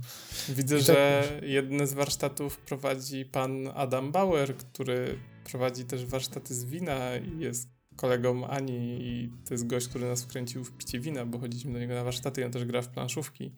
Widzę, 0.49 0.79
że 0.79 1.23
jedne 1.41 1.87
z 1.87 1.93
warsztatów 1.93 2.57
prowadzi 2.57 3.25
pan 3.25 3.67
Adam 3.75 4.11
Bauer, 4.11 4.57
który 4.57 5.19
prowadzi 5.43 5.85
też 5.85 6.05
warsztaty 6.05 6.55
z 6.55 6.65
wina 6.65 7.17
i 7.17 7.39
jest 7.39 7.69
kolegą 7.95 8.47
Ani 8.47 8.97
i 9.01 9.29
to 9.47 9.53
jest 9.53 9.67
gość, 9.67 9.87
który 9.87 10.07
nas 10.07 10.23
wkręcił 10.23 10.63
w 10.63 10.71
picie 10.71 10.99
wina, 10.99 11.25
bo 11.25 11.39
chodziliśmy 11.39 11.73
do 11.73 11.79
niego 11.79 11.93
na 11.93 12.03
warsztaty 12.03 12.41
i 12.41 12.43
on 12.43 12.51
też 12.51 12.65
gra 12.65 12.81
w 12.81 12.87
planszówki. 12.87 13.51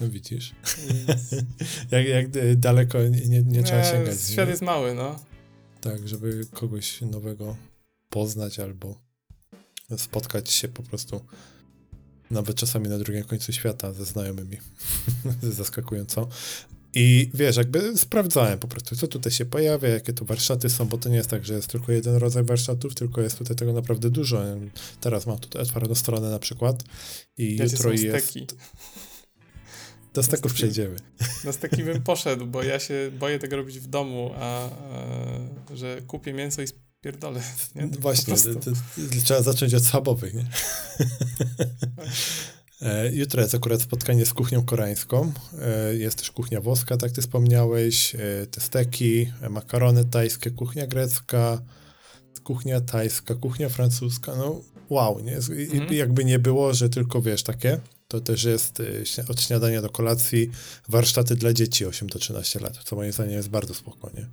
No 0.00 0.08
widzisz. 0.08 0.54
Więc... 0.88 1.34
jak, 1.90 2.06
jak 2.06 2.56
daleko 2.56 2.98
nie, 3.02 3.42
nie 3.42 3.62
trzeba 3.62 3.84
sięgać. 3.84 4.20
Świat 4.20 4.46
nie? 4.46 4.50
jest 4.50 4.62
mały, 4.62 4.94
no. 4.94 5.18
Tak, 5.88 6.08
żeby 6.08 6.46
kogoś 6.52 7.00
nowego 7.00 7.56
poznać 8.08 8.58
albo 8.58 9.00
spotkać 9.96 10.50
się 10.50 10.68
po 10.68 10.82
prostu 10.82 11.20
nawet 12.30 12.56
czasami 12.56 12.88
na 12.88 12.98
drugim 12.98 13.24
końcu 13.24 13.52
świata 13.52 13.92
ze 13.92 14.04
znajomymi. 14.04 14.56
Zaskakująco. 15.58 16.28
I 16.94 17.30
wiesz, 17.34 17.56
jakby 17.56 17.98
sprawdzałem 17.98 18.58
po 18.58 18.68
prostu, 18.68 18.96
co 18.96 19.08
tutaj 19.08 19.32
się 19.32 19.44
pojawia, 19.44 19.88
jakie 19.88 20.12
tu 20.12 20.24
warsztaty 20.24 20.70
są, 20.70 20.84
bo 20.84 20.98
to 20.98 21.08
nie 21.08 21.16
jest 21.16 21.30
tak, 21.30 21.44
że 21.44 21.54
jest 21.54 21.68
tylko 21.68 21.92
jeden 21.92 22.16
rodzaj 22.16 22.44
warsztatów, 22.44 22.94
tylko 22.94 23.20
jest 23.20 23.38
tutaj 23.38 23.56
tego 23.56 23.72
naprawdę 23.72 24.10
dużo. 24.10 24.42
Teraz 25.00 25.26
mam 25.26 25.38
tutaj 25.38 25.62
otwartą 25.62 25.94
stronę 25.94 26.30
na 26.30 26.38
przykład 26.38 26.84
i 27.36 27.56
ja 27.56 27.64
jutro 27.64 27.92
jest... 27.92 28.34
Do 30.14 30.22
steków 30.22 30.54
przejdziemy. 30.54 30.96
Na 31.44 31.52
steki 31.52 31.84
bym 31.84 32.02
poszedł, 32.12 32.46
bo 32.46 32.62
ja 32.62 32.78
się 32.78 33.10
boję 33.18 33.38
tego 33.38 33.56
robić 33.56 33.78
w 33.78 33.86
domu, 33.86 34.30
a, 34.36 34.68
a 34.68 35.76
że 35.76 36.02
kupię 36.06 36.32
mięso 36.32 36.62
i 36.62 36.66
spierdolę. 36.66 37.42
Nie? 37.74 37.86
Właśnie, 37.86 38.34
to, 38.36 38.54
to, 38.54 38.70
trzeba 39.24 39.42
zacząć 39.42 39.74
od 39.74 39.84
schabowych, 39.84 40.34
nie? 40.34 40.46
E, 42.82 43.14
jutro 43.14 43.42
jest 43.42 43.54
akurat 43.54 43.82
spotkanie 43.82 44.26
z 44.26 44.34
kuchnią 44.34 44.64
koreańską. 44.64 45.32
E, 45.60 45.94
jest 45.96 46.18
też 46.18 46.30
kuchnia 46.30 46.60
włoska, 46.60 46.96
tak 46.96 47.12
ty 47.12 47.20
wspomniałeś, 47.20 48.14
e, 48.14 48.18
te 48.46 48.60
steki, 48.60 49.32
makarony 49.50 50.04
tajskie, 50.04 50.50
kuchnia 50.50 50.86
grecka, 50.86 51.62
kuchnia 52.44 52.80
tajska, 52.80 53.34
kuchnia 53.34 53.68
francuska. 53.68 54.36
No 54.36 54.60
wow, 54.90 55.20
nie? 55.20 55.36
Mhm. 55.36 55.94
Jakby 55.94 56.24
nie 56.24 56.38
było, 56.38 56.74
że 56.74 56.88
tylko 56.88 57.22
wiesz, 57.22 57.42
takie 57.42 57.80
to 58.08 58.20
też 58.20 58.44
jest 58.44 58.80
y, 58.80 59.04
od 59.28 59.42
śniadania 59.42 59.82
do 59.82 59.90
kolacji 59.90 60.50
warsztaty 60.88 61.36
dla 61.36 61.52
dzieci 61.52 61.86
8 61.86 62.08
do 62.08 62.18
13 62.18 62.60
lat, 62.60 62.78
co 62.84 62.96
moim 62.96 63.12
zdaniem 63.12 63.32
jest 63.34 63.48
bardzo 63.48 63.74
spokojnie. 63.74 64.26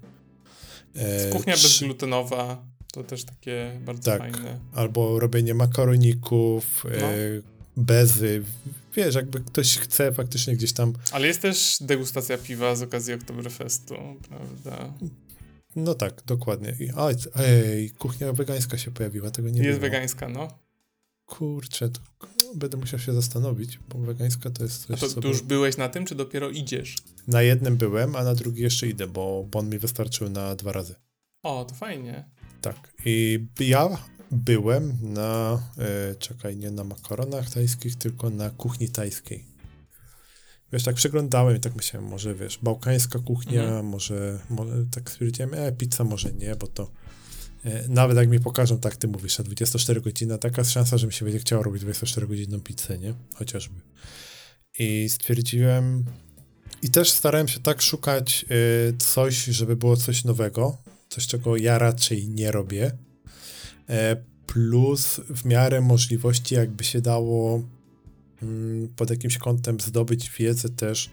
E, 0.96 1.30
kuchnia 1.30 1.54
bezglutenowa 1.54 2.66
to 2.94 3.04
też 3.04 3.24
takie 3.24 3.80
bardzo 3.86 4.12
tak, 4.12 4.20
fajne. 4.20 4.60
Albo 4.74 5.20
robienie 5.20 5.54
makaroników, 5.54 6.86
e, 6.92 7.00
no. 7.02 7.08
bezy. 7.78 8.44
Wiesz, 8.96 9.16
jakby 9.16 9.40
ktoś 9.40 9.78
chce 9.78 10.12
faktycznie 10.12 10.56
gdzieś 10.56 10.74
tam... 10.74 10.94
Ale 11.12 11.28
jest 11.28 11.42
też 11.42 11.78
degustacja 11.82 12.38
piwa 12.38 12.76
z 12.76 12.82
okazji 12.82 13.14
Oktoberfestu, 13.14 13.96
prawda? 14.30 14.94
No 15.76 15.96
tak, 15.96 16.24
dokładnie. 16.26 16.76
I, 16.80 16.90
ej, 17.36 17.90
kuchnia 17.90 18.34
wegańska 18.34 18.78
się 18.78 18.92
pojawiła, 18.92 19.32
tego 19.32 19.50
nie 19.50 19.62
Jest 19.62 19.80
wegańska, 19.80 20.30
no. 20.30 20.60
Kurczę, 21.26 21.90
to 21.90 22.00
będę 22.56 22.78
musiał 22.78 23.00
się 23.00 23.14
zastanowić, 23.14 23.80
bo 23.90 24.00
wegańska 24.00 24.50
to 24.50 24.64
jest 24.64 24.86
coś, 24.86 25.04
A 25.04 25.08
to, 25.08 25.22
tu 25.22 25.28
już 25.28 25.42
byłeś 25.42 25.78
na 25.78 25.90
tym, 25.90 26.06
czy 26.06 26.16
dopiero 26.16 26.50
idziesz? 26.50 26.96
Na 27.28 27.42
jednym 27.42 27.78
byłem, 27.78 28.16
a 28.16 28.24
na 28.24 28.36
drugi 28.36 28.62
jeszcze 28.62 28.88
idę, 28.88 29.08
bo 29.08 29.44
bon 29.52 29.70
mi 29.70 29.80
wystarczył 29.80 30.30
na 30.30 30.56
dwa 30.56 30.72
razy. 30.72 30.96
O, 31.44 31.66
to 31.66 31.76
fajnie. 31.76 32.30
Tak. 32.62 32.94
I 33.06 33.46
ja 33.60 33.90
byłem 34.32 34.98
na, 35.02 35.60
e, 35.78 36.16
czekaj, 36.16 36.58
nie 36.58 36.72
na 36.72 36.84
makaronach 36.84 37.50
tajskich, 37.50 37.96
tylko 37.96 38.30
na 38.30 38.50
kuchni 38.50 38.90
tajskiej. 38.90 39.46
Wiesz, 40.74 40.84
tak 40.84 40.96
przeglądałem 40.96 41.58
i 41.58 41.60
tak 41.60 41.76
myślałem, 41.76 42.10
może 42.10 42.36
wiesz, 42.36 42.60
bałkańska 42.64 43.20
kuchnia, 43.20 43.64
mhm. 43.64 43.86
może, 43.86 44.40
może, 44.50 44.86
tak 44.92 45.12
stwierdziłem, 45.12 45.54
e, 45.54 45.72
pizza 45.72 46.04
może 46.04 46.34
nie, 46.34 46.56
bo 46.56 46.68
to 46.68 46.92
nawet 47.90 48.18
jak 48.18 48.30
mi 48.30 48.40
pokażą, 48.40 48.80
tak 48.80 48.96
ty 48.96 49.08
mówisz, 49.08 49.40
a 49.40 49.44
24 49.44 50.02
godzina, 50.02 50.38
taka 50.38 50.64
szansa, 50.64 50.98
że 50.98 51.08
mi 51.08 51.14
się 51.14 51.26
będzie 51.26 51.40
chciało 51.40 51.64
robić 51.64 51.82
24 51.82 52.28
godzinną 52.28 52.60
pizzę, 52.60 52.98
nie? 52.98 53.14
Chociażby. 53.36 53.82
I 54.80 55.10
stwierdziłem, 55.10 56.06
i 56.82 56.90
też 56.90 57.10
starałem 57.10 57.48
się 57.48 57.60
tak 57.60 57.82
szukać 57.82 58.46
y, 58.52 58.98
coś, 58.98 59.46
żeby 59.46 59.76
było 59.76 59.98
coś 59.98 60.24
nowego, 60.24 60.78
coś, 61.10 61.28
czego 61.28 61.58
ja 61.58 61.78
raczej 61.78 62.30
nie 62.30 62.52
robię. 62.52 62.92
E, 63.90 64.16
plus 64.48 65.22
w 65.30 65.46
miarę 65.46 65.82
możliwości, 65.82 66.56
jakby 66.56 66.84
się 66.84 67.02
dało 67.02 67.64
mm, 68.42 68.88
pod 68.96 69.10
jakimś 69.10 69.38
kątem 69.38 69.80
zdobyć 69.80 70.32
wiedzę 70.40 70.70
też, 70.70 71.10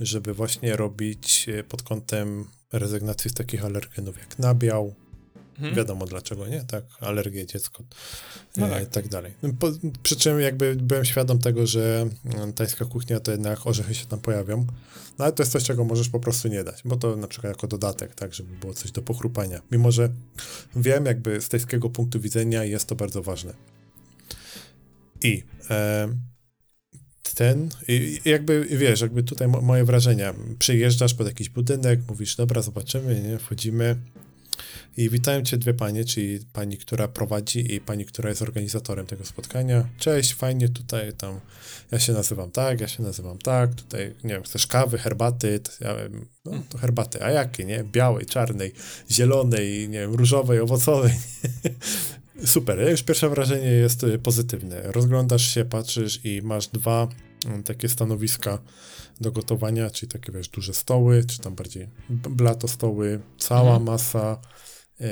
żeby 0.00 0.34
właśnie 0.34 0.76
robić 0.76 1.46
pod 1.68 1.82
kątem 1.82 2.44
rezygnacji 2.72 3.30
z 3.30 3.34
takich 3.34 3.64
alergenów 3.64 4.18
jak 4.18 4.38
nabiał, 4.38 4.94
Mhm. 5.54 5.74
Wiadomo 5.74 6.06
dlaczego, 6.06 6.46
nie? 6.46 6.60
Tak, 6.60 6.84
alergie 7.00 7.46
dziecko 7.46 7.84
no 8.56 8.68
tak. 8.68 8.82
i 8.82 8.86
tak 8.86 9.08
dalej. 9.08 9.32
No, 9.42 9.48
po, 9.58 9.72
przy 10.02 10.16
czym 10.16 10.40
jakby 10.40 10.76
byłem 10.76 11.04
świadom 11.04 11.38
tego, 11.38 11.66
że 11.66 12.08
mm, 12.24 12.52
tajska 12.52 12.84
kuchnia 12.84 13.20
to 13.20 13.30
jednak 13.30 13.66
orzechy 13.66 13.94
się 13.94 14.06
tam 14.06 14.20
pojawią, 14.20 14.66
no 15.18 15.24
ale 15.24 15.32
to 15.32 15.42
jest 15.42 15.52
coś, 15.52 15.64
czego 15.64 15.84
możesz 15.84 16.08
po 16.08 16.20
prostu 16.20 16.48
nie 16.48 16.64
dać, 16.64 16.82
bo 16.84 16.96
to 16.96 17.16
na 17.16 17.28
przykład 17.28 17.52
jako 17.52 17.66
dodatek, 17.66 18.14
tak, 18.14 18.34
żeby 18.34 18.56
było 18.56 18.74
coś 18.74 18.90
do 18.90 19.02
pochrupania. 19.02 19.60
Mimo, 19.70 19.92
że 19.92 20.08
wiem 20.76 21.06
jakby 21.06 21.40
z 21.40 21.48
tajskiego 21.48 21.90
punktu 21.90 22.20
widzenia 22.20 22.64
jest 22.64 22.88
to 22.88 22.94
bardzo 22.94 23.22
ważne. 23.22 23.54
I 25.22 25.42
e, 25.70 26.08
ten, 27.34 27.68
i 27.88 28.20
jakby 28.24 28.66
wiesz, 28.70 29.00
jakby 29.00 29.22
tutaj 29.22 29.48
moje 29.48 29.84
wrażenia. 29.84 30.34
Przyjeżdżasz 30.58 31.14
pod 31.14 31.26
jakiś 31.26 31.48
budynek, 31.48 32.00
mówisz, 32.08 32.36
dobra, 32.36 32.62
zobaczymy, 32.62 33.20
nie, 33.20 33.38
wchodzimy, 33.38 33.96
i 34.96 35.10
witają 35.10 35.42
Cię 35.42 35.56
dwie 35.56 35.74
panie, 35.74 36.04
czyli 36.04 36.38
pani, 36.52 36.78
która 36.78 37.08
prowadzi 37.08 37.74
i 37.74 37.80
pani, 37.80 38.04
która 38.04 38.28
jest 38.28 38.42
organizatorem 38.42 39.06
tego 39.06 39.24
spotkania. 39.24 39.88
Cześć, 39.98 40.34
fajnie 40.34 40.68
tutaj, 40.68 41.12
tam, 41.12 41.40
ja 41.90 41.98
się 41.98 42.12
nazywam 42.12 42.50
tak, 42.50 42.80
ja 42.80 42.88
się 42.88 43.02
nazywam 43.02 43.38
tak, 43.38 43.74
tutaj, 43.74 44.14
nie 44.24 44.34
wiem, 44.34 44.42
chcesz 44.42 44.66
kawy, 44.66 44.98
herbaty, 44.98 45.60
ja 45.80 45.96
no 46.44 46.52
to 46.68 46.78
herbaty, 46.78 47.24
a 47.24 47.30
jakie, 47.30 47.64
nie? 47.64 47.84
Białej, 47.92 48.26
czarnej, 48.26 48.72
zielonej, 49.10 49.88
nie 49.88 49.98
wiem, 49.98 50.14
różowej, 50.14 50.60
owocowej. 50.60 51.12
Super, 52.44 52.90
już 52.90 53.02
pierwsze 53.02 53.28
wrażenie 53.28 53.68
jest 53.68 54.04
y, 54.04 54.18
pozytywne. 54.18 54.82
Rozglądasz 54.82 55.54
się, 55.54 55.64
patrzysz 55.64 56.20
i 56.24 56.42
masz 56.42 56.68
dwa 56.68 57.08
takie 57.64 57.88
stanowiska 57.88 58.58
do 59.20 59.32
gotowania, 59.32 59.90
czyli 59.90 60.12
takie, 60.12 60.32
wiesz, 60.32 60.48
duże 60.48 60.74
stoły, 60.74 61.24
czy 61.24 61.38
tam 61.38 61.54
bardziej 61.54 61.88
blato 62.10 62.68
stoły, 62.68 63.20
cała 63.38 63.76
mhm. 63.76 63.84
masa 63.84 64.40
e, 65.00 65.06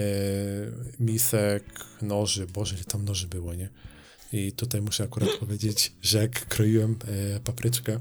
misek, 1.00 1.64
noży, 2.02 2.46
boże, 2.46 2.74
ile 2.74 2.84
tam 2.84 3.04
noży 3.04 3.28
było, 3.28 3.54
nie? 3.54 3.68
I 4.32 4.52
tutaj 4.52 4.82
muszę 4.82 5.04
akurat 5.04 5.30
powiedzieć, 5.40 5.92
że 6.02 6.18
jak 6.18 6.46
kroiłem 6.46 6.96
e, 7.36 7.40
papryczkę, 7.40 8.00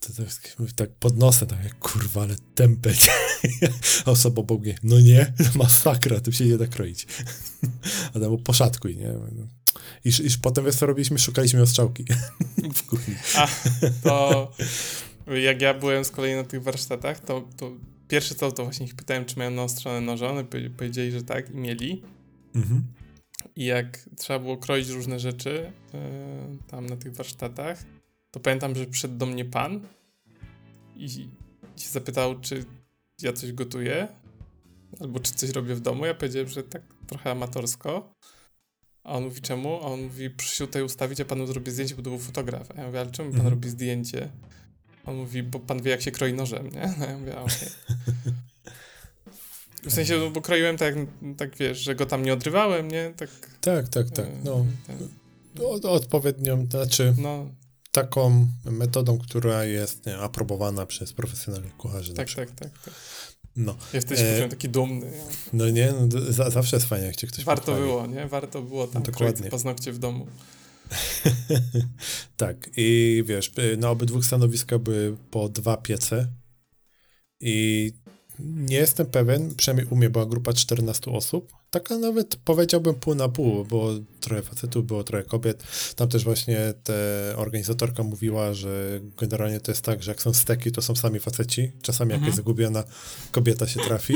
to, 0.00 0.22
to 0.66 0.72
tak 0.76 0.90
pod 0.90 1.18
nosem, 1.18 1.48
tak 1.48 1.64
jak 1.64 1.78
kurwa, 1.78 2.22
ale 2.22 2.36
tempę. 2.54 2.90
A 4.04 4.10
osoba 4.10 4.40
obok 4.40 4.60
mnie, 4.60 4.78
no 4.82 5.00
nie, 5.00 5.32
masakra, 5.54 6.20
tym 6.20 6.32
się 6.32 6.44
nie 6.44 6.58
da 6.58 6.66
kroić. 6.66 7.06
A 8.14 8.20
tam 8.20 8.38
poszatkuj, 8.38 8.96
nie? 8.96 9.14
Iż, 10.04 10.20
iż 10.20 10.38
potem 10.38 10.64
wiesz 10.64 10.76
co 10.76 10.86
robiliśmy? 10.86 11.18
Szukaliśmy 11.18 11.62
ostrzałki 11.62 12.04
w 12.74 12.86
kuchni. 12.86 13.14
A, 13.36 13.48
to 14.02 14.52
jak 15.26 15.62
ja 15.62 15.74
byłem 15.74 16.04
z 16.04 16.10
kolei 16.10 16.34
na 16.34 16.44
tych 16.44 16.62
warsztatach, 16.62 17.20
to, 17.20 17.48
to 17.56 17.72
pierwsze 18.08 18.34
co, 18.34 18.52
to 18.52 18.64
właśnie 18.64 18.86
ich 18.86 18.94
pytałem, 18.94 19.24
czy 19.24 19.38
mają 19.38 19.50
naostrzone 19.50 20.00
noże. 20.00 20.28
One 20.28 20.44
powiedzieli, 20.76 21.12
że 21.12 21.22
tak 21.22 21.50
i 21.50 21.56
mieli. 21.56 22.02
Mhm. 22.54 22.82
I 23.56 23.64
jak 23.64 24.08
trzeba 24.16 24.38
było 24.38 24.56
kroić 24.56 24.88
różne 24.88 25.20
rzeczy 25.20 25.72
yy, 25.92 26.00
tam 26.66 26.86
na 26.86 26.96
tych 26.96 27.14
warsztatach, 27.14 27.84
to 28.30 28.40
pamiętam, 28.40 28.74
że 28.74 28.86
przyszedł 28.86 29.16
do 29.16 29.26
mnie 29.26 29.44
pan 29.44 29.80
i 30.96 31.08
się 31.76 31.88
zapytał, 31.90 32.40
czy 32.40 32.64
ja 33.22 33.32
coś 33.32 33.52
gotuję, 33.52 34.08
albo 35.00 35.20
czy 35.20 35.32
coś 35.32 35.50
robię 35.50 35.74
w 35.74 35.80
domu. 35.80 36.06
Ja 36.06 36.14
powiedziałem, 36.14 36.48
że 36.48 36.62
tak 36.62 36.82
trochę 37.06 37.30
amatorsko. 37.30 38.14
A 39.08 39.12
on 39.12 39.24
mówi, 39.24 39.40
czemu? 39.40 39.76
A 39.76 39.80
on 39.80 40.02
mówi, 40.02 40.30
proszę 40.30 40.56
się 40.56 40.66
tutaj 40.66 40.82
ustawić, 40.82 41.20
a 41.20 41.24
panu 41.24 41.46
zrobię 41.46 41.72
zdjęcie, 41.72 41.94
bo 41.94 42.02
to 42.02 42.10
był 42.10 42.18
fotograf. 42.18 42.70
A 42.76 42.80
ja 42.80 42.86
mówię, 42.86 43.00
ale 43.00 43.10
czemu 43.10 43.30
pan 43.30 43.40
mhm. 43.40 43.54
robi 43.54 43.68
zdjęcie? 43.68 44.28
On 45.06 45.16
mówi, 45.16 45.42
bo 45.42 45.58
pan 45.58 45.82
wie, 45.82 45.90
jak 45.90 46.02
się 46.02 46.10
kroi 46.10 46.32
nożem, 46.32 46.70
nie? 46.70 46.94
No 46.98 47.06
ja 47.06 47.18
mówię, 47.18 47.36
okej. 47.38 47.68
Okay. 47.88 48.32
W 49.82 49.92
sensie, 49.92 50.18
no, 50.18 50.30
bo 50.30 50.40
kroiłem 50.40 50.76
tak, 50.76 50.94
tak, 51.36 51.56
wiesz, 51.56 51.78
że 51.78 51.94
go 51.94 52.06
tam 52.06 52.22
nie 52.22 52.32
odrywałem, 52.32 52.90
nie? 52.90 53.12
Tak, 53.16 53.30
tak, 53.60 53.88
tak. 53.88 54.10
tak. 54.10 54.26
No, 54.44 54.66
ten... 54.86 55.08
odpowiednią, 55.90 56.66
znaczy 56.70 57.14
no. 57.18 57.46
taką 57.92 58.46
metodą, 58.64 59.18
która 59.18 59.64
jest 59.64 60.06
nie, 60.06 60.18
aprobowana 60.18 60.86
przez 60.86 61.12
profesjonalnych 61.12 61.76
kucharzy. 61.76 62.14
Tak, 62.14 62.34
tak, 62.34 62.50
tak, 62.50 62.70
tak. 62.84 62.94
No. 63.58 63.76
Jesteś 63.92 64.20
e, 64.20 64.48
taki 64.50 64.68
dumny. 64.68 65.12
No 65.52 65.70
nie, 65.70 65.92
no, 65.92 66.32
za, 66.32 66.50
zawsze 66.50 66.76
jest 66.76 66.86
fajnie, 66.88 67.06
jak 67.06 67.16
cię 67.16 67.26
ktoś 67.26 67.44
Warto 67.44 67.62
pochwali. 67.62 67.86
było, 67.86 68.06
nie? 68.06 68.28
Warto 68.28 68.62
było 68.62 68.86
tam 68.86 69.02
no, 69.02 69.12
dokładnie. 69.12 69.50
paznokcie 69.50 69.92
w 69.92 69.98
domu. 69.98 70.26
tak, 72.36 72.70
i 72.76 73.22
wiesz, 73.26 73.52
na 73.78 73.90
obydwu 73.90 74.22
stanowiskach 74.22 74.78
były 74.78 75.16
po 75.30 75.48
dwa 75.48 75.76
piece 75.76 76.28
i 77.40 77.92
nie 78.38 78.76
jestem 78.76 79.06
pewien, 79.06 79.54
przynajmniej 79.54 79.86
u 79.92 79.96
mnie 79.96 80.10
była 80.10 80.26
grupa 80.26 80.52
14 80.52 81.10
osób, 81.10 81.52
taka 81.70 81.98
nawet 81.98 82.36
powiedziałbym 82.36 82.94
pół 82.94 83.14
na 83.14 83.28
pół, 83.28 83.64
bo 83.64 83.90
trochę 84.20 84.42
facetów, 84.42 84.86
było 84.86 85.04
trochę 85.04 85.24
kobiet. 85.24 85.62
Tam 85.96 86.08
też 86.08 86.24
właśnie 86.24 86.74
ta 86.84 86.92
organizatorka 87.36 88.02
mówiła, 88.02 88.54
że 88.54 89.00
generalnie 89.18 89.60
to 89.60 89.70
jest 89.72 89.82
tak, 89.82 90.02
że 90.02 90.10
jak 90.10 90.22
są 90.22 90.32
steki, 90.32 90.72
to 90.72 90.82
są 90.82 90.96
sami 90.96 91.20
faceci. 91.20 91.72
Czasami 91.82 92.12
mhm. 92.12 92.24
jakaś 92.24 92.36
zagubiona 92.36 92.84
kobieta 93.32 93.66
się 93.66 93.80
trafi. 93.80 94.14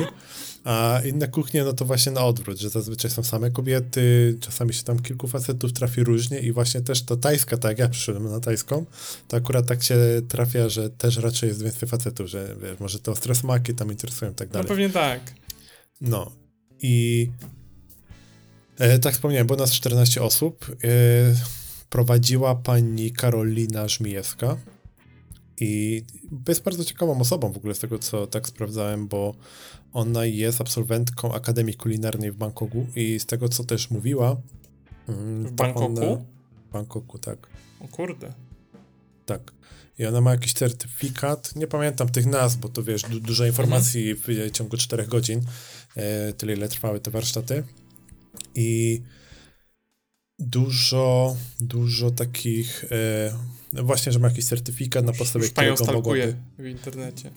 A 0.65 1.01
inne 1.05 1.29
kuchnie, 1.29 1.65
no 1.65 1.73
to 1.73 1.85
właśnie 1.85 2.13
na 2.13 2.25
odwrót, 2.25 2.59
że 2.59 2.71
zazwyczaj 2.71 3.11
są 3.11 3.23
same 3.23 3.51
kobiety, 3.51 4.37
czasami 4.41 4.75
się 4.75 4.83
tam 4.83 4.99
kilku 4.99 5.29
facetów 5.29 5.73
trafi 5.73 6.05
różnie 6.05 6.41
i 6.41 6.53
właśnie 6.53 6.81
też 6.81 7.03
ta 7.03 7.17
tajska, 7.17 7.57
tak 7.57 7.71
jak 7.71 7.79
ja 7.79 7.89
przyszedłem 7.89 8.31
na 8.31 8.41
tajską, 8.41 8.87
to 9.29 9.37
akurat 9.37 9.67
tak 9.67 9.83
się 9.83 9.97
trafia, 10.29 10.69
że 10.69 10.91
też 10.91 11.17
raczej 11.17 11.49
jest 11.49 11.63
więcej 11.63 11.89
facetów, 11.89 12.27
że 12.27 12.57
wiesz, 12.63 12.81
może 12.81 12.99
te 12.99 13.11
ostre 13.11 13.35
smaki 13.35 13.75
tam 13.75 13.91
interesują 13.91 14.33
i 14.33 14.35
tak 14.35 14.49
no 14.49 14.53
dalej. 14.53 14.65
No 14.65 14.69
pewnie 14.69 14.91
tak. 14.91 15.21
No, 16.01 16.33
i 16.83 17.31
e, 18.79 18.99
tak 18.99 19.15
wspomniałem, 19.15 19.47
było 19.47 19.59
nas 19.59 19.73
14 19.73 20.23
osób. 20.23 20.77
E, 20.85 20.89
prowadziła 21.91 22.55
pani 22.55 23.13
Karolina 23.13 23.89
Żmijewska. 23.89 24.57
I 25.61 26.05
jest 26.49 26.63
bardzo 26.63 26.85
ciekawą 26.85 27.21
osobą 27.21 27.53
w 27.53 27.57
ogóle 27.57 27.75
z 27.75 27.79
tego, 27.79 27.99
co 27.99 28.27
tak 28.27 28.49
sprawdzałem, 28.49 29.09
bo 29.09 29.35
ona 29.93 30.25
jest 30.25 30.61
absolwentką 30.61 31.35
Akademii 31.35 31.75
Kulinarnej 31.75 32.33
w 32.33 32.37
Bangkoku 32.37 32.87
i 32.97 33.21
z 33.21 33.27
tego, 33.27 33.49
co 33.49 33.65
też 33.65 33.91
mówiła. 33.91 34.37
Mm, 35.09 35.47
w 35.47 35.53
Bangkoku? 35.53 35.87
Ona, 35.87 36.17
w 36.69 36.73
Bangkoku, 36.73 37.19
tak. 37.19 37.49
O 37.81 37.89
kurde. 37.89 38.33
Tak. 39.27 39.53
I 39.99 40.07
ona 40.07 40.21
ma 40.21 40.31
jakiś 40.31 40.53
certyfikat, 40.53 41.57
nie 41.57 41.67
pamiętam 41.67 42.09
tych 42.09 42.27
nazw, 42.27 42.57
bo 42.57 42.69
to 42.69 42.83
wiesz, 42.83 43.03
du 43.03 43.21
dużo 43.21 43.47
informacji 43.47 44.11
mhm. 44.11 44.51
w 44.51 44.53
ciągu 44.53 44.77
4 44.77 45.07
godzin, 45.07 45.41
tyle 46.37 46.53
ile 46.53 46.69
trwały 46.69 47.01
te 47.01 47.11
warsztaty. 47.11 47.65
I 48.55 49.03
dużo, 50.39 51.37
dużo 51.61 52.11
takich, 52.11 52.85
e, 52.91 53.33
no 53.73 53.85
właśnie, 53.85 54.13
że 54.13 54.19
ma 54.19 54.29
jakiś 54.29 54.45
certyfikat 54.45 55.05
na 55.05 55.13
podstawie 55.13 55.49
którego 55.49 55.85
mogłaby... 55.85 56.37
w 56.59 56.67
internecie. 56.67 57.31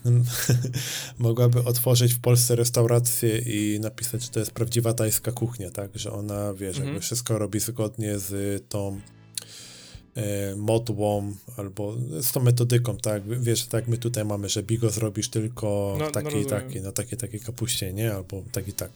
mogłaby 1.20 1.64
otworzyć 1.64 2.14
w 2.14 2.20
Polsce 2.20 2.56
restaurację 2.56 3.38
i 3.38 3.80
napisać, 3.80 4.24
że 4.24 4.30
to 4.30 4.39
jest 4.39 4.51
prawdziwa 4.51 4.93
tajska 4.93 5.32
kuchnia, 5.32 5.72
tak, 5.72 5.91
że 5.95 6.12
ona, 6.12 6.53
wiesz, 6.53 6.76
mhm. 6.76 6.86
jakby 6.86 7.01
wszystko 7.01 7.38
robi 7.38 7.60
zgodnie 7.60 8.20
z 8.20 8.64
tą 8.70 9.01
E, 9.12 9.14
modłą 10.55 11.34
albo 11.57 11.95
z 12.22 12.32
tą 12.32 12.43
metodyką, 12.43 12.97
tak? 12.97 13.41
Wiesz, 13.41 13.66
tak 13.66 13.88
my 13.88 13.97
tutaj 13.97 14.26
mamy, 14.26 14.49
że 14.49 14.63
bigo 14.63 14.89
zrobisz 14.89 15.30
tylko 15.30 15.95
no, 15.99 16.11
takiej 16.11 16.43
no 16.43 16.49
takiej, 16.49 16.82
na 16.82 16.91
takiej 16.91 17.18
takiej 17.18 17.39
kapuście, 17.39 17.93
nie? 17.93 18.13
Albo 18.13 18.43
tak 18.51 18.68
i 18.68 18.74
tak. 18.74 18.91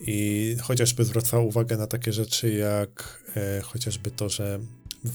I 0.00 0.56
chociażby 0.62 1.04
zwracała 1.04 1.42
uwagę 1.42 1.76
na 1.76 1.86
takie 1.86 2.12
rzeczy 2.12 2.52
jak 2.52 3.22
e, 3.36 3.60
chociażby 3.60 4.10
to, 4.10 4.28
że 4.28 4.60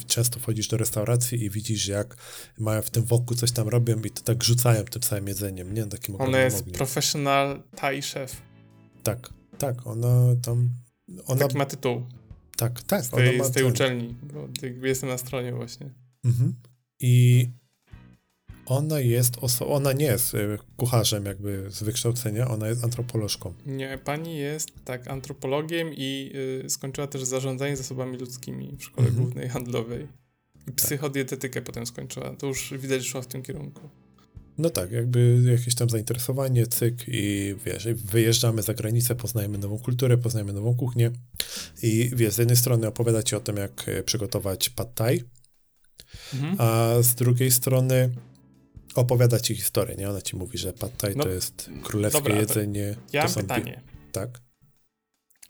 często 0.08 0.40
wchodzisz 0.40 0.68
do 0.68 0.78
restauracji 0.78 1.44
i 1.44 1.50
widzisz, 1.50 1.88
jak 1.88 2.16
mają 2.60 2.82
w 2.82 2.90
tym 2.90 3.04
wokół 3.04 3.38
coś 3.38 3.52
tam 3.52 3.68
robią 3.68 4.02
i 4.02 4.12
to 4.12 4.22
tak 4.22 4.44
rzucają 4.44 4.84
tym 4.84 5.04
samym 5.04 5.28
jedzeniem, 5.28 5.74
nie? 5.74 5.86
Takim 5.86 6.22
ona 6.22 6.40
jest 6.40 6.60
ogniu. 6.60 6.74
professional 6.74 7.64
Thai 7.76 8.02
chef. 8.02 8.42
Tak, 9.04 9.30
tak, 9.58 9.88
ona 9.88 10.36
tam... 10.42 10.70
Ona... 11.26 11.40
Taki 11.40 11.58
ma 11.58 11.66
tytuł. 11.66 12.04
Tak, 12.62 12.84
tak. 12.84 13.06
Z 13.06 13.10
tej, 13.10 13.44
z 13.44 13.52
tej 13.52 13.64
uczelni, 13.64 14.16
bo 14.80 14.88
jestem 14.88 15.10
na 15.10 15.18
stronie 15.18 15.54
właśnie. 15.54 15.90
Mhm. 16.26 16.54
I 17.00 17.48
ona 18.66 19.00
jest 19.00 19.36
oso- 19.38 19.66
ona 19.68 19.94
nie 19.94 20.06
jest 20.06 20.34
y, 20.34 20.58
kucharzem 20.78 21.26
jakby 21.26 21.66
z 21.70 21.84
wykształcenia, 21.84 22.48
ona 22.48 22.68
jest 22.68 22.84
antropolożką. 22.84 23.54
Nie, 23.66 24.00
pani 24.04 24.38
jest 24.38 24.70
tak 24.86 25.08
antropologiem 25.08 25.94
i 25.98 26.32
y, 26.66 26.70
skończyła 26.70 27.08
też 27.08 27.24
zarządzanie 27.24 27.78
zasobami 27.78 28.18
ludzkimi 28.18 28.78
w 28.78 28.84
szkole 28.84 29.08
mhm. 29.08 29.26
głównej 29.26 29.50
handlowej. 29.50 30.08
I 30.62 30.66
tak. 30.66 30.76
psychodietetykę 30.76 31.54
tak. 31.54 31.64
potem 31.64 31.86
skończyła. 31.86 32.36
To 32.36 32.48
już 32.48 32.74
widać, 32.78 33.04
że 33.04 33.10
szła 33.10 33.22
w 33.22 33.28
tym 33.28 33.44
kierunku. 33.44 33.90
No 34.62 34.70
tak, 34.70 34.92
jakby 34.92 35.42
jakieś 35.52 35.76
tam 35.76 35.90
zainteresowanie, 35.90 36.68
cyk 36.68 37.04
i 37.08 37.56
wiesz, 37.66 37.88
wyjeżdżamy 37.88 38.62
za 38.62 38.74
granicę, 38.74 39.16
poznajemy 39.16 39.58
nową 39.58 39.80
kulturę, 39.80 40.18
poznajemy 40.18 40.54
nową 40.54 40.76
kuchnię 40.76 41.12
i 41.82 42.12
wiesz, 42.16 42.34
z 42.34 42.38
jednej 42.38 42.58
strony 42.58 42.88
opowiada 42.88 43.24
ci 43.24 43.36
o 43.36 43.40
tym, 43.40 43.58
jak 43.58 43.90
e, 43.90 44.04
przygotować 44.04 44.70
pad 44.70 44.96
thai, 44.96 45.24
mhm. 46.34 46.56
a 46.58 46.96
z 47.02 47.16
drugiej 47.16 47.52
strony 47.52 48.10
opowiada 48.96 49.40
ci 49.40 49.56
historię, 49.56 49.96
nie? 49.96 50.10
Ona 50.10 50.22
ci 50.22 50.36
mówi, 50.36 50.58
że 50.58 50.74
pad 50.74 50.98
thai 50.98 51.16
no, 51.16 51.24
to 51.24 51.30
jest 51.30 51.70
królewskie 51.84 52.22
dobra, 52.22 52.40
jedzenie. 52.40 52.96
Ja 53.14 53.24
mam 53.24 53.34
pytanie. 53.34 53.82
Tak? 54.12 54.42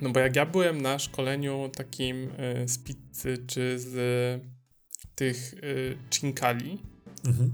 No 0.01 0.09
bo 0.09 0.19
jak 0.19 0.35
ja 0.35 0.45
byłem 0.45 0.81
na 0.81 0.99
szkoleniu 0.99 1.69
takim 1.75 2.29
y, 2.63 2.67
z 2.67 2.77
pizzy 2.77 3.37
czy 3.47 3.79
z 3.79 3.95
y, 3.95 4.49
tych 5.15 5.53
y, 5.53 5.97
chinkali, 6.11 6.79
mhm. 7.25 7.53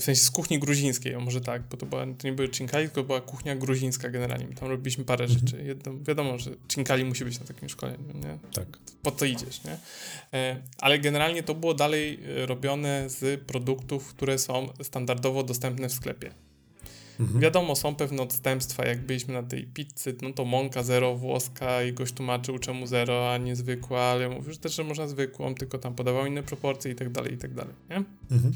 W 0.00 0.02
sensie 0.02 0.22
z 0.22 0.30
kuchni 0.30 0.58
gruzińskiej, 0.58 1.14
o 1.14 1.20
może 1.20 1.40
tak, 1.40 1.62
bo 1.70 1.76
to, 1.76 1.86
była, 1.86 2.06
to 2.06 2.26
nie 2.26 2.32
były 2.32 2.48
chinkali, 2.48 2.86
tylko 2.86 3.04
była 3.04 3.20
kuchnia 3.20 3.56
gruzińska 3.56 4.10
generalnie. 4.10 4.46
Tam 4.46 4.68
robiliśmy 4.68 5.04
parę 5.04 5.24
mhm. 5.24 5.40
rzeczy. 5.40 5.64
Jedno, 5.64 5.92
wiadomo, 6.00 6.38
że 6.38 6.50
chinkali 6.72 7.04
musi 7.04 7.24
być 7.24 7.40
na 7.40 7.46
takim 7.46 7.68
szkoleniu, 7.68 8.04
nie? 8.14 8.38
Tak. 8.52 8.66
Po 9.02 9.10
to 9.10 9.24
idziesz, 9.24 9.60
nie? 9.64 9.76
Ale 10.78 10.98
generalnie 10.98 11.42
to 11.42 11.54
było 11.54 11.74
dalej 11.74 12.20
robione 12.46 13.10
z 13.10 13.40
produktów, 13.40 14.08
które 14.08 14.38
są 14.38 14.68
standardowo 14.82 15.42
dostępne 15.42 15.88
w 15.88 15.92
sklepie. 15.92 16.30
Mhm. 17.20 17.40
Wiadomo, 17.40 17.76
są 17.76 17.94
pewne 17.94 18.22
odstępstwa, 18.22 18.86
jak 18.86 19.00
byliśmy 19.00 19.34
na 19.34 19.42
tej 19.42 19.64
pizzy, 19.64 20.16
no 20.22 20.32
to 20.32 20.44
mąka 20.44 20.82
zero 20.82 21.16
włoska 21.16 21.82
i 21.82 21.92
goś 21.92 22.12
tłumaczył 22.12 22.58
czemu 22.58 22.86
zero, 22.86 23.32
a 23.32 23.38
nie 23.38 23.56
zwykła, 23.56 24.00
ale 24.00 24.28
mówił 24.28 24.52
że 24.52 24.58
też, 24.58 24.74
że 24.74 24.84
można 24.84 25.08
zwykłą, 25.08 25.54
tylko 25.54 25.78
tam 25.78 25.94
podawał 25.94 26.26
inne 26.26 26.42
proporcje 26.42 26.92
i 26.92 26.94
tak 26.94 27.12
dalej, 27.12 27.34
i 27.34 27.38
tak 27.38 27.54
dalej, 27.54 27.74
nie? 27.90 27.96
Mhm. 28.30 28.54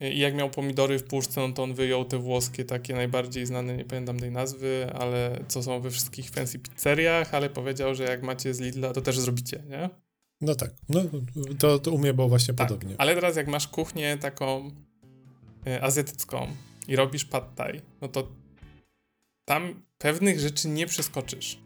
I 0.00 0.18
jak 0.18 0.34
miał 0.34 0.50
pomidory 0.50 0.98
w 0.98 1.04
puszce, 1.04 1.40
no 1.48 1.54
to 1.54 1.62
on 1.62 1.74
wyjął 1.74 2.04
te 2.04 2.18
włoskie, 2.18 2.64
takie 2.64 2.94
najbardziej 2.94 3.46
znane, 3.46 3.76
nie 3.76 3.84
pamiętam 3.84 4.18
tej 4.18 4.30
nazwy, 4.30 4.90
ale 4.94 5.44
co 5.48 5.62
są 5.62 5.80
we 5.80 5.90
wszystkich 5.90 6.30
fancy 6.30 6.58
pizzeriach, 6.58 7.34
ale 7.34 7.50
powiedział, 7.50 7.94
że 7.94 8.04
jak 8.04 8.22
macie 8.22 8.54
z 8.54 8.60
Lidla, 8.60 8.92
to 8.92 9.00
też 9.00 9.18
zrobicie, 9.18 9.62
nie? 9.68 9.90
No 10.40 10.54
tak, 10.54 10.70
no 10.88 11.00
to, 11.58 11.78
to 11.78 11.90
u 11.90 11.98
mnie 11.98 12.14
było 12.14 12.28
właśnie 12.28 12.54
tak, 12.54 12.68
podobnie. 12.68 12.94
Ale 12.98 13.14
teraz 13.14 13.36
jak 13.36 13.48
masz 13.48 13.68
kuchnię 13.68 14.18
taką 14.18 14.70
y, 15.66 15.82
azjatycką, 15.82 16.48
i 16.88 16.96
robisz 16.96 17.24
pad 17.24 17.54
thai, 17.54 17.80
no 18.00 18.08
to 18.08 18.28
tam 19.44 19.82
pewnych 19.98 20.40
rzeczy 20.40 20.68
nie 20.68 20.86
przeskoczysz. 20.86 21.58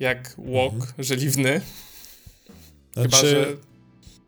Jak 0.00 0.34
wok 0.38 0.74
mhm. 0.74 0.92
żeliwny. 0.98 1.60
Znaczy, 2.92 3.08
Chyba, 3.10 3.20
że... 3.20 3.56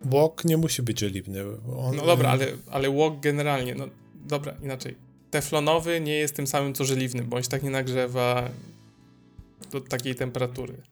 Wok 0.04 0.44
nie 0.44 0.56
musi 0.56 0.82
być 0.82 1.00
żeliwny. 1.00 1.44
On... 1.76 1.96
No 1.96 2.06
dobra, 2.06 2.30
ale, 2.30 2.46
ale 2.70 2.90
wok 2.90 3.20
generalnie, 3.20 3.74
no 3.74 3.88
dobra, 4.26 4.54
inaczej. 4.62 4.96
Teflonowy 5.30 6.00
nie 6.00 6.14
jest 6.14 6.36
tym 6.36 6.46
samym 6.46 6.74
co 6.74 6.84
żeliwny, 6.84 7.22
bądź 7.22 7.48
tak 7.48 7.62
nie 7.62 7.70
nagrzewa 7.70 8.50
do 9.70 9.80
takiej 9.80 10.14
temperatury. 10.14 10.82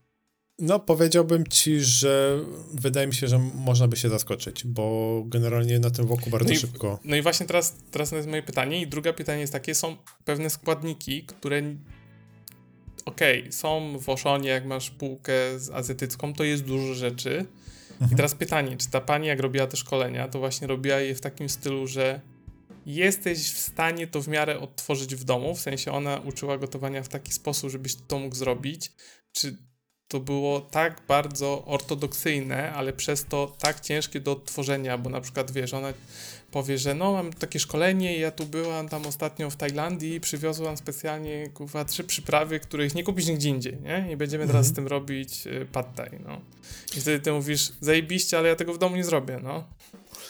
No, 0.59 0.79
powiedziałbym 0.79 1.47
ci, 1.47 1.81
że 1.81 2.39
wydaje 2.73 3.07
mi 3.07 3.13
się, 3.13 3.27
że 3.27 3.39
można 3.55 3.87
by 3.87 3.97
się 3.97 4.09
zaskoczyć, 4.09 4.65
bo 4.65 5.23
generalnie 5.25 5.79
na 5.79 5.89
tym 5.89 6.07
wokół 6.07 6.31
bardzo 6.31 6.49
no 6.49 6.55
i, 6.55 6.57
szybko. 6.57 6.99
No 7.03 7.15
i 7.15 7.21
właśnie 7.21 7.45
teraz, 7.45 7.75
teraz 7.91 8.11
jest 8.11 8.27
moje 8.27 8.43
pytanie. 8.43 8.81
I 8.81 8.87
drugie 8.87 9.13
pytanie 9.13 9.41
jest 9.41 9.53
takie: 9.53 9.75
są 9.75 9.97
pewne 10.25 10.49
składniki, 10.49 11.23
które. 11.23 11.61
Okej, 13.05 13.39
okay, 13.39 13.51
są 13.51 13.99
w 13.99 14.09
Oszonie, 14.09 14.49
jak 14.49 14.65
masz 14.65 14.89
półkę 14.89 15.33
z 15.59 15.69
azjatycką, 15.69 16.33
to 16.33 16.43
jest 16.43 16.63
dużo 16.63 16.93
rzeczy. 16.93 17.45
Mhm. 18.01 18.13
I 18.13 18.15
teraz 18.15 18.35
pytanie, 18.35 18.77
czy 18.77 18.89
ta 18.89 19.01
pani, 19.01 19.27
jak 19.27 19.39
robiła 19.39 19.67
te 19.67 19.77
szkolenia, 19.77 20.27
to 20.27 20.39
właśnie 20.39 20.67
robiła 20.67 20.99
je 20.99 21.15
w 21.15 21.21
takim 21.21 21.49
stylu, 21.49 21.87
że 21.87 22.21
jesteś 22.85 23.51
w 23.51 23.57
stanie 23.57 24.07
to 24.07 24.21
w 24.21 24.27
miarę 24.27 24.59
odtworzyć 24.59 25.15
w 25.15 25.23
domu, 25.23 25.55
w 25.55 25.59
sensie 25.59 25.91
ona 25.91 26.17
uczyła 26.17 26.57
gotowania 26.57 27.03
w 27.03 27.09
taki 27.09 27.33
sposób, 27.33 27.69
żebyś 27.69 27.95
to 27.95 28.19
mógł 28.19 28.35
zrobić, 28.35 28.91
czy 29.31 29.57
to 30.11 30.19
było 30.19 30.61
tak 30.61 31.01
bardzo 31.07 31.65
ortodoksyjne, 31.65 32.73
ale 32.73 32.93
przez 32.93 33.25
to 33.25 33.55
tak 33.59 33.79
ciężkie 33.79 34.19
do 34.19 34.31
odtworzenia, 34.31 34.97
bo 34.97 35.09
na 35.09 35.21
przykład 35.21 35.51
wiesz, 35.51 35.73
ona 35.73 35.93
powie, 36.51 36.77
że 36.77 36.95
no 36.95 37.11
mam 37.11 37.33
takie 37.33 37.59
szkolenie 37.59 38.17
ja 38.17 38.31
tu 38.31 38.45
byłam 38.45 38.89
tam 38.89 39.05
ostatnio 39.05 39.49
w 39.49 39.55
Tajlandii 39.55 40.13
i 40.15 40.19
przywiozłam 40.19 40.77
specjalnie 40.77 41.49
kurwa 41.49 41.85
trzy 41.85 42.03
przyprawy, 42.03 42.59
których 42.59 42.95
nie 42.95 43.03
kupisz 43.03 43.27
nigdzie 43.27 43.49
indziej, 43.49 43.77
nie? 43.83 44.11
I 44.11 44.17
będziemy 44.17 44.47
teraz 44.47 44.67
mhm. 44.67 44.73
z 44.73 44.75
tym 44.75 44.87
robić 44.87 45.47
y, 45.47 45.67
pad 45.71 45.95
thai, 45.95 46.19
no. 46.25 46.41
I 46.97 47.01
wtedy 47.01 47.19
ty 47.19 47.31
mówisz, 47.31 47.71
zajebiście, 47.81 48.37
ale 48.37 48.49
ja 48.49 48.55
tego 48.55 48.73
w 48.73 48.77
domu 48.77 48.95
nie 48.95 49.03
zrobię, 49.03 49.39
no. 49.43 49.63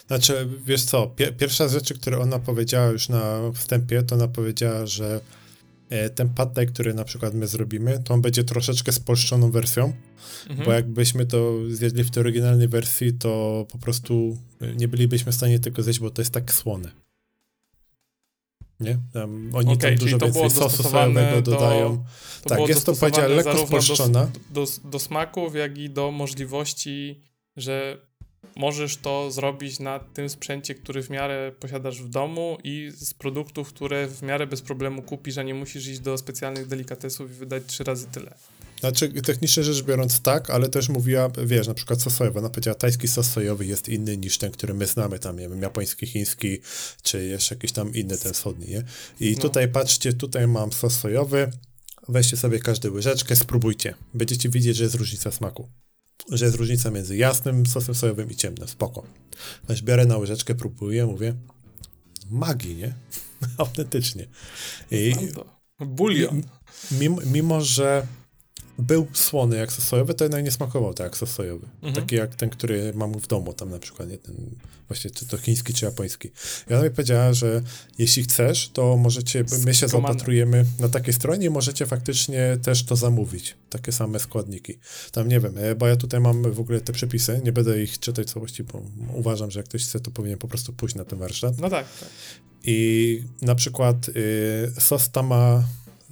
Znaczy, 0.08 0.48
wiesz 0.66 0.84
co, 0.84 1.12
pierwsza 1.38 1.68
z 1.68 1.72
rzeczy, 1.72 1.94
które 1.94 2.20
ona 2.20 2.40
powiedziała 2.40 2.88
już 2.88 3.10
na 3.10 3.52
wstępie, 3.54 4.04
to 4.04 4.16
ona 4.16 4.28
powiedziała, 4.28 4.86
że 4.86 5.22
ten 6.16 6.30
pad 6.30 6.56
który 6.68 6.94
na 6.94 7.04
przykład 7.04 7.34
my 7.34 7.48
zrobimy, 7.48 8.02
to 8.04 8.14
on 8.14 8.22
będzie 8.22 8.44
troszeczkę 8.44 8.92
spolszczoną 8.92 9.52
wersją, 9.52 9.94
mhm. 10.50 10.66
bo 10.66 10.74
jakbyśmy 10.74 11.26
to 11.26 11.58
zjedli 11.70 12.04
w 12.04 12.12
tej 12.12 12.22
oryginalnej 12.22 12.68
wersji, 12.68 13.14
to 13.14 13.66
po 13.72 13.78
prostu 13.78 14.38
nie 14.76 14.88
bylibyśmy 14.88 15.32
w 15.32 15.36
stanie 15.36 15.60
tego 15.60 15.84
zjeść, 15.84 16.00
bo 16.00 16.12
to 16.12 16.22
jest 16.22 16.34
tak 16.34 16.54
słone. 16.54 16.92
Nie? 18.80 18.98
Tam, 19.14 19.50
oni 19.54 19.74
okay, 19.74 19.90
tam 19.90 19.96
dużo 19.96 20.18
więcej 20.18 20.50
sosu 20.50 20.84
sojowego 20.84 21.42
do, 21.42 21.52
dodają. 21.52 22.04
Tak, 22.44 22.60
jest 22.68 22.86
to 22.86 22.96
powiedziała 22.96 23.28
lekko 23.28 23.68
spolszczona. 23.68 24.32
Do, 24.52 24.66
do, 24.66 24.90
do 24.90 25.00
smaków, 25.00 25.56
jak 25.56 25.78
i 25.78 25.90
do 25.90 26.12
możliwości, 26.12 27.22
że 27.58 27.98
możesz 28.56 28.98
to 28.98 29.32
zrobić 29.32 29.80
na 29.80 30.00
tym 30.00 30.30
sprzęcie, 30.30 30.76
który 30.76 31.04
w 31.04 31.10
miarę 31.10 31.52
posiadasz 31.60 32.02
w 32.02 32.10
domu 32.10 32.58
i 32.64 32.92
z 32.96 33.14
produktów, 33.14 33.70
które 33.70 34.08
w 34.08 34.22
miarę 34.22 34.48
bez 34.48 34.62
problemu 34.62 35.02
kupisz, 35.02 35.38
a 35.38 35.44
nie 35.44 35.54
musisz 35.54 35.88
iść 35.88 36.00
do 36.00 36.18
specjalnych 36.18 36.68
delikatesów 36.68 37.32
i 37.32 37.34
wydać 37.34 37.64
trzy 37.68 37.84
razy 37.84 38.08
tyle. 38.08 38.36
Znaczy, 38.80 39.22
technicznie 39.22 39.64
rzecz 39.64 39.84
biorąc 39.84 40.22
tak, 40.22 40.50
ale 40.50 40.70
też 40.70 40.90
mówiła, 40.90 41.30
wiesz, 41.46 41.68
na 41.68 41.74
przykład 41.74 42.02
sos 42.02 42.14
sojowy. 42.14 42.40
Ona 42.40 42.50
powiedziała, 42.50 42.76
tajski 42.76 43.08
sos 43.08 43.32
sojowy 43.32 43.66
jest 43.66 43.90
inny 43.90 44.18
niż 44.18 44.38
ten, 44.38 44.52
który 44.52 44.74
my 44.74 44.86
znamy 44.88 45.20
tam, 45.20 45.40
nie 45.40 45.50
wiem, 45.50 45.62
japoński, 45.62 46.08
chiński, 46.08 46.60
czy 47.02 47.26
jeszcze 47.26 47.56
jakiś 47.56 47.72
tam 47.72 47.94
inny, 47.94 48.18
ten 48.18 48.34
wschodni, 48.34 48.68
nie? 48.68 48.84
I 49.20 49.34
no. 49.36 49.42
tutaj, 49.42 49.68
patrzcie, 49.68 50.14
tutaj 50.14 50.48
mam 50.48 50.72
sos 50.72 51.00
sojowy, 51.00 51.52
weźcie 52.10 52.38
sobie 52.38 52.60
każdy 52.60 52.92
łyżeczkę, 52.92 53.36
spróbujcie. 53.36 53.94
Będziecie 54.14 54.50
widzieć, 54.50 54.78
że 54.78 54.84
jest 54.84 54.96
różnica 54.96 55.32
smaku 55.32 55.68
że 56.30 56.46
jest 56.46 56.58
różnica 56.58 56.92
między 56.92 57.18
jasnym 57.18 57.66
sosem 57.66 57.96
sojowym 57.96 58.32
i 58.32 58.36
ciemnym. 58.36 58.68
Spoko. 58.68 59.04
Weź 59.68 59.82
biorę 59.82 60.06
na 60.06 60.18
łyżeczkę, 60.18 60.56
próbuję, 60.56 61.06
mówię, 61.06 61.34
magii, 62.30 62.76
nie? 62.76 62.94
Autentycznie. 63.58 64.28
I 64.92 65.14
Bulion. 65.80 66.44
Mimo, 66.92 67.22
mimo, 67.26 67.62
że 67.62 68.08
był 68.80 69.08
słony 69.14 69.58
jak 69.58 69.72
sojowy, 69.72 70.14
to 70.14 70.24
jednak 70.24 70.44
nie 70.44 70.52
smakował 70.52 70.94
tak 70.94 71.06
jak 71.22 71.30
sojowy. 71.30 71.68
Mhm. 71.76 71.94
Taki 71.94 72.16
jak 72.16 72.36
ten, 72.36 72.50
który 72.50 72.94
mam 72.96 73.14
w 73.14 73.28
domu, 73.28 73.54
tam 73.54 73.70
na 73.70 73.80
przykład, 73.80 74.10
nie? 74.10 74.18
Ten, 74.18 74.36
właśnie 74.88 75.12
czy 75.12 75.28
to 75.28 75.38
chiński, 75.38 75.74
czy 75.74 75.86
japoński. 75.86 76.32
I 76.70 76.74
ona 76.74 76.84
mi 76.84 76.90
powiedziała, 76.90 77.34
że 77.34 77.62
jeśli 77.98 78.24
chcesz, 78.24 78.70
to 78.70 78.98
możecie, 78.98 79.44
my 79.66 79.74
się 79.74 79.88
zaopatrujemy 79.88 80.66
na 80.80 80.90
takiej 80.90 81.14
stronie 81.14 81.48
i 81.48 81.50
możecie 81.50 81.86
faktycznie 81.86 82.58
też 82.64 82.84
to 82.84 82.96
zamówić. 82.96 83.56
Takie 83.70 83.92
same 83.92 84.20
składniki. 84.20 84.80
Tam 85.12 85.28
nie 85.28 85.40
wiem, 85.40 85.58
e, 85.58 85.76
bo 85.76 85.88
ja 85.88 85.96
tutaj 85.96 86.20
mam 86.20 86.52
w 86.52 86.60
ogóle 86.60 86.82
te 86.82 86.94
przepisy, 86.94 87.42
nie 87.44 87.52
będę 87.52 87.84
ich 87.84 88.00
czytać 88.00 88.32
całości, 88.32 88.64
bo 88.64 88.84
uważam, 89.14 89.52
że 89.52 89.60
jak 89.60 89.70
ktoś 89.70 89.84
chce, 89.84 90.00
to 90.00 90.12
powinien 90.12 90.38
po 90.38 90.48
prostu 90.48 90.74
pójść 90.74 90.96
na 90.96 91.06
ten 91.06 91.20
warsztat. 91.20 91.60
No 91.60 91.70
tak. 91.70 91.86
tak. 92.00 92.10
I 92.64 93.24
na 93.42 93.56
przykład 93.56 94.10
y, 94.10 94.72
sos 94.80 95.12
tama 95.12 95.64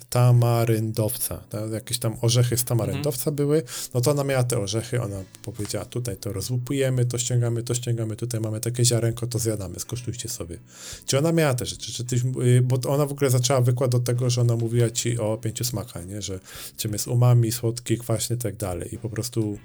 tamaryndowca, 0.10 1.38
tak? 1.38 1.72
jakieś 1.72 2.00
tam 2.00 2.18
orzechy 2.22 2.58
z 2.58 2.64
tamaryndowca 2.64 3.32
mhm. 3.32 3.36
były, 3.36 3.64
no 3.94 4.02
to 4.02 4.12
ona 4.12 4.24
miała 4.24 4.44
te 4.44 4.60
orzechy, 4.60 5.02
ona 5.02 5.24
powiedziała, 5.44 5.86
tutaj 5.86 6.18
to 6.18 6.34
rozłupujemy, 6.34 7.06
to 7.06 7.18
ściągamy, 7.18 7.64
to 7.64 7.74
ściągamy, 7.74 8.16
tutaj 8.16 8.42
mamy 8.42 8.60
takie 8.60 8.86
ziarenko, 8.86 9.28
to 9.28 9.40
zjadamy, 9.40 9.80
skosztujcie 9.80 10.30
sobie. 10.30 10.58
Czy 11.06 11.18
ona 11.18 11.32
miała 11.32 11.54
te 11.54 11.66
rzeczy, 11.66 11.94
czy 11.94 12.06
ty, 12.06 12.16
y, 12.44 12.62
bo 12.62 12.80
ona 12.88 13.06
w 13.06 13.12
ogóle 13.12 13.30
zaczęła 13.30 13.62
wykład 13.62 13.96
od 13.96 14.04
tego, 14.04 14.30
że 14.30 14.42
ona 14.42 14.56
mówiła 14.56 14.90
ci 14.90 15.20
o 15.20 15.38
pięciu 15.38 15.64
smakach, 15.64 16.08
nie? 16.08 16.22
że 16.22 16.40
czym 16.78 16.94
jest 16.94 17.08
umami, 17.08 17.52
słodki, 17.52 17.98
kwaśny 17.98 18.36
i 18.36 18.40
tak 18.40 18.56
dalej 18.56 18.96
i 18.96 18.98
po 18.98 19.10
prostu 19.10 19.58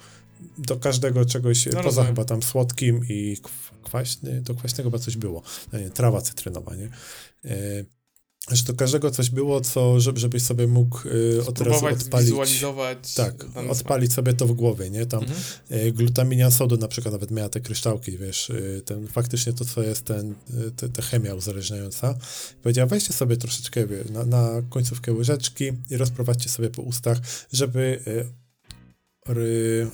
do 0.59 0.77
każdego 0.77 1.25
czegoś, 1.25 1.67
no 1.67 1.73
poza 1.73 1.83
rozumiem. 1.83 2.07
chyba 2.07 2.25
tam 2.25 2.43
słodkim 2.43 3.01
i 3.09 3.37
kwaśny, 3.83 4.43
do 4.43 4.55
kwaśnego 4.55 4.91
chyba 4.91 4.99
coś 4.99 5.17
było, 5.17 5.43
no 5.73 5.79
nie, 5.79 5.91
trawa 5.91 6.21
cytrynowa, 6.21 6.77
nie? 6.77 6.91
Y, 7.51 7.87
że 8.51 8.63
do 8.63 8.75
każdego 8.75 9.11
coś 9.11 9.31
było, 9.31 9.61
co, 9.61 10.01
żeby, 10.01 10.21
żebyś 10.21 10.43
sobie 10.43 10.67
mógł 10.67 11.09
y, 11.09 11.47
od 11.47 11.61
razu 11.61 11.87
odpalić. 11.87 12.31
Tak, 13.15 13.47
odpalić 13.69 14.13
sobie 14.13 14.35
to 14.35 14.47
w 14.47 14.53
głowie, 14.53 14.91
nie? 14.91 15.07
Tam 15.07 15.23
mhm. 15.23 15.41
y, 15.87 15.93
glutaminia 15.93 16.51
sodu 16.51 16.77
na 16.77 16.89
przykład 16.89 17.13
nawet 17.13 17.31
miała 17.31 17.49
te 17.49 17.61
kryształki, 17.61 18.19
wiesz, 18.19 18.51
y, 18.51 18.83
ten, 18.85 19.09
faktycznie 19.09 19.53
to, 19.53 19.65
co 19.65 19.83
jest 19.83 20.05
ten, 20.05 20.31
y, 20.31 20.71
te, 20.71 20.89
te 20.89 21.03
chemia 21.03 21.35
uzależniająca. 21.35 22.15
Powiedziała, 22.63 22.87
weźcie 22.87 23.13
sobie 23.13 23.37
troszeczkę 23.37 23.87
wie, 23.87 24.05
na, 24.11 24.25
na 24.25 24.63
końcówkę 24.71 25.13
łyżeczki 25.13 25.65
i 25.91 25.97
rozprowadźcie 25.97 26.49
sobie 26.49 26.71
po 26.71 26.83
ustach, 26.83 27.19
żeby 27.53 28.01
y, 28.07 28.45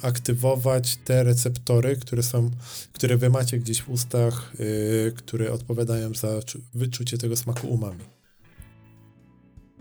aktywować 0.03 0.99
te 1.05 1.25
receptory, 1.25 1.97
które 1.97 2.23
są, 2.23 2.51
które 2.93 3.17
wy 3.17 3.31
macie 3.31 3.59
gdzieś 3.59 3.83
w 3.83 3.89
ustach, 3.89 4.53
y, 4.61 5.13
które 5.17 5.53
odpowiadają 5.53 6.15
za 6.15 6.29
wyczucie 6.75 7.19
tego 7.19 7.37
smaku 7.37 7.69
umami. 7.69 8.20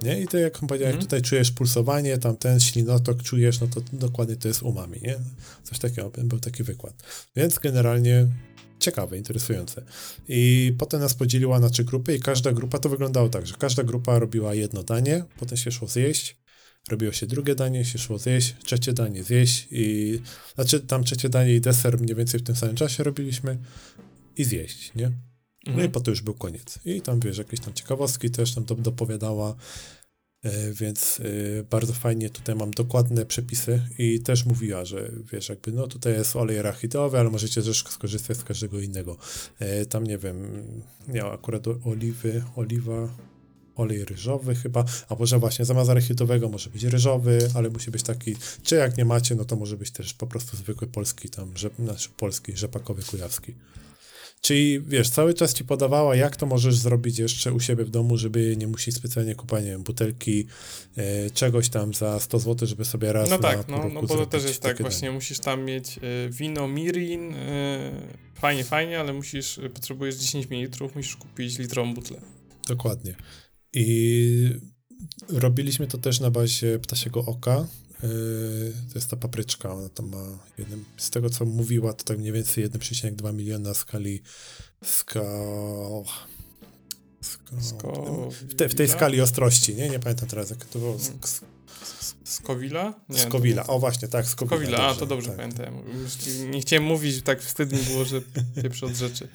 Nie? 0.01 0.21
I 0.21 0.27
to 0.27 0.37
jak 0.37 0.59
powiedziałem, 0.59 0.93
mm. 0.93 1.05
tutaj 1.05 1.21
czujesz 1.21 1.51
pulsowanie, 1.51 2.17
tam 2.17 2.37
ten 2.37 2.59
ślinotok 2.59 3.23
czujesz, 3.23 3.59
no 3.59 3.67
to 3.67 3.81
dokładnie 3.93 4.35
to 4.35 4.47
jest 4.47 4.63
umami, 4.63 4.99
nie? 5.01 5.15
Coś 5.63 5.79
takiego, 5.79 6.11
był 6.23 6.39
taki 6.39 6.63
wykład. 6.63 7.03
Więc 7.35 7.59
generalnie 7.59 8.27
ciekawe, 8.79 9.17
interesujące. 9.17 9.83
I 10.27 10.73
potem 10.77 10.99
nas 10.99 11.13
podzieliła 11.13 11.59
na 11.59 11.69
trzy 11.69 11.83
grupy 11.83 12.15
i 12.15 12.19
każda 12.19 12.51
grupa 12.51 12.79
to 12.79 12.89
wyglądało 12.89 13.29
tak, 13.29 13.47
że 13.47 13.55
każda 13.59 13.83
grupa 13.83 14.19
robiła 14.19 14.53
jedno 14.53 14.83
danie, 14.83 15.23
potem 15.39 15.57
się 15.57 15.71
szło 15.71 15.87
zjeść, 15.87 16.37
robiło 16.89 17.11
się 17.11 17.27
drugie 17.27 17.55
danie, 17.55 17.85
się 17.85 17.99
szło 17.99 18.17
zjeść, 18.17 18.55
trzecie 18.63 18.93
danie 18.93 19.23
zjeść 19.23 19.67
i, 19.71 20.19
znaczy 20.55 20.79
tam 20.79 21.03
trzecie 21.03 21.29
danie 21.29 21.55
i 21.55 21.61
deser 21.61 21.99
mniej 21.99 22.15
więcej 22.15 22.39
w 22.39 22.43
tym 22.43 22.55
samym 22.55 22.75
czasie 22.75 23.03
robiliśmy 23.03 23.57
i 24.37 24.43
zjeść, 24.43 24.91
nie? 24.95 25.11
No 25.69 25.75
mhm. 25.75 25.89
i 25.89 25.93
potem 25.93 26.11
już 26.11 26.21
był 26.21 26.33
koniec. 26.33 26.79
I 26.85 27.01
tam, 27.01 27.19
wiesz, 27.19 27.37
jakieś 27.37 27.59
tam 27.59 27.73
ciekawostki 27.73 28.29
też 28.29 28.55
tam 28.55 28.65
do, 28.65 28.75
dopowiadała, 28.75 29.55
e, 30.43 30.73
więc 30.73 31.19
e, 31.59 31.63
bardzo 31.63 31.93
fajnie 31.93 32.29
tutaj 32.29 32.55
mam 32.55 32.71
dokładne 32.71 33.25
przepisy 33.25 33.81
i 33.97 34.19
też 34.19 34.45
mówiła, 34.45 34.85
że 34.85 35.11
wiesz, 35.31 35.49
jakby 35.49 35.71
no 35.71 35.87
tutaj 35.87 36.13
jest 36.13 36.35
olej 36.35 36.61
rachitowy, 36.61 37.19
ale 37.19 37.29
możecie 37.29 37.63
też 37.63 37.83
skorzystać 37.89 38.37
z 38.37 38.43
każdego 38.43 38.79
innego. 38.79 39.17
E, 39.59 39.85
tam 39.85 40.03
nie 40.03 40.17
wiem, 40.17 40.63
miał 41.07 41.31
akurat 41.31 41.63
oliwy, 41.85 42.43
oliwa, 42.55 43.09
olej 43.79 44.05
ryżowy 44.05 44.55
chyba, 44.55 44.85
a 45.09 45.15
może 45.15 45.39
właśnie 45.39 45.65
zamiast 45.65 45.89
arachitowego 45.89 46.49
może 46.49 46.69
być 46.69 46.83
ryżowy, 46.83 47.49
ale 47.53 47.69
musi 47.69 47.91
być 47.91 48.03
taki, 48.03 48.35
czy 48.63 48.75
jak 48.75 48.97
nie 48.97 49.05
macie, 49.05 49.35
no 49.35 49.45
to 49.45 49.55
może 49.55 49.77
być 49.77 49.91
też 49.91 50.13
po 50.13 50.27
prostu 50.27 50.57
zwykły 50.57 50.87
polski 50.87 51.29
tam, 51.29 51.57
rzep, 51.57 51.73
znaczy 51.79 52.09
polski, 52.17 52.57
rzepakowy, 52.57 53.03
kujawski. 53.03 53.55
Czyli 54.41 54.81
wiesz, 54.81 55.09
cały 55.09 55.33
czas 55.33 55.53
ci 55.53 55.65
podawała, 55.65 56.15
jak 56.15 56.35
to 56.35 56.45
możesz 56.45 56.75
zrobić 56.75 57.19
jeszcze 57.19 57.53
u 57.53 57.59
siebie 57.59 57.85
w 57.85 57.89
domu, 57.89 58.17
żeby 58.17 58.55
nie 58.57 58.67
musieć 58.67 58.95
specjalnie 58.95 59.35
kupować, 59.35 59.65
nie 59.65 59.71
wiem, 59.71 59.83
butelki 59.83 60.45
e, 60.97 61.29
czegoś 61.29 61.69
tam 61.69 61.93
za 61.93 62.19
100 62.19 62.39
zł, 62.39 62.67
żeby 62.67 62.85
sobie 62.85 63.13
raz 63.13 63.29
no 63.29 63.37
tak, 63.37 63.67
no, 63.67 63.89
no 63.89 64.01
bo 64.01 64.07
to 64.07 64.25
też 64.25 64.43
jest 64.43 64.61
tak, 64.61 64.81
właśnie 64.81 65.11
musisz 65.11 65.39
tam 65.39 65.65
mieć 65.65 65.97
e, 65.97 66.29
wino 66.29 66.67
mirin, 66.67 67.33
e, 67.33 67.91
fajnie, 68.33 68.63
fajnie, 68.63 68.99
ale 68.99 69.13
musisz, 69.13 69.57
e, 69.57 69.69
potrzebujesz 69.69 70.15
10 70.15 70.49
ml, 70.49 70.89
musisz 70.95 71.15
kupić 71.15 71.57
litrową 71.57 71.93
butlę. 71.93 72.21
Dokładnie. 72.67 73.15
I 73.73 74.49
robiliśmy 75.29 75.87
to 75.87 75.97
też 75.97 76.19
na 76.19 76.31
bazie 76.31 76.79
ptasiego 76.79 77.25
oka. 77.25 77.67
Yy, 78.03 78.73
to 78.93 78.99
jest 78.99 79.09
ta 79.09 79.17
papryczka, 79.17 79.73
ona 79.73 79.89
tam 79.89 80.09
ma 80.09 80.39
jednym, 80.57 80.85
z 80.97 81.09
tego 81.09 81.29
co 81.29 81.45
mówiła, 81.45 81.93
to 81.93 82.03
tak 82.03 82.17
mniej 82.17 82.31
więcej 82.31 82.69
1,2 82.69 83.33
miliona 83.33 83.73
skali 83.73 84.21
ska... 84.83 85.23
Sko... 87.61 88.29
W, 88.31 88.55
te, 88.55 88.69
w, 88.69 88.75
tej 88.75 88.87
skali 88.87 89.21
ostrości, 89.21 89.75
nie? 89.75 89.89
Nie 89.89 89.99
pamiętam 89.99 90.29
teraz, 90.29 90.49
jak 90.49 90.65
to 90.65 90.79
było. 90.79 90.97
Hmm. 90.97 91.19
Sk 91.23 91.45
Skowila? 92.23 92.93
Nie, 93.09 93.19
Skowila, 93.19 93.67
o 93.67 93.79
właśnie, 93.79 94.07
tak, 94.07 94.25
Skowila. 94.25 94.57
Skowila, 94.57 94.77
dobrze, 94.77 94.95
a 94.95 94.99
to 94.99 95.05
dobrze 95.05 95.27
tak. 95.27 95.37
pamiętam. 95.37 95.83
Nie 96.49 96.61
chciałem 96.61 96.83
mówić, 96.83 97.21
tak 97.21 97.41
wstyd 97.41 97.71
mi 97.71 97.79
było, 97.79 98.05
że 98.05 98.21
pierwszy 98.63 98.85
od 98.85 98.95
rzeczy. 98.95 99.27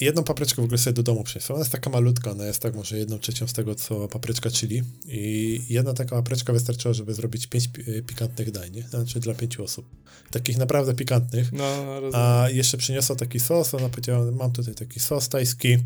Jedną 0.00 0.24
papryczkę 0.24 0.62
w 0.62 0.64
ogóle 0.64 0.78
sobie 0.78 0.94
do 0.94 1.02
domu 1.02 1.24
przyniosłem. 1.24 1.54
Ona 1.54 1.60
jest 1.60 1.72
taka 1.72 1.90
malutka, 1.90 2.30
ona 2.30 2.46
jest 2.46 2.62
tak 2.62 2.74
może 2.74 2.98
jedną 2.98 3.18
trzecią 3.18 3.46
z 3.46 3.52
tego, 3.52 3.74
co 3.74 4.08
papryczka 4.08 4.50
chili. 4.50 4.82
I 5.06 5.60
jedna 5.68 5.94
taka 5.94 6.16
papryczka 6.16 6.52
wystarczyła, 6.52 6.94
żeby 6.94 7.14
zrobić 7.14 7.46
pięć 7.46 7.70
pikantnych 8.06 8.50
dań, 8.50 8.72
nie? 8.72 8.82
Znaczy 8.82 9.20
dla 9.20 9.34
pięciu 9.34 9.64
osób. 9.64 9.86
Takich 10.30 10.58
naprawdę 10.58 10.94
pikantnych. 10.94 11.52
No, 11.52 11.84
A 12.12 12.46
jeszcze 12.52 12.78
przyniosła 12.78 13.16
taki 13.16 13.40
sos, 13.40 13.74
ona 13.74 13.88
powiedziała, 13.88 14.32
mam 14.32 14.52
tutaj 14.52 14.74
taki 14.74 15.00
sos 15.00 15.28
tajski. 15.28 15.78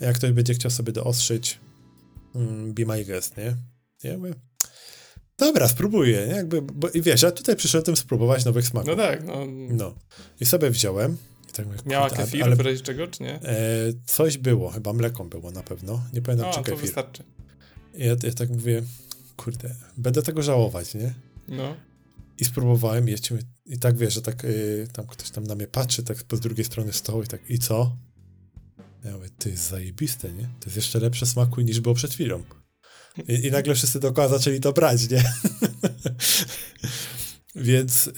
Jak 0.00 0.16
ktoś 0.16 0.32
będzie 0.32 0.54
chciał 0.54 0.70
sobie 0.70 0.92
doostrzyć, 0.92 1.58
mm, 2.34 2.74
be 2.74 2.84
my 2.86 3.04
guest, 3.04 3.36
nie? 3.36 3.56
Ja 4.02 4.18
mówię, 4.18 4.34
dobra, 5.38 5.68
spróbuję, 5.68 6.26
nie? 6.26 6.34
Jakby, 6.34 6.62
bo, 6.62 6.88
I 6.88 7.02
wiesz, 7.02 7.22
ja 7.22 7.30
tutaj 7.30 7.56
przyszedłem 7.56 7.96
spróbować 7.96 8.44
nowych 8.44 8.66
smaków. 8.66 8.88
No 8.88 8.96
tak, 8.96 9.24
no. 9.24 9.46
No. 9.70 9.94
I 10.40 10.46
sobie 10.46 10.70
wziąłem 10.70 11.16
tak 11.56 11.66
mówię, 11.66 11.78
Miała 11.86 12.08
kurde, 12.08 12.24
kefir 12.24 12.44
ale, 12.44 12.56
w 12.56 12.60
razie 12.60 12.80
czego, 12.80 13.06
czy 13.06 13.22
nie? 13.22 13.42
E, 13.42 13.58
coś 14.06 14.38
było, 14.38 14.70
chyba 14.70 14.92
mleką 14.92 15.28
było 15.28 15.50
na 15.50 15.62
pewno. 15.62 16.02
Nie 16.12 16.22
pamiętam, 16.22 16.52
czy 16.52 16.58
kefir. 16.58 16.74
to 16.74 16.80
wystarczy. 16.80 17.24
Ja, 17.94 18.16
ja 18.22 18.32
tak 18.36 18.50
mówię, 18.50 18.82
kurde, 19.36 19.74
będę 19.96 20.22
tego 20.22 20.42
żałować, 20.42 20.94
nie? 20.94 21.14
No. 21.48 21.76
I 22.38 22.44
spróbowałem 22.44 23.08
jeść 23.08 23.32
i 23.66 23.78
tak 23.78 23.96
wiesz, 23.96 24.14
że 24.14 24.22
tak 24.22 24.44
y, 24.44 24.88
tam 24.92 25.06
ktoś 25.06 25.30
tam 25.30 25.44
na 25.44 25.54
mnie 25.54 25.66
patrzy, 25.66 26.02
tak 26.02 26.18
z 26.32 26.40
drugiej 26.40 26.64
strony 26.64 26.92
stołu 26.92 27.22
i 27.22 27.26
tak, 27.26 27.50
i 27.50 27.58
co? 27.58 27.96
Ja 29.04 29.12
mówię, 29.12 29.28
ty 29.38 29.50
jest 29.50 29.68
zajebiste, 29.68 30.32
nie? 30.32 30.42
To 30.42 30.66
jest 30.66 30.76
jeszcze 30.76 31.00
lepsze 31.00 31.26
smaku 31.26 31.60
niż 31.60 31.80
było 31.80 31.94
przed 31.94 32.12
chwilą. 32.12 32.42
I, 33.28 33.46
i 33.46 33.50
nagle 33.50 33.74
wszyscy 33.74 34.00
dookoła 34.00 34.28
zaczęli 34.28 34.60
to 34.60 34.72
brać, 34.72 35.10
nie? 35.10 35.24
Więc 37.56 38.06
y, 38.06 38.12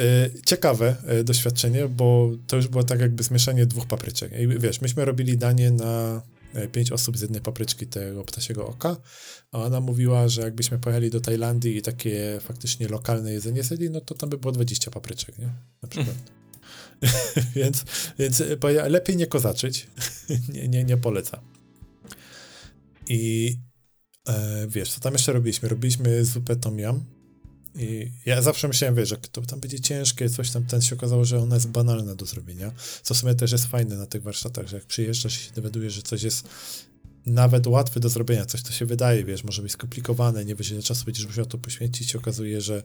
ciekawe 0.46 0.96
y, 1.20 1.24
doświadczenie, 1.24 1.88
bo 1.88 2.30
to 2.46 2.56
już 2.56 2.68
było 2.68 2.84
tak 2.84 3.00
jakby 3.00 3.22
zmieszanie 3.22 3.66
dwóch 3.66 3.86
papryczek. 3.86 4.32
I 4.40 4.48
wiesz, 4.48 4.80
myśmy 4.80 5.04
robili 5.04 5.38
danie 5.38 5.70
na 5.70 6.22
e, 6.54 6.68
pięć 6.68 6.92
osób 6.92 7.18
z 7.18 7.20
jednej 7.20 7.40
papryczki 7.40 7.86
tego 7.86 8.24
ptasiego 8.24 8.66
oka, 8.66 8.96
a 9.52 9.58
ona 9.58 9.80
mówiła, 9.80 10.28
że 10.28 10.42
jakbyśmy 10.42 10.78
pojechali 10.78 11.10
do 11.10 11.20
Tajlandii 11.20 11.76
i 11.76 11.82
takie 11.82 12.38
faktycznie 12.40 12.88
lokalne 12.88 13.32
jedzenie 13.32 13.62
zjedli, 13.62 13.90
no 13.90 14.00
to 14.00 14.14
tam 14.14 14.30
by 14.30 14.38
było 14.38 14.52
20 14.52 14.90
papryczek, 14.90 15.38
nie? 15.38 15.50
Na 15.82 15.88
przykład. 15.88 16.16
więc, 17.56 17.84
więc 18.18 18.42
lepiej 18.88 19.16
nie 19.16 19.26
kozaczyć. 19.26 19.88
nie, 20.54 20.68
nie, 20.68 20.84
nie 20.84 20.96
poleca. 20.96 21.40
I 23.08 23.54
e, 24.28 24.66
wiesz, 24.68 24.92
co 24.92 25.00
tam 25.00 25.12
jeszcze 25.12 25.32
robiliśmy? 25.32 25.68
Robiliśmy 25.68 26.24
zupę 26.24 26.56
tom 26.56 26.78
yum, 26.78 27.04
i 27.78 28.10
ja 28.26 28.42
zawsze 28.42 28.68
myślałem, 28.68 28.94
wiesz, 28.94 29.08
że 29.08 29.16
to 29.16 29.42
tam 29.42 29.60
będzie 29.60 29.80
ciężkie, 29.80 30.30
coś 30.30 30.50
tam, 30.50 30.64
ten 30.64 30.82
się 30.82 30.96
okazało, 30.96 31.24
że 31.24 31.38
ona 31.38 31.54
jest 31.54 31.68
banalna 31.68 32.14
do 32.14 32.26
zrobienia, 32.26 32.72
co 33.02 33.14
w 33.14 33.16
sumie 33.16 33.34
też 33.34 33.52
jest 33.52 33.66
fajne 33.66 33.96
na 33.96 34.06
tych 34.06 34.22
warsztatach, 34.22 34.68
że 34.68 34.76
jak 34.76 34.86
przyjeżdżasz 34.86 35.40
i 35.40 35.44
się 35.44 35.52
dowiadujesz, 35.52 35.92
że 35.92 36.02
coś 36.02 36.22
jest 36.22 36.48
nawet 37.26 37.66
łatwe 37.66 38.00
do 38.00 38.08
zrobienia, 38.08 38.44
coś 38.44 38.62
to 38.62 38.72
się 38.72 38.86
wydaje, 38.86 39.24
wiesz, 39.24 39.44
może 39.44 39.62
być 39.62 39.72
skomplikowane, 39.72 40.44
nie 40.44 40.54
wiesz 40.54 40.70
ile 40.70 40.82
czasu 40.82 41.04
będziesz 41.04 41.26
musiał 41.26 41.46
to 41.46 41.58
poświęcić, 41.58 42.10
się 42.10 42.18
okazuje, 42.18 42.60
że 42.60 42.82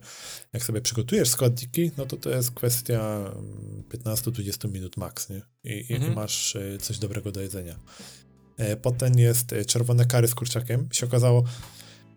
jak 0.54 0.64
sobie 0.64 0.82
przygotujesz 0.82 1.30
składniki, 1.30 1.92
no 1.98 2.06
to 2.06 2.18
to 2.18 2.30
jest 2.30 2.52
kwestia 2.52 3.32
15-20 3.90 4.72
minut 4.72 4.98
maks, 4.98 5.30
nie? 5.30 5.42
I, 5.64 5.94
mhm. 5.94 6.12
i 6.12 6.16
masz 6.16 6.56
e, 6.56 6.78
coś 6.78 7.00
dobrego 7.00 7.32
do 7.32 7.42
jedzenia. 7.42 7.80
E, 8.58 8.78
potem 8.78 9.20
jest 9.20 9.54
e, 9.54 9.66
czerwone 9.66 10.06
kary 10.06 10.28
z 10.28 10.36
kurczakiem. 10.36 10.90
Się 10.92 11.06
okazało, 11.06 11.44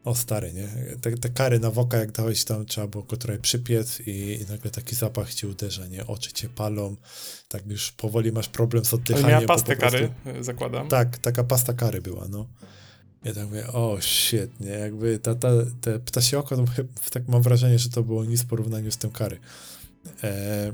o 0.06 0.14
stary, 0.14 0.52
nie? 0.52 0.68
Te, 1.00 1.12
te, 1.12 1.28
kary 1.28 1.60
na 1.60 1.70
woka, 1.70 1.96
jak 1.96 2.12
dałeś 2.12 2.44
tam, 2.44 2.66
trzeba 2.66 2.86
było 2.86 3.04
go 3.04 3.16
trochę 3.16 3.38
przypiec 3.38 4.00
i, 4.00 4.10
i, 4.10 4.46
nagle 4.50 4.70
taki 4.70 4.96
zapach 4.96 5.34
ci 5.34 5.46
uderza, 5.46 5.86
nie? 5.86 6.06
Oczy 6.06 6.32
cię 6.32 6.48
palą, 6.48 6.96
tak 7.48 7.66
już 7.66 7.92
powoli 7.92 8.32
masz 8.32 8.48
problem 8.48 8.84
z 8.84 8.94
oddychaniem. 8.94 9.30
Miała 9.30 9.46
pastę 9.46 9.76
prostu... 9.76 9.98
kary, 9.98 10.10
e, 10.24 10.44
zakładam. 10.44 10.88
Tak, 10.88 11.18
taka 11.18 11.44
pasta 11.44 11.72
kary 11.72 12.02
była, 12.02 12.28
no. 12.28 12.46
Ja 13.24 13.34
tak 13.34 13.44
mówię, 13.44 13.66
o 13.66 14.00
świetnie, 14.00 14.70
jakby 14.70 15.18
ta, 15.18 15.34
ta, 15.34 15.48
te 15.80 16.00
ptasie 16.00 16.38
oko, 16.38 16.56
to 16.56 16.64
tak 17.10 17.28
mam 17.28 17.42
wrażenie, 17.42 17.78
że 17.78 17.90
to 17.90 18.02
było 18.02 18.24
nic 18.24 18.42
w 18.42 18.46
porównaniu 18.46 18.90
z 18.90 18.96
tym 18.96 19.10
kary. 19.10 19.38
E, 20.22 20.72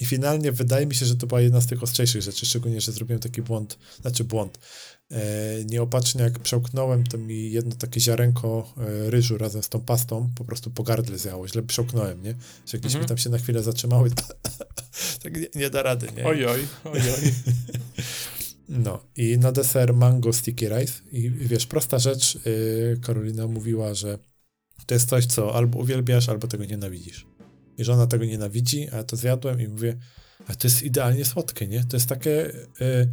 I 0.00 0.04
finalnie 0.04 0.52
wydaje 0.52 0.86
mi 0.86 0.94
się, 0.94 1.06
że 1.06 1.16
to 1.16 1.26
była 1.26 1.40
jedna 1.40 1.60
z 1.60 1.66
tych 1.66 1.82
ostrzejszych 1.82 2.22
rzeczy, 2.22 2.46
szczególnie, 2.46 2.80
że 2.80 2.92
zrobiłem 2.92 3.20
taki 3.20 3.42
błąd, 3.42 3.78
znaczy 4.00 4.24
błąd, 4.24 4.58
E, 5.10 5.64
nieopatrznie 5.64 6.22
jak 6.22 6.38
przełknąłem, 6.38 7.04
to 7.04 7.18
mi 7.18 7.50
jedno 7.50 7.74
takie 7.76 8.00
ziarenko 8.00 8.74
e, 8.76 9.10
ryżu 9.10 9.38
razem 9.38 9.62
z 9.62 9.68
tą 9.68 9.80
pastą 9.80 10.30
po 10.34 10.44
prostu 10.44 10.70
po 10.70 10.82
gardle 10.82 11.18
zjało. 11.18 11.48
Źle 11.48 11.62
przełknąłem, 11.62 12.22
nie? 12.22 12.34
Że 12.66 12.78
gdzieś 12.78 12.92
mhm. 12.92 13.02
mi 13.02 13.08
tam 13.08 13.18
się 13.18 13.30
na 13.30 13.38
chwilę 13.38 13.62
zatrzymały, 13.62 14.10
tak 15.22 15.36
nie, 15.36 15.46
nie, 15.54 15.70
da 15.70 15.82
rady, 15.82 16.08
nie? 16.16 16.26
Ojoj, 16.26 16.66
ojoj. 16.84 17.32
No 18.68 19.02
i 19.16 19.38
na 19.38 19.52
deser 19.52 19.94
mango 19.94 20.32
sticky 20.32 20.68
rice 20.68 20.92
i 21.12 21.30
wiesz, 21.30 21.66
prosta 21.66 21.98
rzecz, 21.98 22.34
yy, 22.34 23.00
Karolina 23.02 23.46
mówiła, 23.46 23.94
że 23.94 24.18
to 24.86 24.94
jest 24.94 25.08
coś, 25.08 25.26
co 25.26 25.54
albo 25.54 25.78
uwielbiasz, 25.78 26.28
albo 26.28 26.48
tego 26.48 26.64
nienawidzisz. 26.64 27.26
I 27.78 27.84
że 27.84 27.92
ona 27.92 28.06
tego 28.06 28.24
nienawidzi, 28.24 28.88
a 28.92 28.96
ja 28.96 29.04
to 29.04 29.16
zjadłem 29.16 29.60
i 29.60 29.68
mówię, 29.68 29.96
a 30.46 30.54
to 30.54 30.68
jest 30.68 30.82
idealnie 30.82 31.24
słodkie, 31.24 31.66
nie? 31.66 31.84
To 31.84 31.96
jest 31.96 32.08
takie... 32.08 32.52
Yy, 32.80 33.08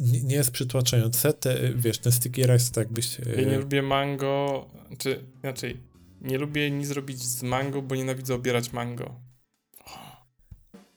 nie, 0.00 0.36
jest 0.36 0.50
przytłaczające. 0.50 1.32
Te, 1.32 1.72
wiesz, 1.74 1.98
ten 1.98 2.12
sticky 2.12 2.42
rice 2.42 2.72
to 2.72 2.80
jakbyś... 2.80 3.18
Ja 3.36 3.44
nie 3.50 3.58
lubię 3.58 3.82
mango, 3.82 4.66
czy 4.98 5.24
inaczej, 5.44 5.80
nie 6.20 6.38
lubię 6.38 6.70
nic 6.70 6.88
zrobić 6.88 7.22
z 7.22 7.42
mango, 7.42 7.82
bo 7.82 7.94
nienawidzę 7.94 8.34
obierać 8.34 8.72
mango. 8.72 9.20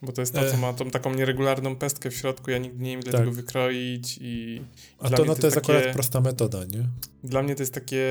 Bo 0.01 0.11
to 0.11 0.21
jest 0.21 0.33
to, 0.33 0.51
co 0.51 0.57
ma 0.57 0.73
tą 0.73 0.91
taką 0.91 1.13
nieregularną 1.13 1.75
pestkę 1.75 2.11
w 2.11 2.15
środku, 2.15 2.51
ja 2.51 2.57
nigdy 2.57 2.83
nie 2.83 2.91
wiem, 2.91 2.99
ile 2.99 3.11
tak. 3.11 3.21
tego 3.21 3.31
wykroić 3.31 4.19
i... 4.21 4.61
A 4.99 5.09
to, 5.09 5.25
no, 5.25 5.35
to 5.35 5.47
jest, 5.47 5.55
takie, 5.55 5.77
akurat 5.77 5.93
prosta 5.93 6.21
metoda, 6.21 6.65
nie? 6.65 6.83
Dla 7.23 7.43
mnie 7.43 7.55
to 7.55 7.61
jest 7.61 7.73
takie 7.73 8.05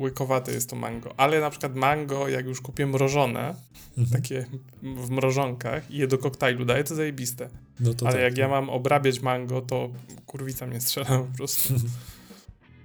łykowate 0.00 0.52
jest 0.52 0.70
to 0.70 0.76
mango, 0.76 1.14
ale 1.16 1.40
na 1.40 1.50
przykład 1.50 1.74
mango, 1.74 2.28
jak 2.28 2.46
już 2.46 2.60
kupię 2.60 2.86
mrożone, 2.86 3.54
mhm. 3.98 4.22
takie 4.22 4.46
w 4.82 5.10
mrożonkach 5.10 5.90
i 5.90 5.96
je 5.96 6.06
do 6.06 6.18
koktajlu 6.18 6.64
daję, 6.64 6.84
to 6.84 6.94
zajebiste. 6.94 7.48
No 7.80 7.94
to 7.94 8.06
ale 8.06 8.14
tak, 8.14 8.22
jak 8.22 8.32
no. 8.32 8.40
ja 8.40 8.48
mam 8.48 8.70
obrabiać 8.70 9.20
mango, 9.20 9.60
to 9.60 9.90
kurwica 10.26 10.66
mnie 10.66 10.80
strzela 10.80 11.18
po 11.18 11.36
prostu. 11.36 11.74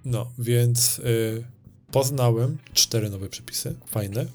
No, 0.05 0.31
więc 0.37 0.99
y, 0.99 1.43
poznałem 1.91 2.57
cztery 2.73 3.09
nowe 3.09 3.29
przepisy, 3.29 3.75
fajne, 3.85 4.25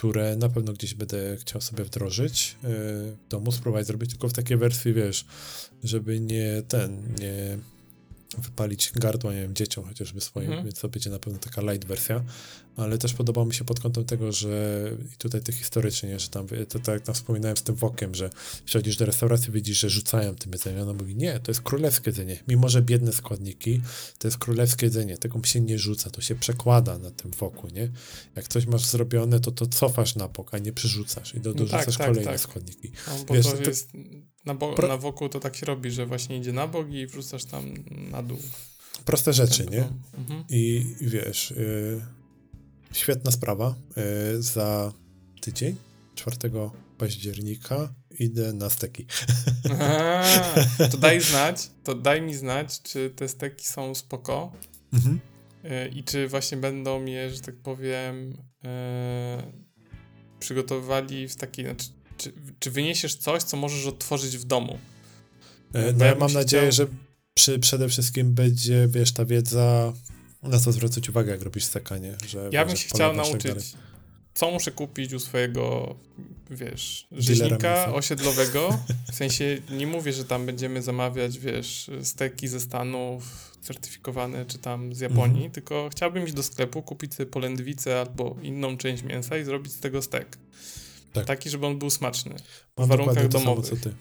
które 0.00 0.36
na 0.36 0.48
pewno 0.48 0.72
gdzieś 0.72 0.94
będę 0.94 1.36
chciał 1.36 1.60
sobie 1.60 1.84
wdrożyć 1.84 2.56
yy, 2.62 2.68
w 2.68 3.28
domu, 3.28 3.52
spróbować 3.52 3.86
zrobić 3.86 4.10
tylko 4.10 4.28
w 4.28 4.32
takiej 4.32 4.56
wersji, 4.56 4.92
wiesz, 4.94 5.24
żeby 5.84 6.20
nie 6.20 6.62
ten, 6.68 7.02
nie 7.20 7.58
wypalić 8.38 8.92
gardła, 8.94 9.32
nie 9.34 9.40
wiem, 9.40 9.54
dzieciom 9.54 9.84
chociażby 9.84 10.20
swoim, 10.20 10.46
mhm. 10.46 10.64
więc 10.64 10.80
to 10.80 10.88
będzie 10.88 11.10
na 11.10 11.18
pewno 11.18 11.38
taka 11.38 11.62
light 11.62 11.88
wersja, 11.88 12.24
ale 12.76 12.98
też 12.98 13.14
podobało 13.14 13.46
mi 13.46 13.54
się 13.54 13.64
pod 13.64 13.80
kątem 13.80 14.04
tego, 14.04 14.32
że 14.32 14.90
i 15.14 15.16
tutaj 15.16 15.40
te 15.42 15.52
historycznie, 15.52 16.18
że 16.18 16.28
tam, 16.28 16.46
to 16.68 16.78
tak 16.78 16.94
jak 16.94 17.02
tam 17.02 17.14
wspominałem 17.14 17.56
z 17.56 17.62
tym 17.62 17.74
wokiem, 17.74 18.14
że 18.14 18.30
przychodzisz 18.64 18.96
do 18.96 19.04
restauracji, 19.04 19.52
widzisz, 19.52 19.80
że 19.80 19.90
rzucają 19.90 20.34
tym 20.34 20.52
jedzenie, 20.52 20.82
ona 20.82 20.92
mówi, 20.92 21.16
nie, 21.16 21.40
to 21.40 21.50
jest 21.50 21.60
królewskie 21.60 22.10
jedzenie, 22.10 22.42
mimo 22.48 22.68
że 22.68 22.82
biedne 22.82 23.12
składniki, 23.12 23.80
to 24.18 24.28
jest 24.28 24.38
królewskie 24.38 24.86
jedzenie, 24.86 25.18
tego 25.18 25.44
się 25.44 25.60
nie 25.60 25.78
rzuca, 25.78 26.10
to 26.10 26.20
się 26.20 26.34
przekłada 26.34 26.98
na 26.98 27.10
tym 27.10 27.30
woku, 27.30 27.68
nie? 27.68 27.90
Jak 28.36 28.48
coś 28.48 28.66
masz 28.66 28.86
zrobione, 28.86 29.40
to 29.40 29.50
to 29.50 29.66
cofasz 29.66 30.16
na 30.16 30.28
bok, 30.28 30.54
a 30.54 30.58
nie 30.58 30.72
przyrzucasz 30.72 31.34
i 31.34 31.40
do, 31.40 31.54
dorzucasz 31.54 31.86
no 31.86 31.92
tak, 31.92 31.98
tak, 31.98 32.06
kolejne 32.06 32.32
tak. 32.32 32.40
składniki. 32.40 32.92
No, 33.06 33.24
bo 33.28 33.34
Wiesz, 33.34 33.46
to, 33.46 33.52
to 33.52 33.70
jest 33.70 33.88
na, 34.46 34.54
bo, 34.54 34.72
Pro... 34.74 34.88
na 34.88 34.96
wokół 34.96 35.28
to 35.28 35.40
tak 35.40 35.56
się 35.56 35.66
robi, 35.66 35.90
że 35.90 36.06
właśnie 36.06 36.36
idzie 36.36 36.52
na 36.52 36.66
bok 36.66 36.90
i 36.90 37.06
wrzucasz 37.06 37.44
tam 37.44 37.74
na 38.10 38.22
dół. 38.22 38.38
Proste 39.04 39.32
rzeczy, 39.32 39.66
nie? 39.70 39.88
Mhm. 40.18 40.44
I, 40.48 40.94
I, 41.00 41.08
wiesz, 41.08 41.50
y, 41.50 42.00
świetna 42.92 43.30
sprawa. 43.30 43.74
Y, 44.36 44.42
za 44.42 44.92
tydzień, 45.40 45.76
4 46.14 46.36
października, 46.98 47.94
idę 48.18 48.52
na 48.52 48.70
steki. 48.70 49.06
To 50.90 50.96
daj 50.96 51.20
znać, 51.30 51.70
to 51.84 51.94
daj 51.94 52.22
mi 52.22 52.34
znać, 52.34 52.82
czy 52.82 53.10
te 53.10 53.28
steki 53.28 53.66
są 53.66 53.94
spoko. 53.94 54.52
Mhm. 54.92 55.20
Y, 55.64 55.88
I 55.88 56.04
czy 56.04 56.28
właśnie 56.28 56.56
będą 56.56 57.04
je, 57.04 57.30
że 57.30 57.40
tak 57.40 57.56
powiem, 57.56 58.36
przygotowywali 60.40 61.28
w 61.28 61.36
takiej, 61.36 61.64
znaczy 61.64 61.88
czy, 62.20 62.32
czy 62.58 62.70
wyniesiesz 62.70 63.14
coś, 63.14 63.42
co 63.42 63.56
możesz 63.56 63.86
odtworzyć 63.86 64.38
w 64.38 64.44
domu? 64.44 64.78
E, 65.72 65.92
no 65.92 66.04
ja 66.04 66.14
mam 66.14 66.32
nadzieję, 66.32 66.70
chciał... 66.70 66.86
że 66.86 66.92
przy, 67.34 67.58
przede 67.58 67.88
wszystkim 67.88 68.34
będzie, 68.34 68.88
wiesz, 68.88 69.12
ta 69.12 69.24
wiedza, 69.24 69.92
na 70.42 70.58
co 70.58 70.72
zwracać 70.72 71.08
uwagę, 71.08 71.32
jak 71.32 71.42
robisz 71.42 71.64
stekanie. 71.64 72.16
Że, 72.28 72.48
ja 72.52 72.64
bym 72.64 72.76
się 72.76 72.88
chciał 72.88 73.16
tak 73.16 73.16
nauczyć, 73.16 73.76
co 74.34 74.50
muszę 74.50 74.70
kupić 74.70 75.12
u 75.12 75.20
swojego, 75.20 75.96
wiesz, 76.50 77.06
rzeźnika 77.12 77.92
osiedlowego. 77.92 78.78
W 79.12 79.14
sensie 79.14 79.58
nie 79.70 79.86
mówię, 79.86 80.12
że 80.12 80.24
tam 80.24 80.46
będziemy 80.46 80.82
zamawiać, 80.82 81.38
wiesz, 81.38 81.90
steki 82.02 82.48
ze 82.48 82.60
Stanów 82.60 83.50
certyfikowane, 83.60 84.46
czy 84.46 84.58
tam 84.58 84.94
z 84.94 85.00
Japonii, 85.00 85.34
mhm. 85.34 85.50
tylko 85.50 85.88
chciałbym 85.92 86.24
iść 86.24 86.34
do 86.34 86.42
sklepu, 86.42 86.82
kupić 86.82 87.14
sobie 87.14 87.30
polędwicę 87.30 88.00
albo 88.00 88.36
inną 88.42 88.76
część 88.76 89.02
mięsa 89.02 89.38
i 89.38 89.44
zrobić 89.44 89.72
z 89.72 89.80
tego 89.80 90.02
stek. 90.02 90.38
Tak. 91.12 91.26
Taki, 91.26 91.50
żeby 91.50 91.66
on 91.66 91.78
był 91.78 91.90
smaczny. 91.90 92.34
W 92.78 92.86
warunkach 92.86 93.28
domowych. 93.28 93.66
Samo, 93.66 93.76
co 93.76 93.84
ty. 93.84 93.94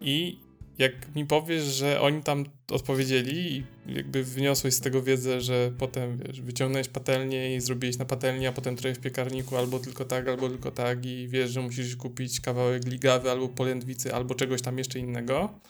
I 0.00 0.38
jak 0.78 1.14
mi 1.14 1.26
powiesz, 1.26 1.64
że 1.64 2.00
oni 2.00 2.22
tam 2.22 2.44
odpowiedzieli 2.70 3.52
i 3.52 3.64
jakby 3.86 4.24
wniosłeś 4.24 4.74
z 4.74 4.80
tego 4.80 5.02
wiedzę, 5.02 5.40
że 5.40 5.72
potem, 5.78 6.18
wiesz, 6.18 6.40
wyciągnąłeś 6.40 6.88
patelnię 6.88 7.56
i 7.56 7.60
zrobiłeś 7.60 7.98
na 7.98 8.04
patelni, 8.04 8.46
a 8.46 8.52
potem 8.52 8.76
trochę 8.76 8.94
w 8.94 9.00
piekarniku, 9.00 9.56
albo 9.56 9.78
tylko 9.78 10.04
tak, 10.04 10.28
albo 10.28 10.48
tylko 10.48 10.70
tak 10.70 11.06
i 11.06 11.28
wiesz, 11.28 11.50
że 11.50 11.60
musisz 11.60 11.96
kupić 11.96 12.40
kawałek 12.40 12.86
ligawy, 12.86 13.30
albo 13.30 13.48
polędwicy, 13.48 14.14
albo 14.14 14.34
czegoś 14.34 14.62
tam 14.62 14.78
jeszcze 14.78 14.98
innego, 14.98 15.60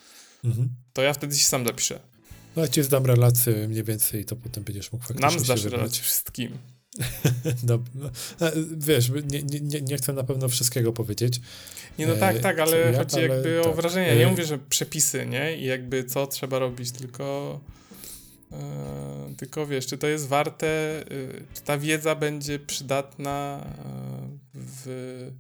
mhm. 0.45 0.69
to 0.93 1.03
ja 1.03 1.13
wtedy 1.13 1.37
się 1.37 1.45
sam 1.45 1.67
zapiszę. 1.67 2.01
No 2.57 2.63
ja 2.63 2.69
ci 2.69 2.83
zdam 2.83 3.07
relację 3.07 3.69
mniej 3.69 3.85
więcej 3.85 4.21
i 4.21 4.25
to 4.25 4.37
potem 4.37 4.65
będziesz 4.65 4.93
mógł 4.93 5.05
faktycznie 5.05 5.31
Nam 5.31 5.41
zdasz 5.41 5.65
relację 5.65 6.03
wszystkim. 6.03 6.59
Dob 7.63 7.83
no, 8.41 8.51
wiesz, 8.77 9.11
nie, 9.31 9.43
nie, 9.43 9.81
nie 9.81 9.97
chcę 9.97 10.13
na 10.13 10.25
pewno 10.25 10.49
wszystkiego 10.49 10.93
powiedzieć. 10.93 11.41
Nie, 11.99 12.07
no 12.07 12.17
tak, 12.17 12.39
tak, 12.39 12.59
ale 12.59 12.79
jak, 12.79 12.97
chodzi 12.97 13.17
ale 13.17 13.29
jakby 13.29 13.61
tak. 13.63 13.73
o 13.73 13.75
wrażenia. 13.75 14.15
Nie 14.15 14.27
mówię, 14.27 14.45
że 14.45 14.59
przepisy, 14.59 15.27
nie? 15.27 15.57
I 15.57 15.65
jakby 15.65 16.05
co 16.05 16.27
trzeba 16.27 16.59
robić, 16.59 16.91
tylko 16.91 17.61
e, 18.53 19.35
tylko 19.37 19.67
wiesz, 19.67 19.87
czy 19.87 19.99
to 19.99 20.07
jest 20.07 20.29
warte, 20.29 20.67
e, 20.67 21.05
czy 21.55 21.63
ta 21.63 21.79
wiedza 21.79 22.15
będzie 22.15 22.59
przydatna 22.59 23.67
e, 23.67 24.29
w, 24.55 25.31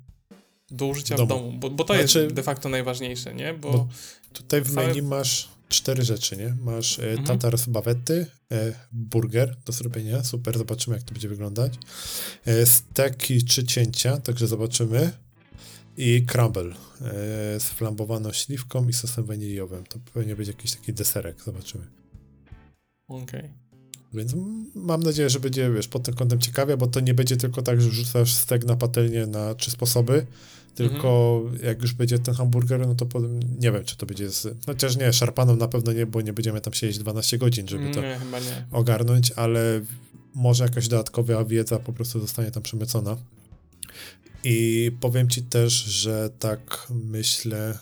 do 0.70 0.86
użycia 0.86 1.16
domu. 1.16 1.26
w 1.26 1.28
domu, 1.28 1.52
bo, 1.58 1.70
bo 1.70 1.84
to 1.84 1.94
znaczy, 1.94 2.22
jest 2.22 2.34
de 2.34 2.42
facto 2.42 2.68
najważniejsze, 2.68 3.34
nie? 3.34 3.54
Bo, 3.54 3.70
bo 3.70 3.88
tutaj 4.32 4.62
w 4.62 4.72
menu 4.72 5.02
masz 5.02 5.53
cztery 5.74 6.02
rzeczy, 6.02 6.36
nie? 6.36 6.56
Masz 6.60 6.98
e, 6.98 7.10
mhm. 7.10 7.26
tatar 7.26 7.58
z 7.58 7.66
bawety, 7.66 8.26
e, 8.52 8.72
burger 8.92 9.56
do 9.66 9.72
zrobienia, 9.72 10.24
super, 10.24 10.58
zobaczymy 10.58 10.96
jak 10.96 11.04
to 11.04 11.12
będzie 11.12 11.28
wyglądać. 11.28 11.74
E, 12.44 12.66
steki 12.66 13.44
czy 13.44 13.64
cięcia, 13.64 14.16
także 14.16 14.46
zobaczymy. 14.46 15.12
I 15.96 16.26
crumble 16.26 16.70
e, 16.70 16.74
z 17.60 17.64
flambowaną 17.64 18.32
śliwką 18.32 18.88
i 18.88 18.92
sosem 18.92 19.24
waniliowym. 19.24 19.84
To 19.84 19.98
pewnie 20.12 20.36
będzie 20.36 20.52
jakiś 20.52 20.72
taki 20.72 20.92
deserek, 20.92 21.42
zobaczymy. 21.42 21.84
Okej. 23.08 23.40
Okay. 23.40 23.50
Więc 24.14 24.34
mam 24.74 25.02
nadzieję, 25.02 25.30
że 25.30 25.40
będzie, 25.40 25.70
wiesz, 25.70 25.88
pod 25.88 26.02
tym 26.02 26.14
kątem 26.14 26.40
ciekawie, 26.40 26.76
bo 26.76 26.86
to 26.86 27.00
nie 27.00 27.14
będzie 27.14 27.36
tylko 27.36 27.62
tak, 27.62 27.80
że 27.80 27.90
rzucasz 27.90 28.34
stek 28.34 28.64
na 28.64 28.76
patelnię 28.76 29.26
na 29.26 29.54
trzy 29.54 29.70
sposoby, 29.70 30.26
tylko 30.74 31.40
mhm. 31.44 31.66
jak 31.66 31.82
już 31.82 31.92
będzie 31.92 32.18
ten 32.18 32.34
hamburger, 32.34 32.86
no 32.86 32.94
to 32.94 33.06
po, 33.06 33.20
nie 33.58 33.72
wiem, 33.72 33.84
czy 33.84 33.96
to 33.96 34.06
będzie 34.06 34.30
z. 34.30 34.56
Chociaż 34.66 34.96
nie, 34.96 35.12
szarpaną 35.12 35.56
na 35.56 35.68
pewno 35.68 35.92
nie, 35.92 36.06
bo 36.06 36.20
nie 36.20 36.32
będziemy 36.32 36.60
tam 36.60 36.72
siedzieć 36.72 36.98
12 36.98 37.38
godzin, 37.38 37.68
żeby 37.68 37.90
to 37.90 38.00
nie, 38.00 38.18
ogarnąć, 38.72 39.32
ale 39.32 39.80
może 40.34 40.64
jakaś 40.64 40.88
dodatkowa 40.88 41.44
wiedza 41.44 41.78
po 41.78 41.92
prostu 41.92 42.20
zostanie 42.20 42.50
tam 42.50 42.62
przemycona. 42.62 43.16
I 44.44 44.90
powiem 45.00 45.28
ci 45.28 45.42
też, 45.42 45.72
że 45.72 46.30
tak 46.38 46.86
myślę, 46.90 47.78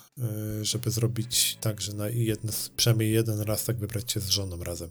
y, 0.61 0.65
żeby 0.65 0.91
zrobić 0.91 1.59
tak, 1.61 1.81
że 1.81 1.93
na 1.93 2.09
jedno, 2.09 2.53
przynajmniej 2.77 3.13
jeden 3.13 3.41
raz 3.41 3.65
tak 3.65 3.77
wybrać 3.77 4.13
się 4.13 4.21
z 4.21 4.29
żoną 4.29 4.65
razem. 4.65 4.91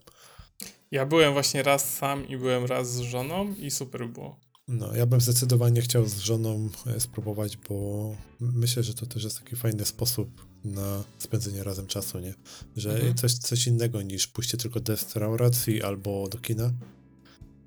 Ja 0.91 1.05
byłem 1.05 1.33
właśnie 1.33 1.63
raz 1.63 1.93
sam 1.93 2.27
i 2.27 2.37
byłem 2.37 2.65
raz 2.65 2.93
z 2.93 2.99
żoną 2.99 3.55
i 3.55 3.71
super 3.71 4.07
było. 4.07 4.39
No, 4.72 4.95
ja 4.95 5.05
bym 5.05 5.22
zdecydowanie 5.22 5.82
chciał 5.82 6.07
z 6.07 6.19
żoną 6.19 6.69
e, 6.88 6.99
spróbować, 6.99 7.57
bo 7.69 8.15
myślę, 8.39 8.84
że 8.84 8.93
to 8.93 9.05
też 9.05 9.24
jest 9.24 9.39
taki 9.39 9.55
fajny 9.55 9.86
sposób 9.86 10.45
na 10.63 11.03
spędzenie 11.17 11.63
razem 11.63 11.88
czasu, 11.88 12.19
nie? 12.19 12.34
Że 12.76 12.93
mhm. 12.93 13.15
coś, 13.15 13.34
coś 13.34 13.67
innego 13.67 14.01
niż 14.01 14.28
pójście 14.28 14.57
tylko 14.57 14.80
do 14.80 14.93
restauracji 14.93 15.84
albo 15.84 16.28
do 16.30 16.38
kina. 16.38 16.72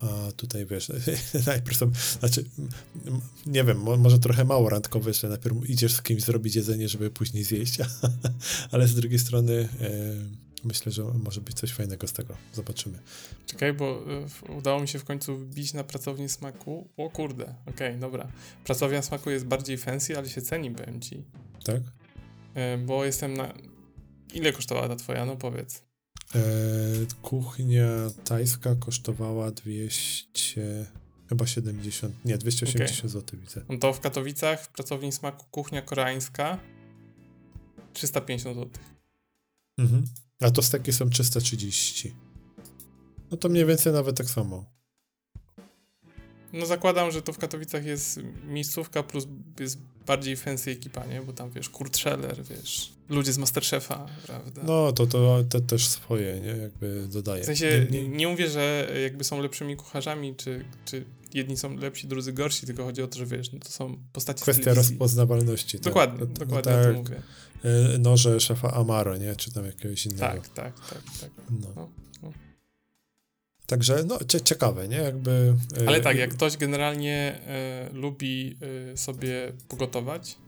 A 0.00 0.32
tutaj 0.36 0.66
wiesz, 0.66 0.92
najpierw 1.46 1.76
są, 1.76 1.90
znaczy, 2.18 2.44
nie 3.46 3.64
wiem, 3.64 3.78
może 3.78 4.18
trochę 4.18 4.44
mało 4.44 4.68
randkowe, 4.68 5.14
że 5.14 5.28
najpierw 5.28 5.70
idziesz 5.70 5.94
z 5.94 6.02
kimś 6.02 6.22
zrobić 6.22 6.56
jedzenie, 6.56 6.88
żeby 6.88 7.10
później 7.10 7.44
zjeść, 7.44 7.78
ale 8.72 8.88
z 8.88 8.94
drugiej 8.94 9.18
strony. 9.18 9.68
E, 9.80 10.53
myślę, 10.64 10.92
że 10.92 11.02
może 11.02 11.40
być 11.40 11.56
coś 11.56 11.72
fajnego 11.72 12.06
z 12.06 12.12
tego. 12.12 12.36
Zobaczymy. 12.52 12.98
Czekaj, 13.46 13.72
bo 13.72 14.04
y, 14.48 14.52
udało 14.52 14.80
mi 14.80 14.88
się 14.88 14.98
w 14.98 15.04
końcu 15.04 15.36
wbić 15.36 15.74
na 15.74 15.84
pracownię 15.84 16.28
smaku. 16.28 16.88
O 16.96 17.10
kurde, 17.10 17.44
okej, 17.44 17.88
okay, 17.88 17.98
dobra. 17.98 18.28
Pracownia 18.64 19.02
smaku 19.02 19.30
jest 19.30 19.46
bardziej 19.46 19.78
fancy, 19.78 20.18
ale 20.18 20.28
się 20.28 20.42
ceni, 20.42 20.70
powiem 20.70 21.00
ci. 21.00 21.24
Tak? 21.64 21.76
Y, 21.76 22.78
bo 22.78 23.04
jestem 23.04 23.34
na... 23.36 23.54
Ile 24.34 24.52
kosztowała 24.52 24.88
ta 24.88 24.96
twoja? 24.96 25.24
No 25.24 25.36
powiedz. 25.36 25.82
E, 26.34 26.40
kuchnia 27.22 27.88
tajska 28.24 28.74
kosztowała 28.74 29.50
200... 29.50 30.86
Chyba 31.28 31.46
70, 31.46 32.24
nie, 32.24 32.38
280 32.38 32.98
okay. 32.98 33.08
zł 33.08 33.40
widzę. 33.40 33.60
No 33.68 33.78
to 33.78 33.92
w 33.92 34.00
Katowicach 34.00 34.64
w 34.64 34.68
pracowni 34.68 35.12
smaku 35.12 35.46
kuchnia 35.50 35.82
koreańska 35.82 36.58
350 37.92 38.56
zł. 38.56 38.70
Mhm. 39.78 40.04
A 40.40 40.50
to 40.50 40.62
steki 40.62 40.92
są 40.92 41.10
330. 41.10 42.14
No 43.30 43.36
to 43.36 43.48
mniej 43.48 43.66
więcej 43.66 43.92
nawet 43.92 44.16
tak 44.16 44.30
samo. 44.30 44.74
No 46.52 46.66
zakładam, 46.66 47.10
że 47.10 47.22
to 47.22 47.32
w 47.32 47.38
Katowicach 47.38 47.84
jest 47.84 48.20
miejscówka 48.46 49.02
plus 49.02 49.26
jest 49.60 49.78
bardziej 50.06 50.36
fancy 50.36 50.70
ekipa, 50.70 51.06
nie? 51.06 51.22
Bo 51.22 51.32
tam, 51.32 51.50
wiesz, 51.50 51.68
Kurt 51.68 51.96
Scheller, 51.96 52.44
wiesz, 52.44 52.92
ludzie 53.08 53.32
z 53.32 53.38
Masterchefa, 53.38 54.06
prawda? 54.26 54.62
No, 54.64 54.92
to, 54.92 55.06
to 55.06 55.44
te 55.48 55.60
też 55.60 55.88
swoje, 55.88 56.40
nie? 56.40 56.62
Jakby 56.62 57.08
dodaję. 57.08 57.42
W 57.42 57.46
sensie, 57.46 57.86
nie, 57.90 58.02
nie... 58.02 58.08
nie 58.08 58.28
mówię, 58.28 58.48
że 58.48 58.92
jakby 59.02 59.24
są 59.24 59.42
lepszymi 59.42 59.76
kucharzami, 59.76 60.34
czy, 60.36 60.64
czy 60.84 61.04
jedni 61.34 61.56
są 61.56 61.76
lepsi, 61.76 62.06
drudzy 62.08 62.32
gorsi, 62.32 62.66
tylko 62.66 62.84
chodzi 62.84 63.02
o 63.02 63.06
to, 63.06 63.18
że 63.18 63.26
wiesz, 63.26 63.52
no 63.52 63.58
to 63.58 63.68
są 63.68 63.98
postacie 64.12 64.42
Kwestia 64.42 64.74
rozpoznawalności. 64.74 65.78
Dokładnie, 65.78 66.18
tak. 66.18 66.28
dokładnie 66.28 66.72
no, 66.72 66.78
tak, 66.78 66.86
o 66.86 66.92
tym 66.92 66.96
mówię. 66.96 67.22
E, 67.64 67.98
noże 67.98 68.40
szefa 68.40 68.70
Amaro, 68.72 69.16
nie? 69.16 69.36
Czy 69.36 69.52
tam 69.52 69.66
jakiegoś 69.66 70.06
innego. 70.06 70.22
Tak, 70.22 70.48
tak, 70.48 70.80
tak, 70.90 71.02
tak. 71.20 71.30
No. 71.50 71.68
no, 71.76 71.88
no. 72.22 72.32
Także 73.66 74.04
no, 74.04 74.18
ciekawe, 74.44 74.88
nie? 74.88 74.96
Jakby. 74.96 75.54
E, 75.84 75.88
Ale 75.88 76.00
tak, 76.00 76.16
jak 76.16 76.30
ktoś 76.30 76.56
generalnie 76.56 77.40
lubi 77.92 78.58
sobie 78.94 79.52
pogotować 79.68 80.38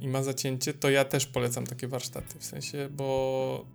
i 0.00 0.08
ma 0.08 0.22
zacięcie, 0.22 0.74
to 0.74 0.90
ja 0.90 1.04
też 1.04 1.26
polecam 1.26 1.66
takie 1.66 1.88
warsztaty. 1.88 2.38
W 2.38 2.44
sensie, 2.44 2.88
bo 2.90 3.66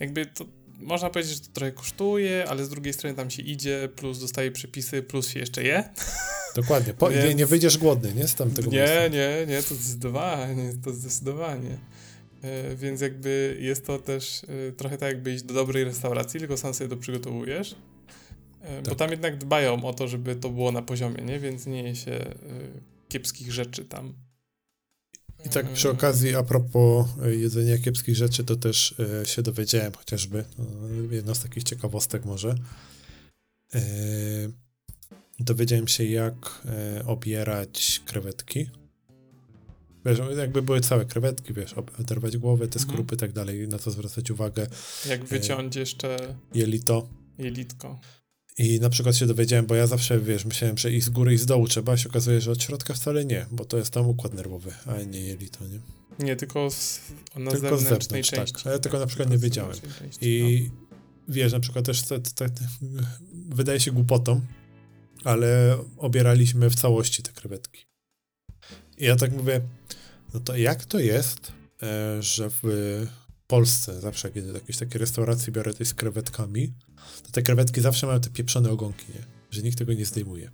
jakby 0.00 0.26
to 0.26 0.44
można 0.78 1.10
powiedzieć, 1.10 1.34
że 1.34 1.40
to 1.40 1.52
trochę 1.52 1.72
kosztuje, 1.72 2.44
ale 2.48 2.64
z 2.64 2.68
drugiej 2.68 2.92
strony 2.92 3.16
tam 3.16 3.30
się 3.30 3.42
idzie, 3.42 3.88
plus 3.96 4.20
dostaje 4.20 4.50
przepisy, 4.50 5.02
plus 5.02 5.28
się 5.28 5.40
jeszcze 5.40 5.62
je. 5.62 5.84
Dokładnie. 6.54 6.94
Po, 6.94 7.10
Więc... 7.10 7.24
nie, 7.24 7.34
nie 7.34 7.46
wyjdziesz 7.46 7.78
głodny, 7.78 8.14
nie? 8.14 8.28
Z 8.28 8.34
tamtego 8.34 8.70
Nie, 8.70 8.78
miejsca. 8.78 9.08
nie, 9.08 9.46
nie, 9.48 9.62
to 9.62 9.74
zdecydowanie, 9.74 10.72
to 10.84 10.92
zdecydowanie. 10.92 11.78
E, 12.44 12.76
więc 12.76 13.00
jakby 13.00 13.56
jest 13.60 13.86
to 13.86 13.98
też 13.98 14.42
e, 14.68 14.72
trochę 14.72 14.98
tak 14.98 15.08
jakby 15.08 15.34
iść 15.34 15.44
do 15.44 15.54
dobrej 15.54 15.84
restauracji, 15.84 16.40
tylko 16.40 16.56
sam 16.56 16.74
sobie 16.74 16.90
to 16.90 16.96
przygotowujesz. 16.96 17.76
E, 18.60 18.76
tak. 18.76 18.88
Bo 18.88 18.94
tam 18.94 19.10
jednak 19.10 19.38
dbają 19.38 19.84
o 19.84 19.94
to, 19.94 20.08
żeby 20.08 20.36
to 20.36 20.50
było 20.50 20.72
na 20.72 20.82
poziomie, 20.82 21.24
nie? 21.24 21.40
Więc 21.40 21.66
nie 21.66 21.82
je 21.82 21.96
się 21.96 22.34
kiepskich 23.08 23.52
rzeczy 23.52 23.84
tam. 23.84 24.14
I 25.46 25.48
tak 25.48 25.72
przy 25.72 25.90
okazji, 25.90 26.34
a 26.34 26.42
propos 26.42 27.06
jedzenia 27.30 27.78
kiepskich 27.78 28.16
rzeczy, 28.16 28.44
to 28.44 28.56
też 28.56 28.94
się 29.24 29.42
dowiedziałem 29.42 29.92
chociażby, 29.92 30.44
jedna 31.10 31.34
z 31.34 31.42
takich 31.42 31.64
ciekawostek 31.64 32.24
może, 32.24 32.54
dowiedziałem 35.40 35.88
się 35.88 36.04
jak 36.04 36.62
obierać 37.06 38.02
krewetki 38.06 38.66
Wiesz, 40.06 40.18
jakby 40.36 40.62
były 40.62 40.80
całe 40.80 41.04
krewetki, 41.04 41.54
wiesz, 41.54 41.74
oderwać 42.00 42.36
głowę, 42.36 42.68
te 42.68 42.78
mhm. 42.78 42.90
skrupy 42.90 43.14
i 43.14 43.18
tak 43.18 43.32
dalej, 43.32 43.68
na 43.68 43.78
co 43.78 43.90
zwracać 43.90 44.30
uwagę. 44.30 44.66
Jak 45.08 45.20
e, 45.20 45.24
wyciąć 45.24 45.76
jeszcze... 45.76 46.16
Jelito. 46.54 47.08
Jelitko. 47.38 48.00
I 48.58 48.80
na 48.80 48.90
przykład 48.90 49.16
się 49.16 49.26
dowiedziałem, 49.26 49.66
bo 49.66 49.74
ja 49.74 49.86
zawsze, 49.86 50.20
wiesz, 50.20 50.44
myślałem, 50.44 50.78
że 50.78 50.92
i 50.92 51.00
z 51.00 51.08
góry, 51.08 51.34
i 51.34 51.38
z 51.38 51.46
dołu 51.46 51.68
trzeba, 51.68 51.92
a 51.92 51.96
się 51.96 52.08
okazuje, 52.08 52.40
że 52.40 52.50
od 52.50 52.62
środka 52.62 52.94
wcale 52.94 53.24
nie, 53.24 53.46
bo 53.50 53.64
to 53.64 53.78
jest 53.78 53.90
tam 53.90 54.08
układ 54.08 54.34
nerwowy, 54.34 54.72
a 54.86 55.02
nie 55.02 55.20
jelito, 55.20 55.58
nie? 55.68 55.80
Nie, 56.26 56.36
tylko 56.36 56.70
z, 56.70 57.00
na 57.36 57.50
tylko 57.50 57.78
z 57.78 57.82
zewnątrz, 57.82 58.30
tak. 58.30 58.38
części. 58.38 58.64
tak. 58.64 58.72
Ja 58.72 58.78
tego 58.78 58.98
na 58.98 59.06
przykład 59.06 59.30
nie 59.30 59.38
wiedziałem. 59.38 59.76
I 60.20 60.62
no. 60.70 60.94
wiesz, 61.28 61.52
na 61.52 61.60
przykład 61.60 61.84
też 61.84 62.02
te, 62.02 62.20
te, 62.20 62.48
te, 62.48 62.68
wydaje 63.48 63.80
się 63.80 63.92
głupotą, 63.92 64.40
ale 65.24 65.78
obieraliśmy 65.96 66.70
w 66.70 66.74
całości 66.74 67.22
te 67.22 67.32
krewetki. 67.32 67.86
I 68.98 69.04
ja 69.04 69.16
tak 69.16 69.32
mówię, 69.32 69.60
no 70.34 70.40
to 70.40 70.56
jak 70.56 70.84
to 70.84 70.98
jest, 70.98 71.52
e, 71.82 72.22
że 72.22 72.50
w 72.50 72.62
Polsce 73.46 74.00
zawsze, 74.00 74.30
kiedy 74.30 74.46
do 74.46 74.54
jakiejś 74.54 74.78
takiej 74.78 74.98
restauracji 74.98 75.52
biorę 75.52 75.74
coś 75.74 75.88
z 75.88 75.94
krewetkami, 75.94 76.72
to 77.22 77.30
te 77.32 77.42
krewetki 77.42 77.80
zawsze 77.80 78.06
mają 78.06 78.20
te 78.20 78.30
pieprzone 78.30 78.70
ogonki, 78.70 79.06
nie? 79.14 79.24
Że 79.50 79.62
nikt 79.62 79.78
tego 79.78 79.92
nie 79.92 80.06
zdejmuje. 80.06 80.50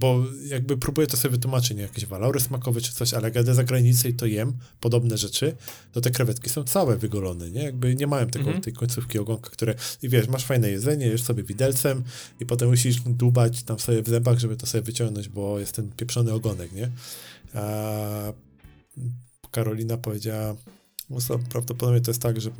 Bo 0.00 0.24
jakby 0.46 0.76
próbuję 0.76 1.06
to 1.06 1.16
sobie 1.16 1.32
wytłumaczyć, 1.32 1.76
nie 1.76 1.82
jakieś 1.82 2.06
walory 2.06 2.40
smakowe 2.40 2.80
czy 2.80 2.92
coś, 2.92 3.14
ale 3.14 3.24
jak 3.24 3.34
jadę 3.34 3.54
za 3.54 3.64
granicę 3.64 4.08
i 4.08 4.14
to 4.14 4.26
jem, 4.26 4.52
podobne 4.80 5.18
rzeczy, 5.18 5.56
to 5.92 6.00
te 6.00 6.10
krewetki 6.10 6.50
są 6.50 6.64
całe 6.64 6.96
wygolone, 6.96 7.50
nie? 7.50 7.62
Jakby 7.62 7.94
nie 7.94 8.06
mają 8.06 8.26
tego, 8.26 8.44
mm 8.44 8.60
-hmm. 8.60 8.64
tej 8.64 8.72
końcówki 8.72 9.18
ogonka, 9.18 9.50
które, 9.50 9.74
i 10.02 10.08
wiesz, 10.08 10.28
masz 10.28 10.44
fajne 10.44 10.70
jedzenie, 10.70 11.06
jesz 11.06 11.22
sobie 11.22 11.42
widelcem 11.42 12.04
i 12.40 12.46
potem 12.46 12.68
musisz 12.68 13.00
dłubać 13.00 13.62
tam 13.62 13.78
sobie 13.78 14.02
w 14.02 14.08
zębach, 14.08 14.38
żeby 14.38 14.56
to 14.56 14.66
sobie 14.66 14.82
wyciągnąć, 14.82 15.28
bo 15.28 15.58
jest 15.58 15.72
ten 15.72 15.90
pieprzony 15.92 16.32
ogonek, 16.32 16.72
nie? 16.72 16.90
A 17.54 18.32
Karolina 19.50 19.96
powiedziała, 19.96 20.56
prawdopodobnie 21.50 22.00
to 22.00 22.10
jest 22.10 22.22
tak, 22.22 22.40
że 22.40 22.50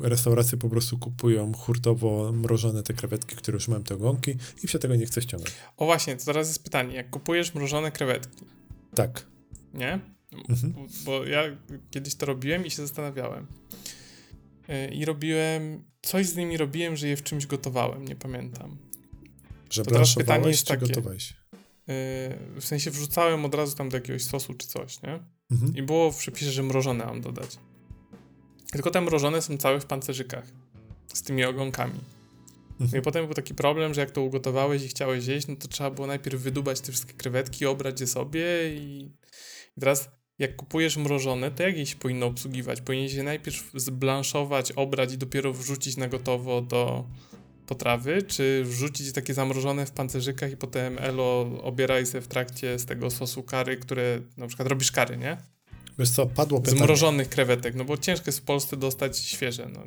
restauracje 0.00 0.58
po 0.58 0.68
prostu 0.68 0.98
kupują 0.98 1.52
hurtowo 1.52 2.32
mrożone 2.32 2.82
te 2.82 2.94
krewetki, 2.94 3.36
które 3.36 3.56
już 3.56 3.68
mają 3.68 3.82
te 3.82 3.94
ogonki 3.94 4.34
i 4.62 4.68
się 4.68 4.78
tego 4.78 4.96
nie 4.96 5.06
chce 5.06 5.22
ściągać. 5.22 5.52
O 5.76 5.84
właśnie, 5.84 6.16
to 6.16 6.24
teraz 6.24 6.48
jest 6.48 6.64
pytanie, 6.64 6.94
jak 6.94 7.10
kupujesz 7.10 7.54
mrożone 7.54 7.92
krewetki. 7.92 8.44
Tak. 8.94 9.26
Nie? 9.74 10.00
Mhm. 10.48 10.74
Bo 11.04 11.24
ja 11.24 11.42
kiedyś 11.90 12.14
to 12.14 12.26
robiłem 12.26 12.66
i 12.66 12.70
się 12.70 12.76
zastanawiałem. 12.76 13.46
E, 14.68 14.88
I 14.88 15.04
robiłem, 15.04 15.84
coś 16.02 16.26
z 16.26 16.36
nimi 16.36 16.56
robiłem, 16.56 16.96
że 16.96 17.08
je 17.08 17.16
w 17.16 17.22
czymś 17.22 17.46
gotowałem, 17.46 18.04
nie 18.04 18.16
pamiętam. 18.16 18.76
Że 19.70 19.84
to 19.84 19.90
teraz 19.90 20.14
pytanie 20.14 20.48
jest 20.48 20.66
takie, 20.66 20.86
gotowałeś? 20.86 21.34
Yy, 21.52 22.60
w 22.60 22.64
sensie 22.64 22.90
wrzucałem 22.90 23.44
od 23.44 23.54
razu 23.54 23.76
tam 23.76 23.88
do 23.88 23.96
jakiegoś 23.96 24.24
sosu 24.24 24.54
czy 24.54 24.66
coś, 24.66 25.02
nie? 25.02 25.20
Mhm. 25.50 25.76
I 25.76 25.82
było 25.82 26.12
w 26.12 26.18
przepisie, 26.18 26.50
że 26.50 26.62
mrożone 26.62 27.06
mam 27.06 27.20
dodać. 27.20 27.58
Tylko 28.72 28.90
te 28.90 29.00
mrożone 29.00 29.42
są 29.42 29.56
całe 29.56 29.80
w 29.80 29.86
pancerzykach. 29.86 30.44
Z 31.14 31.22
tymi 31.22 31.44
ogonkami. 31.44 32.00
No 32.80 32.84
i 32.84 32.88
mhm. 32.88 33.02
potem 33.02 33.24
był 33.24 33.34
taki 33.34 33.54
problem, 33.54 33.94
że 33.94 34.00
jak 34.00 34.10
to 34.10 34.22
ugotowałeś 34.22 34.82
i 34.82 34.88
chciałeś 34.88 35.26
jeść, 35.26 35.46
no 35.46 35.56
to 35.56 35.68
trzeba 35.68 35.90
było 35.90 36.06
najpierw 36.06 36.40
wydubać 36.40 36.80
te 36.80 36.92
wszystkie 36.92 37.14
krewetki, 37.14 37.66
obrać 37.66 38.00
je 38.00 38.06
sobie 38.06 38.74
i, 38.74 39.12
i 39.76 39.80
teraz 39.80 40.10
jak 40.38 40.56
kupujesz 40.56 40.96
mrożone, 40.96 41.50
to 41.50 41.62
jak 41.62 41.76
je 41.76 41.86
się 41.86 41.96
powinno 41.96 42.26
obsługiwać? 42.26 42.80
Powinien 42.80 43.08
się 43.08 43.22
najpierw 43.22 43.70
zblanszować, 43.74 44.72
obrać 44.72 45.12
i 45.12 45.18
dopiero 45.18 45.52
wrzucić 45.52 45.96
na 45.96 46.08
gotowo 46.08 46.60
do, 46.60 47.06
potrawy, 47.66 48.22
czy 48.22 48.62
wrzucić 48.64 49.12
takie 49.12 49.34
zamrożone 49.34 49.86
w 49.86 49.90
pancerzykach 49.90 50.52
i 50.52 50.56
potem 50.56 50.98
elo 50.98 51.40
obieraj 51.62 52.06
sobie 52.06 52.20
w 52.20 52.28
trakcie 52.28 52.78
z 52.78 52.86
tego 52.86 53.10
sosu 53.10 53.42
kary, 53.42 53.76
które 53.76 54.20
na 54.36 54.46
przykład 54.46 54.68
robisz 54.68 54.92
kary, 54.92 55.16
nie? 55.16 55.36
Wiesz 55.98 56.10
co, 56.10 56.26
padło 56.26 56.60
pytanie. 56.60 56.78
Zmrożonych 56.78 57.28
krewetek, 57.28 57.74
no 57.74 57.84
bo 57.84 57.96
ciężko 57.96 58.24
jest 58.26 58.38
w 58.38 58.42
Polsce 58.42 58.76
dostać 58.76 59.18
świeże, 59.18 59.68
no. 59.74 59.80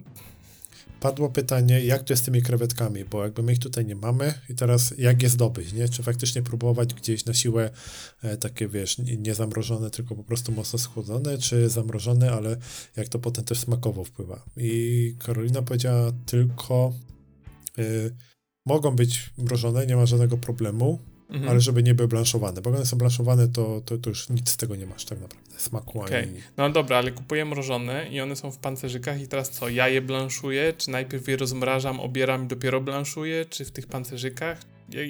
Padło 0.99 1.29
pytanie, 1.29 1.85
jak 1.85 2.03
to 2.03 2.13
jest 2.13 2.23
z 2.23 2.25
tymi 2.25 2.41
krewetkami, 2.41 3.05
bo 3.05 3.23
jakby 3.23 3.43
my 3.43 3.53
ich 3.53 3.59
tutaj 3.59 3.85
nie 3.85 3.95
mamy 3.95 4.33
i 4.49 4.55
teraz 4.55 4.93
jak 4.97 5.23
je 5.23 5.29
zdobyć, 5.29 5.73
nie? 5.73 5.89
Czy 5.89 6.03
faktycznie 6.03 6.41
próbować 6.41 6.93
gdzieś 6.93 7.25
na 7.25 7.33
siłę 7.33 7.69
e, 8.23 8.37
takie, 8.37 8.67
wiesz, 8.67 8.97
nie 8.97 9.35
zamrożone, 9.35 9.89
tylko 9.89 10.15
po 10.15 10.23
prostu 10.23 10.51
mocno 10.51 10.79
schłodzone, 10.79 11.37
czy 11.37 11.69
zamrożone, 11.69 12.31
ale 12.31 12.57
jak 12.95 13.07
to 13.07 13.19
potem 13.19 13.45
też 13.45 13.59
smakowo 13.59 14.03
wpływa. 14.03 14.43
I 14.57 15.15
Karolina 15.19 15.61
powiedziała 15.61 16.11
tylko 16.25 16.93
Y, 17.79 18.15
mogą 18.65 18.95
być 18.95 19.33
mrożone, 19.37 19.85
nie 19.85 19.95
ma 19.95 20.05
żadnego 20.05 20.37
problemu, 20.37 20.99
mhm. 21.29 21.49
ale 21.49 21.61
żeby 21.61 21.83
nie 21.83 21.95
były 21.95 22.07
blanszowane, 22.07 22.61
bo 22.61 22.69
one 22.69 22.85
są 22.85 22.97
blanszowane, 22.97 23.47
to, 23.47 23.81
to, 23.85 23.97
to, 23.97 24.09
już 24.09 24.29
nic 24.29 24.49
z 24.49 24.57
tego 24.57 24.75
nie 24.75 24.85
masz 24.85 25.05
tak 25.05 25.21
naprawdę, 25.21 25.59
smaku 25.59 26.01
okay. 26.01 26.23
ani... 26.23 26.41
No 26.57 26.69
dobra, 26.69 26.97
ale 26.97 27.11
kupuję 27.11 27.45
mrożone 27.45 28.07
i 28.09 28.21
one 28.21 28.35
są 28.35 28.51
w 28.51 28.57
pancerzykach 28.57 29.21
i 29.21 29.27
teraz 29.27 29.49
co, 29.49 29.69
ja 29.69 29.89
je 29.89 30.01
blanszuję, 30.01 30.73
czy 30.77 30.91
najpierw 30.91 31.27
je 31.27 31.37
rozmrażam, 31.37 31.99
obieram 31.99 32.45
i 32.45 32.47
dopiero 32.47 32.81
blanszuję, 32.81 33.45
czy 33.45 33.65
w 33.65 33.71
tych 33.71 33.87
pancerzykach? 33.87 34.61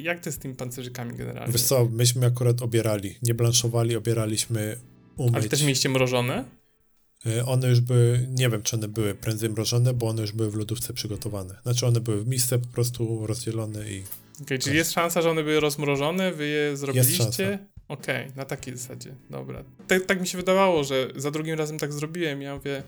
Jak 0.04 0.20
to 0.20 0.30
jest 0.30 0.40
z 0.40 0.42
tymi 0.42 0.56
pancerzykami 0.56 1.16
generalnie? 1.18 1.54
Wiesz 1.54 1.62
co, 1.62 1.86
myśmy 1.86 2.26
akurat 2.26 2.62
obierali, 2.62 3.16
nie 3.22 3.34
blanszowali, 3.34 3.96
obieraliśmy 3.96 4.78
umyć. 5.18 5.36
Ale 5.36 5.50
też 5.50 5.62
mieliście 5.62 5.90
mrożone? 5.90 6.46
E, 7.26 7.46
one 7.46 7.68
już 7.68 7.80
były, 7.80 8.28
nie 8.32 8.50
wiem 8.50 8.64
czy 8.64 8.76
one 8.76 8.88
były 8.88 9.16
prędzej 9.16 9.50
mrożone, 9.50 9.94
bo 9.94 10.08
one 10.08 10.22
już 10.22 10.32
były 10.32 10.52
w 10.52 10.56
lodówce 10.56 10.94
przygotowane. 10.94 11.56
Znaczy 11.64 11.88
one 11.88 12.00
były 12.00 12.24
w 12.24 12.28
misce 12.28 12.60
po 12.60 12.68
prostu 12.68 13.28
rozdzielone 13.28 13.90
i... 13.90 14.04
Okay, 14.42 14.60
czyli 14.60 14.76
jest. 14.76 14.92
szansa, 14.92 15.22
że 15.22 15.32
one 15.32 15.44
były 15.44 15.60
rozmrożone, 15.60 16.32
wy 16.32 16.48
je 16.48 16.78
zrobiliście? 16.78 17.60
Okej, 17.88 18.24
okay, 18.24 18.36
na 18.36 18.46
takiej 18.46 18.78
zasadzie, 18.78 19.16
dobra. 19.30 19.64
Tak, 19.88 20.06
tak 20.06 20.22
mi 20.22 20.28
się 20.28 20.38
wydawało, 20.38 20.84
że 20.84 21.08
za 21.16 21.32
drugim 21.32 21.58
razem 21.58 21.80
tak 21.80 21.94
zrobiłem, 21.94 22.42
ja 22.42 22.56
mówię... 22.56 22.84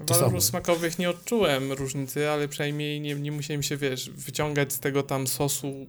Walorów 0.00 0.44
smakowych 0.44 0.98
nie 0.98 1.10
odczułem 1.10 1.72
różnicy, 1.72 2.28
ale 2.28 2.48
przynajmniej 2.48 3.00
nie, 3.00 3.14
nie 3.14 3.32
musiałem 3.32 3.62
się, 3.62 3.76
wiesz, 3.76 4.10
wyciągać 4.10 4.72
z 4.72 4.80
tego 4.80 5.02
tam 5.02 5.26
sosu 5.26 5.86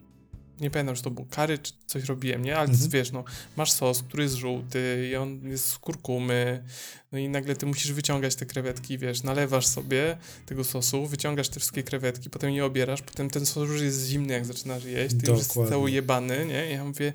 nie 0.62 0.72
pamiętam, 0.72 0.95
czy 0.95 1.03
to 1.03 1.12
było 1.12 1.28
kary, 1.30 1.57
czy 1.57 1.74
coś 1.86 2.03
robiłem, 2.03 2.45
nie? 2.45 2.57
Ale 2.57 2.70
mhm. 2.70 2.89
wiesz, 2.89 3.12
no, 3.12 3.24
masz 3.57 3.72
sos, 3.72 4.03
który 4.03 4.24
jest 4.24 4.36
żółty 4.36 5.10
i 5.12 5.16
on 5.16 5.47
jest 5.47 5.66
z 5.66 5.78
kurkumy, 5.78 6.64
no 7.12 7.20
i 7.20 7.30
nagle 7.30 7.55
ty 7.55 7.66
musisz 7.66 7.91
wyciągać 7.91 8.36
te 8.36 8.45
krewetki, 8.45 8.97
wiesz, 8.97 9.24
nalewasz 9.24 9.68
sobie 9.68 10.18
tego 10.45 10.64
sosu, 10.64 11.05
wyciągasz 11.05 11.49
te 11.49 11.60
wszystkie 11.60 11.84
krewetki, 11.84 12.30
potem 12.30 12.51
je 12.51 12.66
obierasz, 12.66 13.01
potem 13.01 13.30
ten 13.30 13.45
sos 13.45 13.70
już 13.70 13.82
jest 13.82 14.07
zimny, 14.07 14.34
jak 14.34 14.45
zaczynasz 14.45 14.84
jeść, 14.86 15.16
ty 15.16 15.22
Dokładnie. 15.22 15.43
już 15.43 15.55
jest 15.55 15.70
cały 15.70 15.91
jebany, 15.91 16.45
nie? 16.45 16.70
I 16.70 16.74
ja 16.74 16.84
mówię, 16.84 17.14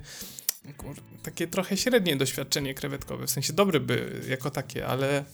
kur, 0.76 0.96
takie 1.22 1.46
trochę 1.46 1.76
średnie 1.76 2.16
doświadczenie 2.16 2.74
krewetkowe, 2.74 3.26
w 3.26 3.30
sensie 3.30 3.52
dobre 3.52 3.80
by 3.80 4.20
jako 4.28 4.50
takie, 4.50 4.86
ale 4.86 5.24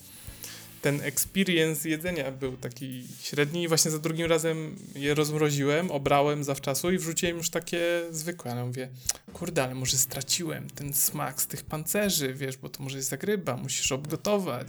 ten 0.82 1.00
experience 1.02 1.88
jedzenia 1.88 2.32
był 2.32 2.56
taki 2.56 3.04
średni 3.22 3.62
i 3.62 3.68
właśnie 3.68 3.90
za 3.90 3.98
drugim 3.98 4.26
razem 4.26 4.76
je 4.94 5.14
rozmroziłem, 5.14 5.90
obrałem 5.90 6.44
zawczasu 6.44 6.90
i 6.90 6.98
wrzuciłem 6.98 7.36
już 7.36 7.50
takie 7.50 8.02
zwykłe, 8.10 8.52
ale 8.52 8.64
mówię, 8.64 8.88
kurde, 9.32 9.64
ale 9.64 9.74
może 9.74 9.96
straciłem 9.96 10.70
ten 10.70 10.94
smak 10.94 11.42
z 11.42 11.46
tych 11.46 11.64
pancerzy, 11.64 12.34
wiesz, 12.34 12.56
bo 12.56 12.68
to 12.68 12.82
może 12.82 12.96
jest 12.96 13.12
jak 13.12 13.22
ryba, 13.22 13.56
musisz 13.56 13.92
obgotować. 13.92 14.68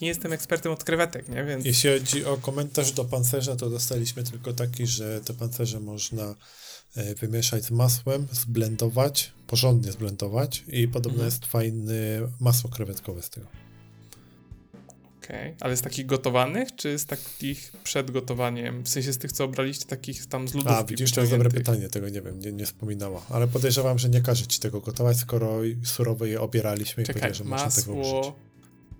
Nie 0.00 0.08
jestem 0.08 0.32
ekspertem 0.32 0.72
od 0.72 0.84
krewetek, 0.84 1.28
nie, 1.28 1.44
więc... 1.44 1.64
Jeśli 1.64 1.90
chodzi 1.90 2.24
o 2.24 2.36
komentarz 2.36 2.92
do 2.92 3.04
pancerza, 3.04 3.56
to 3.56 3.70
dostaliśmy 3.70 4.24
tylko 4.24 4.52
taki, 4.52 4.86
że 4.86 5.20
te 5.20 5.34
pancerze 5.34 5.80
można 5.80 6.34
e, 6.96 7.14
wymieszać 7.14 7.64
z 7.64 7.70
masłem, 7.70 8.26
zblendować, 8.32 9.32
porządnie 9.46 9.92
zblendować 9.92 10.64
i 10.68 10.88
podobno 10.88 11.22
mhm. 11.22 11.26
jest 11.26 11.46
fajny 11.46 12.20
masło 12.40 12.70
krewetkowe 12.70 13.22
z 13.22 13.30
tego. 13.30 13.65
Okej, 15.26 15.46
okay. 15.46 15.56
ale 15.60 15.76
z 15.76 15.82
takich 15.82 16.06
gotowanych, 16.06 16.76
czy 16.76 16.98
z 16.98 17.06
takich 17.06 17.72
przed 17.84 18.10
gotowaniem? 18.10 18.82
W 18.82 18.88
sensie 18.88 19.12
z 19.12 19.18
tych, 19.18 19.32
co 19.32 19.44
obraliście, 19.44 19.86
takich 19.86 20.26
tam 20.26 20.48
z 20.48 20.54
lodówki 20.54 20.78
A, 20.78 20.84
widzisz, 20.84 21.12
to 21.12 21.20
jest 21.20 21.32
dobre 21.32 21.50
pytanie, 21.50 21.88
tego 21.88 22.08
nie 22.08 22.22
wiem, 22.22 22.40
nie, 22.40 22.52
nie 22.52 22.66
wspominała. 22.66 23.22
Ale 23.30 23.48
podejrzewam, 23.48 23.98
że 23.98 24.08
nie 24.08 24.20
każe 24.20 24.46
ci 24.46 24.60
tego 24.60 24.80
gotować, 24.80 25.16
skoro 25.16 25.58
surowe 25.84 26.28
je 26.28 26.40
obieraliśmy 26.40 27.04
Czekaj, 27.04 27.30
i 27.30 27.34
że 27.34 27.44
można 27.44 27.70
tego 27.70 27.92
użyć. 27.94 28.32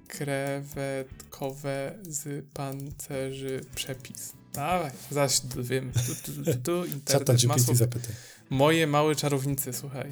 krewetkowe 0.09 1.95
z 2.09 2.45
pancerzy 2.55 3.61
przepis. 3.75 4.33
Dawaj, 4.53 4.91
zaś 5.11 5.41
wiem. 5.57 5.93
Tu, 5.93 6.33
tu, 6.33 6.45
tu, 6.45 6.55
tu 6.63 6.85
internet, 6.85 7.45
masło. 7.45 7.75
zapytaj. 7.75 8.15
Moje 8.51 8.87
małe 8.87 9.17
czarownice, 9.17 9.73
słuchaj. 9.73 10.11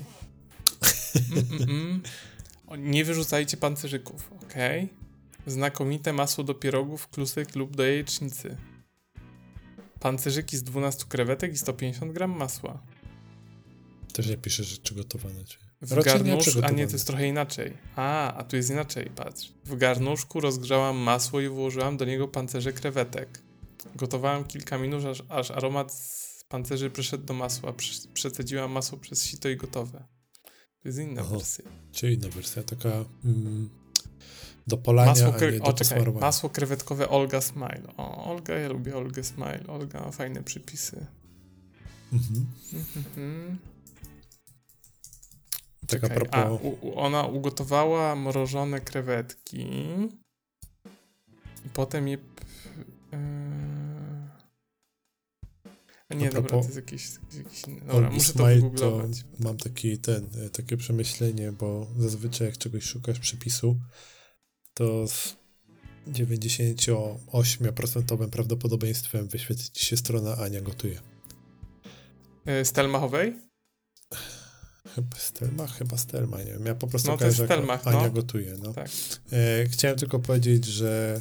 Mm, 1.32 1.46
mm, 1.50 1.70
mm. 1.70 2.92
Nie 2.92 3.04
wyrzucajcie 3.04 3.56
pancerzyków, 3.56 4.32
okej? 4.42 4.84
Okay? 4.84 5.03
Znakomite 5.46 6.12
masło 6.12 6.44
do 6.44 6.54
pierogów, 6.54 7.08
klusek 7.08 7.56
lub 7.56 7.76
do 7.76 7.84
jajecznicy. 7.84 8.56
Pancerzyki 10.00 10.56
z 10.56 10.62
12 10.62 11.04
krewetek 11.08 11.52
i 11.52 11.58
150 11.58 12.12
gram 12.12 12.30
masła. 12.30 12.82
Też 14.12 14.28
nie 14.28 14.36
pisze 14.36 14.64
rzeczy 14.64 14.94
gotowane. 14.94 15.44
Czy... 15.44 15.58
W 15.82 16.04
garnuszku, 16.04 16.60
a 16.62 16.70
nie, 16.70 16.86
to 16.86 16.92
jest 16.92 17.06
trochę 17.06 17.28
inaczej. 17.28 17.72
A, 17.96 18.34
a 18.34 18.44
tu 18.44 18.56
jest 18.56 18.70
inaczej, 18.70 19.10
patrz. 19.16 19.52
W 19.64 19.76
garnuszku 19.76 20.40
rozgrzałam 20.40 20.96
masło 20.96 21.40
i 21.40 21.48
włożyłam 21.48 21.96
do 21.96 22.04
niego 22.04 22.28
pancerze 22.28 22.72
krewetek. 22.72 23.42
Gotowałam 23.96 24.44
kilka 24.44 24.78
minut, 24.78 25.04
aż, 25.04 25.22
aż 25.28 25.50
aromat 25.50 25.92
z 25.92 26.44
pancerzy 26.48 26.90
przyszedł 26.90 27.24
do 27.24 27.34
masła. 27.34 27.74
Przecedziłam 28.14 28.72
masło 28.72 28.98
przez 28.98 29.24
sito 29.24 29.48
i 29.48 29.56
gotowe. 29.56 30.04
To 30.82 30.88
jest 30.88 30.98
inna 30.98 31.22
Oho, 31.22 31.36
wersja. 31.36 31.64
Czy 31.92 32.12
inna 32.12 32.28
wersja, 32.28 32.62
taka 32.62 33.04
mm, 33.24 33.70
do 34.66 34.76
polania, 34.76 35.10
masło 35.10 35.32
kre... 35.32 35.48
a 35.48 35.50
nie 35.50 35.58
do 35.58 35.64
o, 35.64 35.72
czekaj, 35.72 36.12
Masło 36.20 36.50
krewetkowe 36.50 37.08
Olga 37.08 37.40
Smile. 37.40 37.82
O, 37.96 38.24
Olga, 38.24 38.54
ja 38.54 38.68
lubię 38.68 38.96
Olgę 38.96 39.24
Smile. 39.24 39.64
Olga 39.68 40.10
fajne 40.10 40.42
przypisy. 40.42 41.06
Mhm. 42.12 42.46
mhm. 42.96 43.58
Tak 45.86 46.04
a 46.04 46.08
propos... 46.08 46.34
A, 46.34 46.50
u, 46.52 46.98
ona 46.98 47.26
ugotowała 47.26 48.16
mrożone 48.16 48.80
krewetki 48.80 49.66
i 51.66 51.68
potem 51.72 52.08
je... 52.08 52.18
Yy... 53.12 53.18
A 56.08 56.14
nie, 56.14 56.30
dobra, 56.30 56.50
to 56.50 56.56
jest 56.56 56.76
jakiś, 56.76 57.08
jakiś 57.38 57.62
inny. 57.62 57.80
Dobra, 57.80 58.10
muszę 58.10 58.32
to 58.32 58.44
wygooglować. 58.44 59.24
mam 59.38 59.56
taki, 59.56 59.98
ten, 59.98 60.28
e, 60.46 60.50
takie 60.50 60.76
przemyślenie, 60.76 61.52
bo 61.52 61.86
zazwyczaj 61.98 62.46
jak 62.46 62.58
czegoś 62.58 62.84
szukasz 62.84 63.18
przepisu, 63.18 63.76
to 64.74 65.08
z 65.08 65.36
98% 66.08 68.28
prawdopodobieństwem 68.30 69.28
wyświetli 69.28 69.64
ci 69.72 69.86
się 69.86 69.96
strona 69.96 70.36
Ania 70.36 70.60
gotuje. 70.60 71.00
E, 72.46 72.64
Stelmachowej? 72.64 73.36
Chyba 74.94 75.16
Stelmach, 75.16 75.78
chyba 75.78 75.96
Stelmach, 75.96 76.46
nie 76.46 76.52
wiem. 76.52 76.66
Ja 76.66 76.74
po 76.74 76.86
prostu 76.86 77.08
no, 77.08 77.18
kojarzę, 77.18 77.44
Stelmach, 77.44 77.86
Ania 77.86 78.02
no. 78.02 78.10
gotuje. 78.10 78.54
No. 78.62 78.72
Tak. 78.72 78.88
E, 79.32 79.66
chciałem 79.68 79.98
tylko 79.98 80.18
powiedzieć, 80.18 80.64
że 80.64 81.20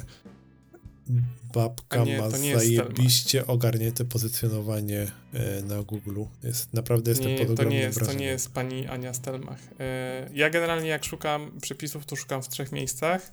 babka 1.54 2.04
nie, 2.04 2.18
ma 2.18 2.30
zajebiście 2.30 3.46
ogarnięte 3.46 4.04
pozycjonowanie 4.04 5.06
e, 5.32 5.62
na 5.62 5.82
Google. 5.82 6.22
Jest, 6.42 6.72
naprawdę 6.72 7.10
jestem 7.10 7.30
nie, 7.30 7.38
pod 7.38 7.50
ogromnym 7.50 7.66
to 7.66 7.70
nie 7.70 7.80
jest, 7.80 7.98
wrażeniem. 7.98 8.18
To 8.18 8.24
nie 8.24 8.30
jest 8.30 8.52
pani 8.52 8.86
Ania 8.86 9.14
Stelmach. 9.14 9.58
E, 9.80 10.28
ja 10.32 10.50
generalnie 10.50 10.88
jak 10.88 11.04
szukam 11.04 11.60
przepisów, 11.60 12.06
to 12.06 12.16
szukam 12.16 12.42
w 12.42 12.48
trzech 12.48 12.72
miejscach. 12.72 13.32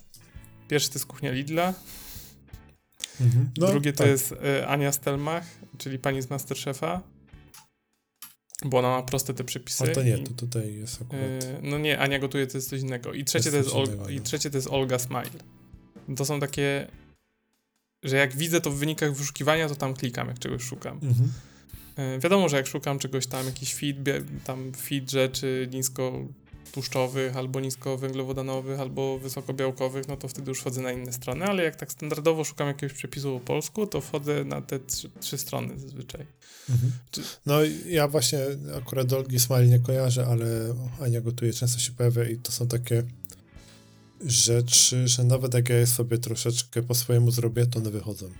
Pierwszy 0.71 0.89
to 0.89 0.95
jest 0.95 1.05
kuchnia 1.05 1.31
Lidla. 1.31 1.73
Mhm. 3.21 3.51
No, 3.57 3.67
Drugie 3.67 3.93
tak. 3.93 3.97
to 3.97 4.11
jest 4.11 4.31
e, 4.31 4.67
Ania 4.67 4.91
Stelmach, 4.91 5.43
czyli 5.77 5.99
pani 5.99 6.21
z 6.21 6.29
Masterchefa. 6.29 7.01
Bo 8.65 8.79
ona 8.79 8.89
ma 8.89 9.03
proste 9.03 9.33
te 9.33 9.43
przepisy. 9.43 9.83
Ale 9.83 9.93
to 9.93 10.03
nie, 10.03 10.17
to 10.17 10.33
tutaj 10.33 10.73
jest 10.73 11.01
akurat... 11.01 11.21
Yy, 11.23 11.59
no 11.69 11.77
nie, 11.77 11.99
Ania 11.99 12.19
gotuje 12.19 12.47
to 12.47 12.57
jest 12.57 12.69
coś 12.69 12.81
innego. 12.81 13.13
I 13.13 13.25
trzecie, 13.25 13.51
to 13.51 13.57
jest, 13.57 13.69
Olga, 13.69 13.93
innego, 13.93 14.09
i 14.09 14.17
no. 14.17 14.23
trzecie 14.23 14.49
to 14.49 14.57
jest 14.57 14.67
Olga 14.67 14.99
Smile. 14.99 15.39
To 16.15 16.25
są 16.25 16.39
takie, 16.39 16.87
że 18.03 18.15
jak 18.15 18.35
widzę 18.35 18.61
to 18.61 18.71
w 18.71 18.75
wynikach 18.75 19.15
wyszukiwania, 19.15 19.69
to 19.69 19.75
tam 19.75 19.93
klikam, 19.93 20.27
jak 20.27 20.39
czegoś 20.39 20.63
szukam. 20.63 20.99
Mhm. 21.03 21.31
Yy, 21.97 22.19
wiadomo, 22.19 22.49
że 22.49 22.57
jak 22.57 22.67
szukam 22.67 22.99
czegoś 22.99 23.27
tam, 23.27 23.45
jakiś 23.45 23.75
feed, 23.75 23.97
tam 24.43 24.71
feed 24.73 25.11
rzeczy 25.11 25.69
nisko 25.71 26.27
tłuszczowych, 26.71 27.37
albo 27.37 27.59
niskowęglowodanowych, 27.59 28.79
albo 28.79 29.19
wysokobiałkowych, 29.19 30.07
no 30.07 30.17
to 30.17 30.27
wtedy 30.27 30.49
już 30.49 30.59
wchodzę 30.59 30.81
na 30.81 30.91
inne 30.91 31.13
strony, 31.13 31.45
ale 31.45 31.63
jak 31.63 31.75
tak 31.75 31.91
standardowo 31.91 32.43
szukam 32.43 32.67
jakiegoś 32.67 32.97
przepisu 32.97 33.39
po 33.39 33.45
polsku, 33.45 33.87
to 33.87 34.01
wchodzę 34.01 34.45
na 34.45 34.61
te 34.61 34.79
trzy, 34.79 35.09
trzy 35.19 35.37
strony 35.37 35.79
zazwyczaj. 35.79 36.25
Mhm. 36.69 36.91
Czy... 37.11 37.21
No 37.45 37.55
ja 37.85 38.07
właśnie 38.07 38.39
akurat 38.77 39.07
Dolgi 39.07 39.39
Smile 39.39 39.67
nie 39.67 39.79
kojarzę, 39.79 40.25
ale 40.27 40.75
Ania 41.01 41.21
gotuje, 41.21 41.53
często 41.53 41.79
się 41.79 41.91
pojawia 41.91 42.23
i 42.23 42.37
to 42.37 42.51
są 42.51 42.67
takie 42.67 43.03
rzeczy, 44.25 45.07
że 45.07 45.23
nawet 45.23 45.53
jak 45.53 45.69
ja 45.69 45.77
je 45.77 45.87
sobie 45.87 46.17
troszeczkę 46.17 46.83
po 46.83 46.95
swojemu 46.95 47.31
zrobię, 47.31 47.65
to 47.65 47.79
one 47.79 47.91
wychodzą. 47.91 48.31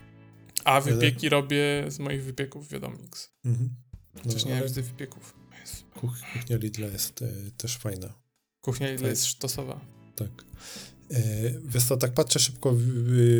A 0.63 0.81
wypieki 0.81 1.27
ale... 1.27 1.29
robię 1.29 1.85
z 1.87 1.99
moich 1.99 2.23
wypieków 2.23 2.69
Wiadomix. 2.69 3.29
Mhm. 3.45 3.69
No, 4.15 4.21
Chociaż 4.23 4.45
nie 4.45 4.51
ale... 4.51 4.61
wiem, 4.61 4.69
z 4.69 4.73
wypieków. 4.73 5.40
Kuchnia 5.99 6.57
Lidla 6.57 6.87
jest 6.87 7.21
e, 7.21 7.27
też 7.57 7.77
fajna. 7.77 8.13
Kuchnia 8.61 8.91
Lidla 8.91 9.07
jest 9.07 9.25
sztosowa. 9.25 9.81
Tak. 10.15 10.29
E, 11.11 11.21
wiesz 11.65 11.83
co, 11.83 11.97
tak 11.97 12.13
patrzę 12.13 12.39
szybko 12.39 12.75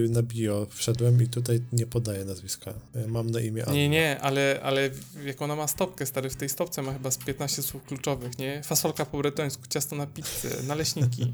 na 0.09 0.23
bio, 0.23 0.67
wszedłem 0.69 1.23
i 1.23 1.27
tutaj 1.27 1.61
nie 1.73 1.87
podaję 1.87 2.25
nazwiska. 2.25 2.73
E, 2.95 3.07
mam 3.07 3.29
na 3.29 3.39
imię 3.39 3.65
Anna. 3.65 3.75
Nie, 3.75 3.89
nie, 3.89 4.19
ale, 4.19 4.59
ale 4.63 4.89
jak 5.25 5.41
ona 5.41 5.55
ma 5.55 5.67
stopkę, 5.67 6.05
stary, 6.05 6.29
w 6.29 6.35
tej 6.35 6.49
stopce 6.49 6.81
ma 6.81 6.93
chyba 6.93 7.11
z 7.11 7.17
15 7.17 7.63
słów 7.63 7.83
kluczowych, 7.83 8.37
nie? 8.37 8.63
Fasolka 8.63 9.05
po 9.05 9.17
bretońsku, 9.17 9.63
ciasto 9.69 9.95
na 9.95 10.07
pizzę, 10.07 10.63
naleśniki. 10.67 11.33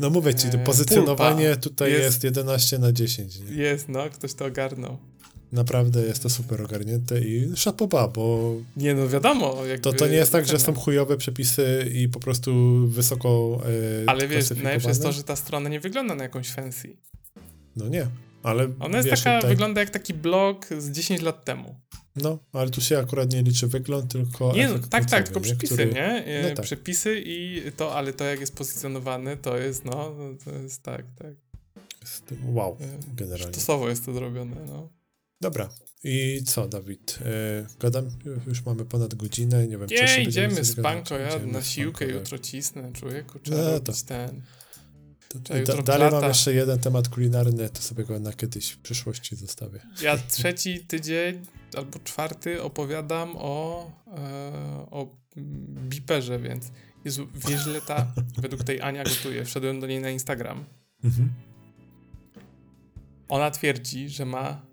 No 0.00 0.10
mówię 0.10 0.34
ci, 0.34 0.46
pozycjonowanie 0.64 1.46
Pulpa. 1.46 1.62
tutaj 1.62 1.92
jest, 1.92 2.04
jest 2.04 2.24
11 2.24 2.78
na 2.78 2.92
10. 2.92 3.38
Nie? 3.40 3.52
Jest, 3.52 3.88
no, 3.88 4.10
ktoś 4.10 4.34
to 4.34 4.44
ogarnął. 4.46 4.98
Naprawdę 5.52 6.02
jest 6.02 6.22
to 6.22 6.30
super 6.30 6.62
ogarnięte 6.62 7.20
i 7.20 7.56
szapoba, 7.56 8.08
bo... 8.08 8.54
Nie, 8.76 8.94
no 8.94 9.08
wiadomo. 9.08 9.56
To, 9.82 9.92
to 9.92 10.06
nie 10.06 10.16
jest 10.16 10.32
tak, 10.32 10.48
że 10.48 10.58
są 10.58 10.74
chujowe 10.74 11.16
przepisy 11.16 11.90
i 11.94 12.08
po 12.08 12.20
prostu 12.20 12.52
wysoko 12.88 13.60
e, 14.04 14.10
Ale 14.10 14.28
wiesz, 14.28 14.50
najlepsze 14.50 14.88
jest 14.88 15.02
to, 15.02 15.12
że 15.12 15.24
ta 15.24 15.36
strona 15.36 15.68
nie 15.68 15.80
wygląda 15.80 16.14
na 16.14 16.22
jakąś 16.22 16.50
fancy. 16.50 16.96
No 17.76 17.88
nie, 17.88 18.06
ale... 18.42 18.68
Ona 18.80 18.96
jest 18.96 19.08
wiesz, 19.08 19.22
taka, 19.22 19.36
tutaj... 19.36 19.50
wygląda 19.50 19.80
jak 19.80 19.90
taki 19.90 20.14
blog 20.14 20.66
z 20.78 20.90
10 20.90 21.22
lat 21.22 21.44
temu. 21.44 21.80
No, 22.16 22.38
ale 22.52 22.70
tu 22.70 22.80
się 22.80 22.98
akurat 22.98 23.32
nie 23.32 23.42
liczy 23.42 23.66
wygląd, 23.66 24.12
tylko. 24.12 24.52
Nie, 24.52 24.68
no, 24.68 24.78
tak, 24.90 25.04
tak, 25.04 25.24
tylko 25.24 25.40
przepisy, 25.40 25.74
Który... 25.74 25.92
nie? 25.92 26.24
No 26.42 26.56
tak. 26.56 26.64
Przepisy 26.64 27.22
i 27.26 27.62
to, 27.76 27.94
ale 27.94 28.12
to 28.12 28.24
jak 28.24 28.40
jest 28.40 28.56
pozycjonowany, 28.56 29.36
to 29.36 29.56
jest, 29.56 29.84
no, 29.84 30.14
to 30.44 30.50
jest 30.50 30.82
tak, 30.82 31.04
tak. 31.18 31.34
Jest, 32.00 32.34
wow, 32.44 32.76
e, 32.80 32.98
generalnie. 33.14 33.54
Stosowo 33.54 33.88
jest 33.88 34.06
to 34.06 34.12
zrobione, 34.12 34.56
no. 34.66 34.97
Dobra. 35.40 35.68
I 36.04 36.42
co, 36.46 36.68
Dawid? 36.68 37.18
E, 37.22 37.66
gadam, 37.80 38.08
już 38.46 38.64
mamy 38.64 38.84
ponad 38.84 39.14
godzinę, 39.14 39.66
nie 39.66 39.78
wiem, 39.78 39.86
Nie, 39.90 40.22
idziemy 40.22 40.64
z 40.64 40.80
panko, 40.82 41.18
ja 41.18 41.38
na 41.38 41.62
siłkę 41.62 42.06
jutro 42.06 42.38
cisnę, 42.38 42.92
człowieku, 42.92 43.38
trzeba 43.38 43.62
no, 43.62 43.80
to. 43.80 43.92
ten... 44.06 44.42
Da, 45.66 45.82
dalej 45.82 46.10
mam 46.10 46.24
jeszcze 46.24 46.54
jeden 46.54 46.78
temat 46.78 47.08
kulinarny, 47.08 47.68
to 47.68 47.82
sobie 47.82 48.04
go 48.04 48.20
na 48.20 48.32
kiedyś 48.32 48.70
w 48.70 48.78
przyszłości 48.78 49.36
zostawię. 49.36 49.80
Ja 50.02 50.16
trzeci 50.30 50.80
tydzień 50.80 51.46
albo 51.76 51.98
czwarty 52.04 52.62
opowiadam 52.62 53.36
o, 53.36 53.86
e, 54.06 54.86
o 54.90 55.16
biperze, 55.88 56.38
więc 56.38 56.70
Jezu, 57.04 57.28
wiesz, 57.48 57.66
ile 57.66 57.80
ta, 57.80 58.06
według 58.42 58.64
tej 58.64 58.80
Ania 58.80 59.04
gotuje. 59.04 59.44
Wszedłem 59.44 59.80
do 59.80 59.86
niej 59.86 60.00
na 60.00 60.10
Instagram. 60.10 60.64
Mhm. 61.04 61.32
Ona 63.28 63.50
twierdzi, 63.50 64.08
że 64.08 64.24
ma 64.24 64.67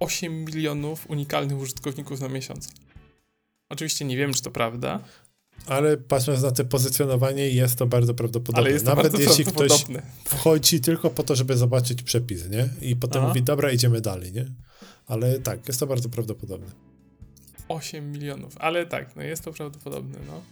8 0.00 0.44
milionów 0.44 1.10
unikalnych 1.10 1.58
użytkowników 1.58 2.20
na 2.20 2.28
miesiąc. 2.28 2.72
Oczywiście 3.68 4.04
nie 4.04 4.16
wiem, 4.16 4.32
czy 4.32 4.42
to 4.42 4.50
prawda. 4.50 5.00
Ale 5.66 5.96
patrząc 5.96 6.42
na 6.42 6.50
te 6.50 6.64
pozycjonowanie, 6.64 7.48
jest 7.48 7.78
to 7.78 7.86
bardzo 7.86 8.14
prawdopodobne. 8.14 8.60
Ale 8.60 8.70
jest 8.70 8.84
to 8.84 8.94
Nawet 8.94 9.18
jeśli 9.18 9.44
ktoś 9.44 9.84
wchodzi 10.24 10.80
tylko 10.80 11.10
po 11.10 11.22
to, 11.22 11.36
żeby 11.36 11.56
zobaczyć 11.56 12.02
przepis, 12.02 12.48
nie? 12.50 12.68
I 12.80 12.96
potem 12.96 13.22
Aha. 13.22 13.28
mówi, 13.28 13.42
dobra, 13.42 13.70
idziemy 13.70 14.00
dalej, 14.00 14.32
nie? 14.32 14.46
Ale 15.06 15.38
tak, 15.38 15.68
jest 15.68 15.80
to 15.80 15.86
bardzo 15.86 16.08
prawdopodobne. 16.08 16.70
8 17.68 18.12
milionów, 18.12 18.54
ale 18.58 18.86
tak, 18.86 19.16
no 19.16 19.22
jest 19.22 19.44
to 19.44 19.52
prawdopodobne, 19.52 20.18
no. 20.26 20.42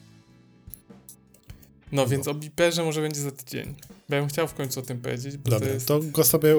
No, 1.92 2.06
więc 2.06 2.28
o 2.28 2.34
Biperze 2.34 2.84
może 2.84 3.00
będzie 3.00 3.20
za 3.20 3.30
tydzień. 3.30 3.74
Bo 4.08 4.14
ja 4.14 4.20
bym 4.22 4.28
chciał 4.30 4.48
w 4.48 4.54
końcu 4.54 4.80
o 4.80 4.82
tym 4.82 5.00
powiedzieć. 5.00 5.36
Bo 5.36 5.50
Dobra, 5.50 5.66
to, 5.68 5.74
jest... 5.74 5.86
to 5.88 6.00
go 6.00 6.24
sobie 6.24 6.52
e, 6.52 6.58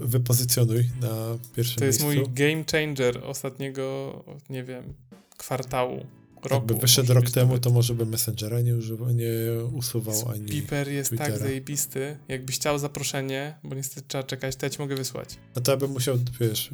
wypozycjonuj 0.00 0.90
na 1.00 1.38
pierwszym 1.56 1.78
To 1.78 1.84
jest 1.84 2.02
miejscu. 2.02 2.20
mój 2.20 2.34
game 2.34 2.64
changer 2.72 3.20
ostatniego, 3.24 4.12
nie 4.50 4.64
wiem, 4.64 4.94
kwartału. 5.38 6.06
Roku, 6.44 6.54
Jakby 6.54 6.74
wyszedł 6.74 7.12
rok 7.14 7.30
temu, 7.30 7.58
to 7.58 7.70
może 7.70 7.94
by 7.94 8.06
Messengera 8.06 8.60
nie, 8.60 8.76
używał, 8.76 9.10
nie 9.10 9.28
usuwał 9.72 10.28
ani 10.28 10.46
Piper 10.46 10.88
jest 10.88 11.10
tak 11.10 11.18
Twittera. 11.18 11.38
tak 11.38 11.48
zajebisty. 11.48 12.16
Jakbyś 12.28 12.56
chciał 12.56 12.78
zaproszenie, 12.78 13.58
bo 13.64 13.76
niestety 13.76 14.06
trzeba 14.08 14.24
czekać, 14.24 14.56
to 14.56 14.66
ja 14.66 14.70
ci 14.70 14.78
mogę 14.78 14.96
wysłać. 14.96 15.28
No 15.56 15.62
to 15.62 15.70
ja 15.70 15.76
bym 15.76 15.90
musiał, 15.90 16.18
wiesz, 16.40 16.70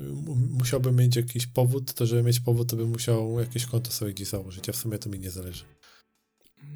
musiałbym 0.51 0.97
mieć 0.97 1.17
jakiś 1.17 1.47
powód, 1.47 1.95
to 1.95 2.07
żeby 2.07 2.23
mieć 2.23 2.41
powód, 2.41 2.71
to 2.71 2.77
bym 2.77 2.89
musiał 2.89 3.41
jakieś 3.41 3.67
konto 3.67 3.91
sobie 3.91 4.13
gdzieś 4.13 4.29
założyć, 4.29 4.69
a 4.69 4.73
w 4.73 4.77
sumie 4.77 4.99
to 4.99 5.11
mi 5.11 5.19
nie 5.19 5.31
zależy. 5.31 5.65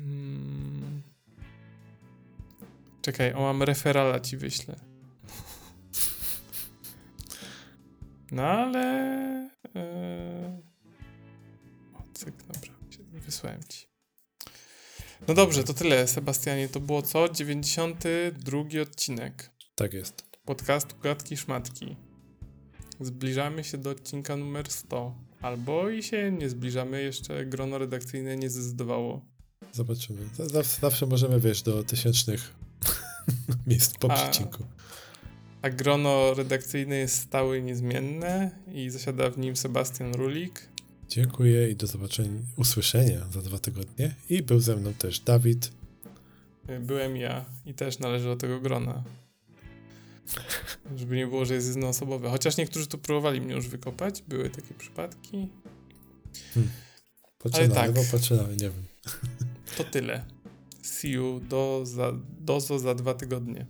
Hmm. 0.05 1.03
Czekaj, 3.03 3.33
o 3.33 3.41
mam 3.41 3.63
referala 3.63 4.21
ci 4.21 4.37
wyślę. 4.37 4.77
No 8.33 8.43
ale... 8.43 9.51
Yy... 9.75 10.63
O, 11.95 12.03
cyk, 12.15 12.35
dobra, 12.37 12.73
wysłałem 13.13 13.61
ci. 13.69 13.87
No 15.29 15.35
dobrze, 15.35 15.65
to 15.65 15.75
tyle, 15.75 16.07
Sebastianie. 16.07 16.69
To 16.69 16.81
było 16.81 17.03
co? 17.03 17.29
92 17.29 18.83
odcinek. 18.83 19.51
Tak 19.75 19.93
jest. 19.93 20.25
Podcastu 20.45 20.97
Gadki 21.03 21.37
Szmatki. 21.37 21.97
Zbliżamy 23.01 23.65
się 23.65 23.79
do 23.79 23.91
odcinka 23.91 24.37
numer 24.37 24.71
100. 24.71 25.15
Albo 25.43 25.91
i 25.91 26.03
się 26.03 26.33
nie 26.33 26.49
zbliżamy, 26.49 27.03
jeszcze 27.03 27.47
grono 27.47 27.79
redakcyjne 27.79 28.37
nie 28.37 28.51
zdecydowało. 28.51 29.27
Zobaczymy. 29.73 30.19
Zawsze, 30.37 30.81
zawsze 30.81 31.07
możemy, 31.07 31.41
wiesz, 31.41 31.63
do 31.63 31.85
tysięcznych 31.85 32.55
miejsc 33.67 33.99
po 33.99 34.09
odcinku. 34.09 34.65
A 35.63 35.71
grono 35.71 36.35
redakcyjne 36.35 36.97
jest 36.97 37.19
stałe 37.19 37.59
i 37.59 37.63
niezmienne 37.63 38.51
i 38.73 38.91
zasiada 38.91 39.31
w 39.31 39.39
nim 39.39 39.57
Sebastian 39.57 40.15
Rulik. 40.15 40.69
Dziękuję 41.09 41.71
i 41.71 41.77
do 41.77 41.87
zobaczenia, 41.87 42.41
usłyszenia 42.57 43.27
za 43.31 43.43
dwa 43.43 43.59
tygodnie. 43.59 44.15
I 44.29 44.43
był 44.43 44.61
ze 44.61 44.77
mną 44.77 44.95
też 44.95 45.21
Dawid. 45.21 45.73
Byłem 46.81 47.17
ja 47.17 47.45
i 47.67 47.75
też 47.75 47.99
należy 47.99 48.25
do 48.25 48.37
tego 48.37 48.61
grona. 48.61 49.05
Żeby 50.97 51.17
nie 51.17 51.27
było, 51.27 51.45
że 51.45 51.55
jest 51.55 51.69
jednoosobowe. 51.69 52.31
Chociaż 52.31 52.57
niektórzy 52.57 52.87
tu 52.87 52.99
próbowali 52.99 53.41
mnie 53.41 53.55
już 53.55 53.69
wykopać. 53.69 54.23
Były 54.29 54.51
takie 54.51 54.75
przypadki. 54.75 55.49
Hmm. 56.55 56.73
Poczynamy, 57.39 57.75
tak, 57.75 57.93
bo 57.93 58.01
poczynamy, 58.11 58.57
nie 58.57 58.71
wiem. 58.71 58.85
To 59.81 59.85
tyle. 59.85 60.25
See 60.83 61.11
you 61.11 61.41
do 61.41 61.81
za, 61.85 62.13
dozo 62.41 62.79
za 62.79 62.95
dwa 62.95 63.15
tygodnie. 63.15 63.67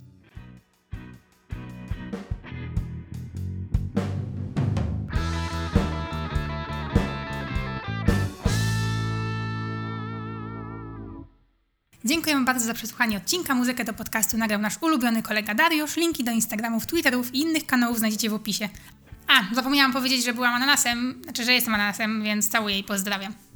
Dziękujemy 12.04 12.44
bardzo 12.44 12.66
za 12.66 12.74
przesłuchanie 12.74 13.16
odcinka. 13.16 13.54
Muzykę 13.54 13.84
do 13.84 13.92
podcastu 13.92 14.38
nagrał 14.38 14.60
nasz 14.60 14.82
ulubiony 14.82 15.22
kolega 15.22 15.54
Dariusz. 15.54 15.96
Linki 15.96 16.24
do 16.24 16.32
Instagramów, 16.32 16.86
Twitterów 16.86 17.34
i 17.34 17.40
innych 17.40 17.66
kanałów 17.66 17.98
znajdziecie 17.98 18.30
w 18.30 18.34
opisie. 18.34 18.68
A, 19.26 19.54
zapomniałam 19.54 19.92
powiedzieć, 19.92 20.24
że 20.24 20.32
byłam 20.32 20.54
ananasem, 20.54 21.20
znaczy, 21.22 21.44
że 21.44 21.52
jestem 21.52 21.74
ananasem, 21.74 22.22
więc 22.22 22.48
całuję 22.48 22.78
i 22.78 22.84
pozdrawiam. 22.84 23.49